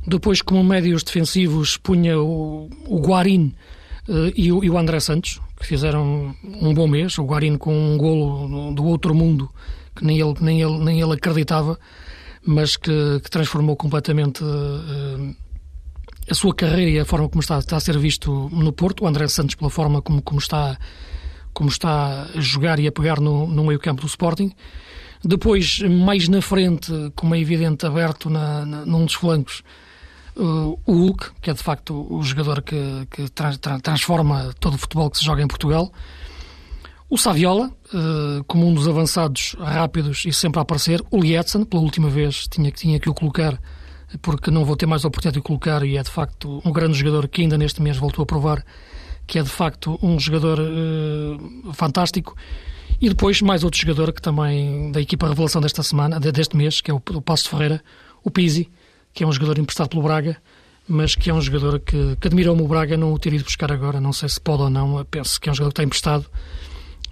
Depois, 0.07 0.41
como 0.41 0.63
médios 0.63 1.03
defensivos, 1.03 1.75
punha 1.75 2.17
o, 2.17 2.69
o 2.87 3.01
Guarin 3.01 3.53
uh, 4.07 4.31
e, 4.33 4.49
o, 4.49 4.63
e, 4.63 4.69
o, 4.69 4.77
André 4.77 5.01
Santos, 5.01 5.41
que 5.59 5.67
fizeram 5.67 6.33
um 6.41 6.73
bom 6.73 6.87
mês. 6.87 7.17
O 7.17 7.25
Guarin 7.25 7.57
com 7.57 7.75
um 7.75 7.97
golo 7.97 8.73
do 8.73 8.85
outro 8.85 9.13
mundo 9.13 9.49
que 9.95 10.05
nem 10.05 10.19
ele, 10.19 10.35
nem 10.39 10.61
ele, 10.61 10.77
nem 10.79 11.01
ele 11.01 11.13
acreditava, 11.13 11.79
mas 12.45 12.75
que, 12.75 13.19
que 13.23 13.29
transformou 13.29 13.75
completamente 13.75 14.43
uh, 14.43 15.35
a 16.29 16.33
sua 16.33 16.53
carreira 16.53 16.89
e 16.89 16.99
a 16.99 17.05
forma 17.05 17.29
como 17.29 17.41
está, 17.41 17.59
está, 17.59 17.77
a 17.77 17.79
ser 17.79 17.97
visto 17.97 18.49
no 18.51 18.71
Porto. 18.71 19.03
O 19.03 19.07
André 19.07 19.27
Santos, 19.27 19.55
pela 19.55 19.69
forma 19.69 20.01
como, 20.01 20.21
como, 20.21 20.39
está, 20.39 20.77
como 21.53 21.69
está 21.69 22.27
a 22.35 22.39
jogar 22.39 22.79
e 22.79 22.87
a 22.87 22.91
pegar 22.91 23.19
no, 23.19 23.47
no 23.47 23.63
meio-campo 23.65 24.01
do 24.01 24.07
Sporting. 24.07 24.51
Depois, 25.23 25.79
mais 25.81 26.27
na 26.27 26.41
frente, 26.41 26.91
como 27.15 27.35
é 27.35 27.39
evidente, 27.39 27.85
aberto 27.85 28.29
na, 28.29 28.65
na, 28.65 28.85
num 28.85 29.05
dos 29.05 29.13
flancos, 29.13 29.61
uh, 30.35 30.79
o 30.85 30.93
Hulk, 30.93 31.31
que 31.41 31.51
é 31.51 31.53
de 31.53 31.61
facto 31.61 32.07
o 32.09 32.23
jogador 32.23 32.61
que, 32.63 33.07
que 33.11 33.29
tra 33.29 33.55
tra 33.57 33.79
transforma 33.79 34.51
todo 34.59 34.75
o 34.75 34.77
futebol 34.77 35.11
que 35.11 35.17
se 35.17 35.23
joga 35.23 35.43
em 35.43 35.47
Portugal. 35.47 35.91
O 37.11 37.17
Saviola, 37.17 37.69
uh, 37.93 38.41
como 38.45 38.65
um 38.65 38.73
dos 38.73 38.87
avançados 38.87 39.53
rápidos 39.59 40.23
e 40.25 40.31
sempre 40.31 40.59
a 40.59 40.61
aparecer. 40.61 41.03
O 41.11 41.19
Lietzen, 41.19 41.65
pela 41.65 41.83
última 41.83 42.09
vez 42.09 42.47
tinha, 42.47 42.71
tinha 42.71 43.01
que 43.01 43.09
o 43.09 43.13
colocar, 43.13 43.59
porque 44.21 44.49
não 44.49 44.63
vou 44.63 44.77
ter 44.77 44.85
mais 44.85 45.03
a 45.03 45.09
oportunidade 45.09 45.33
de 45.33 45.39
o 45.41 45.43
colocar, 45.43 45.83
e 45.83 45.97
é 45.97 46.03
de 46.03 46.09
facto 46.09 46.61
um 46.63 46.71
grande 46.71 46.97
jogador 46.97 47.27
que 47.27 47.41
ainda 47.41 47.57
neste 47.57 47.81
mês 47.81 47.97
voltou 47.97 48.23
a 48.23 48.25
provar 48.25 48.63
que 49.27 49.37
é 49.37 49.43
de 49.43 49.49
facto 49.49 49.99
um 50.01 50.17
jogador 50.17 50.57
uh, 50.61 51.73
fantástico. 51.73 52.33
E 53.01 53.09
depois 53.09 53.41
mais 53.41 53.65
outro 53.65 53.77
jogador 53.77 54.13
que 54.13 54.21
também 54.21 54.89
da 54.93 55.01
equipa 55.01 55.27
revelação 55.27 55.59
desta 55.59 55.83
semana, 55.83 56.17
deste 56.17 56.55
mês, 56.55 56.79
que 56.79 56.91
é 56.91 56.93
o, 56.93 57.01
o 57.13 57.21
Passo 57.21 57.49
Ferreira, 57.49 57.83
o 58.23 58.31
Pizzi, 58.31 58.69
que 59.13 59.25
é 59.25 59.27
um 59.27 59.33
jogador 59.33 59.59
emprestado 59.59 59.89
pelo 59.89 60.03
Braga, 60.03 60.37
mas 60.87 61.13
que 61.13 61.29
é 61.29 61.33
um 61.33 61.41
jogador 61.41 61.77
que, 61.81 62.15
que 62.21 62.27
admirou-me 62.29 62.61
o 62.61 62.67
Braga 62.69 62.95
não 62.95 63.11
o 63.11 63.19
ter 63.19 63.33
ido 63.33 63.43
buscar 63.43 63.69
agora. 63.69 63.99
Não 63.99 64.13
sei 64.13 64.29
se 64.29 64.39
pode 64.39 64.63
ou 64.63 64.69
não, 64.69 65.03
penso 65.03 65.41
que 65.41 65.49
é 65.49 65.51
um 65.51 65.55
jogador 65.55 65.71
que 65.71 65.81
está 65.81 65.83
emprestado 65.83 66.25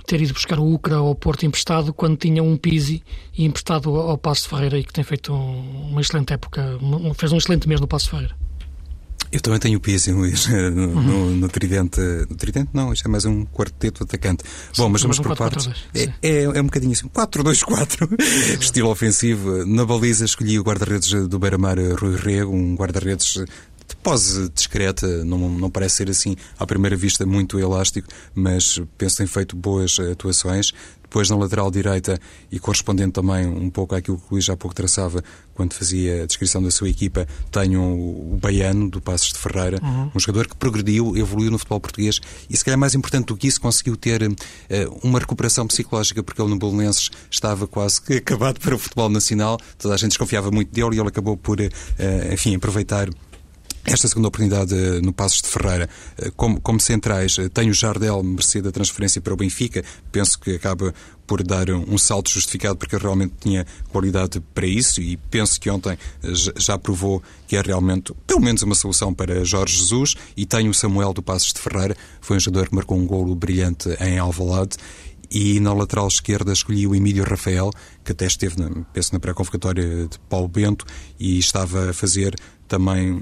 ter 0.10 0.20
ido 0.24 0.34
buscar 0.34 0.58
o 0.58 0.74
Ucra 0.74 0.96
ao 0.96 1.14
Porto 1.14 1.46
emprestado 1.46 1.94
quando 1.94 2.18
tinha 2.18 2.42
um 2.42 2.58
Pisi 2.58 3.04
e 3.38 3.46
emprestado 3.46 3.96
ao 3.96 4.18
Passo 4.18 4.50
Ferreira 4.50 4.80
e 4.80 4.84
que 4.84 4.92
tem 4.92 5.04
feito 5.04 5.32
uma 5.32 6.02
excelente 6.02 6.34
época, 6.34 6.80
fez 7.16 7.32
um 7.32 7.38
excelente 7.38 7.70
mês 7.70 7.80
no 7.80 7.88
Passo 7.88 8.10
Ferreira. 8.10 8.36
Eu 9.32 9.40
também 9.40 9.60
tenho 9.60 9.78
o 9.78 9.80
Pizzi, 9.80 10.12
Luís, 10.12 10.48
no, 10.74 10.88
uhum. 10.88 11.02
no, 11.04 11.32
no, 11.36 11.48
Tridente. 11.48 12.02
No 12.02 12.36
Tridente 12.36 12.72
não, 12.74 12.92
isto 12.92 13.08
é 13.08 13.12
mais 13.12 13.26
um 13.26 13.46
quarteto 13.46 14.04
atacante. 14.04 14.44
Sim, 14.74 14.82
Bom, 14.82 14.90
mas 14.90 15.04
vamos 15.04 15.20
por 15.20 15.38
partes. 15.38 15.70
É, 15.94 16.12
é, 16.24 16.44
é, 16.46 16.60
um 16.60 16.66
bocadinho 16.66 16.94
assim, 16.94 17.08
4-2-4, 17.08 18.10
estilo 18.60 18.90
ofensivo. 18.90 19.64
Na 19.68 19.86
baliza 19.86 20.26
escolhi 20.26 20.58
o 20.58 20.64
guarda-redes 20.64 21.28
do 21.28 21.38
Beira-Mar, 21.38 21.78
Rui 21.78 22.16
Rego, 22.16 22.52
um 22.52 22.74
guarda-redes 22.74 23.34
de 23.34 23.46
pose 24.10 24.50
discreta, 24.50 25.24
não, 25.24 25.38
não 25.50 25.70
parece 25.70 25.98
ser 25.98 26.10
assim 26.10 26.36
à 26.58 26.66
primeira 26.66 26.96
vista 26.96 27.26
muito 27.26 27.60
elástico, 27.60 28.08
mas 28.34 28.82
penso 28.98 29.16
que 29.16 29.24
tem 29.24 29.28
feito 29.28 29.56
boas 29.56 29.98
atuações. 30.00 30.74
Depois 31.04 31.28
na 31.28 31.36
lateral 31.36 31.72
direita 31.72 32.20
e 32.52 32.60
correspondente 32.60 33.14
também 33.14 33.48
um 33.48 33.70
pouco 33.72 33.96
àquilo 33.96 34.18
que 34.18 34.26
o 34.26 34.28
Luís 34.34 34.48
há 34.48 34.56
pouco 34.56 34.76
traçava 34.76 35.24
quando 35.56 35.74
fazia 35.74 36.24
a 36.24 36.26
descrição 36.28 36.62
da 36.62 36.70
sua 36.70 36.88
equipa, 36.88 37.28
tenho 37.52 37.82
o 37.82 38.38
Baiano 38.40 38.88
do 38.90 39.02
Passos 39.02 39.34
de 39.34 39.40
Ferreira, 39.40 39.80
uhum. 39.82 40.12
um 40.14 40.20
jogador 40.20 40.48
que 40.48 40.56
progrediu, 40.56 41.18
evoluiu 41.18 41.50
no 41.50 41.58
futebol 41.58 41.80
português 41.80 42.22
e 42.48 42.56
se 42.56 42.64
calhar 42.64 42.80
mais 42.80 42.94
importante 42.94 43.26
do 43.26 43.36
que 43.36 43.48
isso 43.48 43.60
conseguiu 43.60 43.98
ter 43.98 44.22
uh, 44.22 44.36
uma 45.02 45.18
recuperação 45.18 45.66
psicológica 45.66 46.22
porque 46.22 46.40
ele 46.40 46.52
no 46.52 46.60
Bolonenses 46.60 47.10
estava 47.30 47.68
quase 47.68 48.00
que 48.00 48.14
acabado 48.14 48.60
para 48.60 48.76
o 48.76 48.78
futebol 48.78 49.10
nacional, 49.10 49.60
toda 49.80 49.96
a 49.96 49.98
gente 49.98 50.10
desconfiava 50.12 50.52
muito 50.52 50.72
dele 50.72 50.96
e 50.96 51.00
ele 51.00 51.10
acabou 51.10 51.36
por, 51.36 51.60
uh, 51.60 51.64
enfim, 52.32 52.56
aproveitar 52.56 53.10
esta 53.86 54.08
segunda 54.08 54.28
oportunidade 54.28 54.76
eh, 54.76 55.02
no 55.02 55.14
Passos 55.14 55.42
de 55.42 55.48
Ferreira, 55.48 55.90
eh, 56.18 56.32
como, 56.36 56.60
como 56.62 56.80
centrais, 56.80 57.38
eh, 57.40 57.50
tem 57.50 57.70
o 57.70 57.74
Jardel 57.74 58.22
merecido 58.24 58.70
a 58.70 58.72
transferência 58.72 59.22
para 59.22 59.34
o 59.34 59.38
Benfica, 59.38 59.84
penso 60.12 60.40
que 60.40 60.52
acaba 60.52 60.94
por 61.26 61.44
dar 61.44 61.70
um 61.70 61.98
salto 61.98 62.32
justificado 62.32 62.76
porque 62.76 62.98
realmente 62.98 63.36
tinha 63.40 63.66
qualidade 63.92 64.40
para 64.54 64.66
isso 64.66 65.00
e 65.00 65.16
penso 65.16 65.60
que 65.60 65.70
ontem 65.70 65.96
já 66.58 66.76
provou 66.76 67.22
que 67.48 67.56
é 67.56 67.62
realmente 67.62 68.12
pelo 68.26 68.42
menos 68.42 68.64
uma 68.64 68.74
solução 68.74 69.14
para 69.14 69.46
Jorge 69.46 69.78
Jesus 69.78 70.16
e 70.36 70.44
tem 70.44 70.68
o 70.68 70.74
Samuel 70.74 71.14
do 71.14 71.22
Passos 71.22 71.54
de 71.54 71.60
Ferreira, 71.60 71.96
foi 72.20 72.38
um 72.38 72.40
jogador 72.40 72.70
que 72.70 72.76
marcou 72.76 72.98
um 72.98 73.06
golo 73.06 73.36
brilhante 73.36 73.90
em 74.02 74.18
Alvalade 74.18 74.78
e 75.32 75.60
na 75.60 75.74
lateral 75.74 76.08
esquerda 76.08 76.52
escolhi 76.52 76.88
o 76.88 76.96
Emílio 76.96 77.24
Rafael, 77.24 77.72
que 78.04 78.12
até 78.12 78.26
esteve, 78.26 78.56
penso, 78.94 79.14
na 79.14 79.20
pré-convocatória 79.20 80.08
de 80.08 80.20
Paulo 80.28 80.48
Bento 80.48 80.86
e 81.20 81.38
estava 81.38 81.92
a 81.92 81.94
fazer 81.94 82.36
também, 82.68 83.20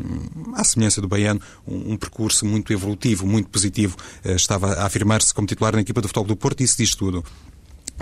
à 0.55 0.63
semelhança 0.63 1.01
do 1.01 1.07
Baiano, 1.07 1.41
um, 1.65 1.93
um 1.93 1.97
percurso 1.97 2.45
muito 2.45 2.71
evolutivo, 2.73 3.25
muito 3.25 3.49
positivo. 3.49 3.95
Uh, 4.23 4.31
estava 4.31 4.73
a 4.73 4.85
afirmar-se 4.85 5.33
como 5.33 5.47
titular 5.47 5.73
na 5.73 5.81
equipa 5.81 6.01
do 6.01 6.07
Futebol 6.07 6.27
do 6.27 6.35
Porto 6.35 6.61
e 6.61 6.63
isso 6.65 6.77
diz 6.77 6.93
tudo. 6.93 7.23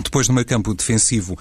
Depois, 0.03 0.27
no 0.27 0.34
meio 0.34 0.45
campo 0.45 0.73
defensivo, 0.73 1.38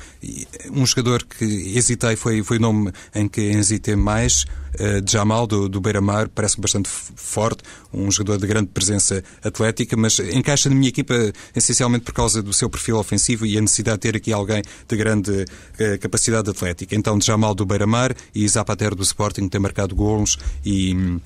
um 0.71 0.87
jogador 0.87 1.25
que 1.25 1.45
hesitei 1.77 2.15
foi, 2.15 2.43
foi 2.43 2.59
o 2.59 2.61
nome 2.61 2.93
em 3.15 3.29
que 3.29 3.41
hesitei 3.41 3.97
mais, 3.97 4.45
uh, 4.75 5.11
Jamal, 5.11 5.47
do, 5.47 5.69
do 5.69 5.81
Beira-Mar, 5.81 6.29
parece-me 6.29 6.63
bastante 6.63 6.89
forte, 6.89 7.63
um 7.93 8.11
jogador 8.11 8.39
de 8.39 8.47
grande 8.47 8.69
presença 8.69 9.25
atlética, 9.43 9.97
mas 9.97 10.19
encaixa 10.21 10.69
na 10.69 10.77
minha 10.77 10.89
equipa 10.89 11.15
essencialmente 11.55 12.05
por 12.05 12.15
causa 12.15 12.43
do 12.43 12.53
seu 12.53 12.71
perfil 12.71 12.97
ofensivo 12.97 13.45
e 13.45 13.59
a 13.59 13.61
necessidade 13.61 13.99
de 13.99 14.03
ter 14.03 14.17
aqui 14.17 14.33
alguém 14.33 14.63
de 14.89 14.97
grande 14.97 15.33
uh, 15.33 15.99
capacidade 16.01 16.49
atlética. 16.49 16.95
Então, 16.95 17.21
Jamal 17.21 17.55
do 17.57 17.67
Beira-Mar 17.67 18.15
e 18.33 18.47
Zapatero 18.49 18.95
do 18.95 19.03
Sporting 19.03 19.49
tem 19.49 19.61
marcado 19.61 19.97
golos 19.97 20.39
e. 20.65 21.21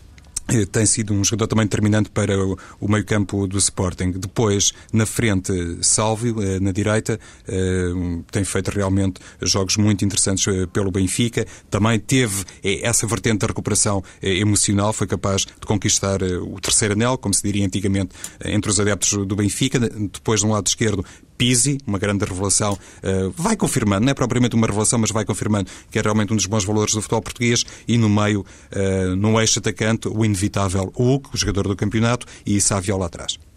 Eh, 0.50 0.64
tem 0.64 0.86
sido 0.86 1.12
um 1.12 1.22
jogador 1.22 1.46
também 1.46 1.66
determinante 1.66 2.08
para 2.08 2.34
o, 2.42 2.88
meio-campo 2.88 3.46
do 3.46 3.58
Sporting. 3.58 4.12
Depois, 4.12 4.72
na 4.92 5.04
frente, 5.04 5.52
Sálvio, 5.82 6.42
eh, 6.42 6.58
na 6.58 6.72
direita, 6.72 7.20
eh, 7.46 7.92
tem 8.30 8.44
feito 8.44 8.70
realmente 8.70 9.20
jogos 9.42 9.76
muito 9.76 10.04
interessantes 10.04 10.46
pelo 10.72 10.90
Benfica. 10.90 11.46
Também 11.70 11.98
teve 12.00 12.44
essa 12.82 13.06
vertente 13.06 13.40
da 13.40 13.46
recuperação 13.48 14.02
emocional, 14.22 14.92
foi 14.92 15.06
capaz 15.06 15.42
de 15.42 15.66
conquistar 15.66 16.22
o 16.22 16.58
terceiro 16.60 16.94
anel, 16.94 17.18
como 17.18 17.34
se 17.34 17.42
diria 17.42 17.66
antigamente, 17.66 18.14
entre 18.44 18.70
os 18.70 18.80
adeptos 18.80 19.26
do 19.26 19.36
Benfica. 19.36 19.78
Depois, 19.78 20.42
no 20.42 20.52
lado 20.52 20.66
esquerdo, 20.66 21.04
Pizzi, 21.38 21.78
uma 21.86 21.98
grande 21.98 22.24
revelação, 22.24 22.72
uh, 22.74 23.30
vai 23.36 23.56
confirmando, 23.56 24.04
não 24.04 24.10
é 24.10 24.14
propriamente 24.14 24.56
uma 24.56 24.66
revelação, 24.66 24.98
mas 24.98 25.10
vai 25.10 25.24
confirmando 25.24 25.70
que 25.90 25.98
é 25.98 26.02
realmente 26.02 26.32
um 26.32 26.36
dos 26.36 26.46
bons 26.46 26.64
valores 26.64 26.92
do 26.92 27.00
futebol 27.00 27.22
português 27.22 27.64
e 27.86 27.96
no 27.96 28.08
meio, 28.08 28.40
uh, 28.40 29.16
no 29.16 29.40
eixo 29.40 29.60
atacante, 29.60 30.08
o 30.08 30.24
inevitável 30.24 30.92
Hulk, 30.94 31.30
o 31.32 31.36
jogador 31.38 31.68
do 31.68 31.76
campeonato, 31.76 32.26
e 32.44 32.60
Savio 32.60 32.98
lá 32.98 33.06
atrás. 33.06 33.47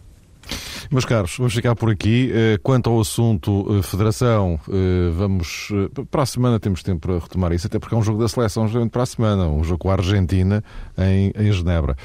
Meus 0.92 1.06
caros, 1.06 1.36
vamos 1.38 1.54
ficar 1.54 1.74
por 1.74 1.90
aqui. 1.90 2.30
Eh, 2.34 2.60
quanto 2.62 2.90
ao 2.90 3.00
assunto 3.00 3.66
eh, 3.70 3.82
Federação, 3.82 4.60
eh, 4.70 5.10
vamos. 5.16 5.70
Para 6.10 6.24
a 6.24 6.26
semana 6.26 6.60
temos 6.60 6.84
tempo 6.84 7.08
para 7.08 7.20
retomar 7.20 7.54
isso, 7.54 7.68
até 7.68 7.80
porque 7.80 7.96
é 7.96 7.98
um 7.98 8.04
jogo 8.04 8.22
da 8.22 8.28
seleção 8.28 8.66
justamente 8.68 8.92
para 8.92 9.04
a 9.04 9.06
semana, 9.06 9.48
um 9.48 9.64
jogo 9.64 9.80
com 9.80 9.90
a 9.90 9.94
Argentina 9.94 10.62
em, 10.98 11.32
em 11.36 11.52
Genebra. 11.54 11.96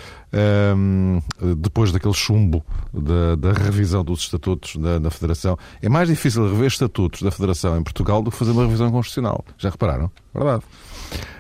Um, 0.77 1.21
depois 1.57 1.91
daquele 1.91 2.15
chumbo 2.15 2.65
da, 2.93 3.37
da, 3.37 3.53
revisão 3.53 4.05
dos 4.05 4.21
estatutos 4.21 4.77
da, 4.77 4.99
da, 4.99 5.11
Federação, 5.11 5.57
é 5.81 5.89
mais 5.89 6.09
difícil 6.09 6.49
rever 6.49 6.67
estatutos 6.67 7.23
da 7.23 7.31
Federação 7.31 7.79
em 7.79 7.83
Portugal 7.83 8.23
do 8.23 8.31
que 8.31 8.37
fazer 8.37 8.53
uma 8.53 8.65
revisão 8.65 8.91
constitucional. 8.91 9.45
Já 9.59 9.71
repararam? 9.71 10.11
Verdade. 10.35 10.63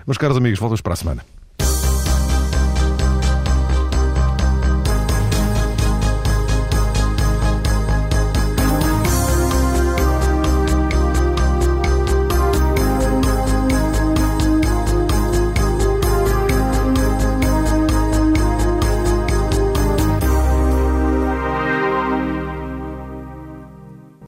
Meus 0.06 0.18
caros 0.18 0.36
amigos, 0.36 0.58
voltamos 0.58 0.80
para 0.80 0.94
a 0.94 0.96
semana. 0.96 1.35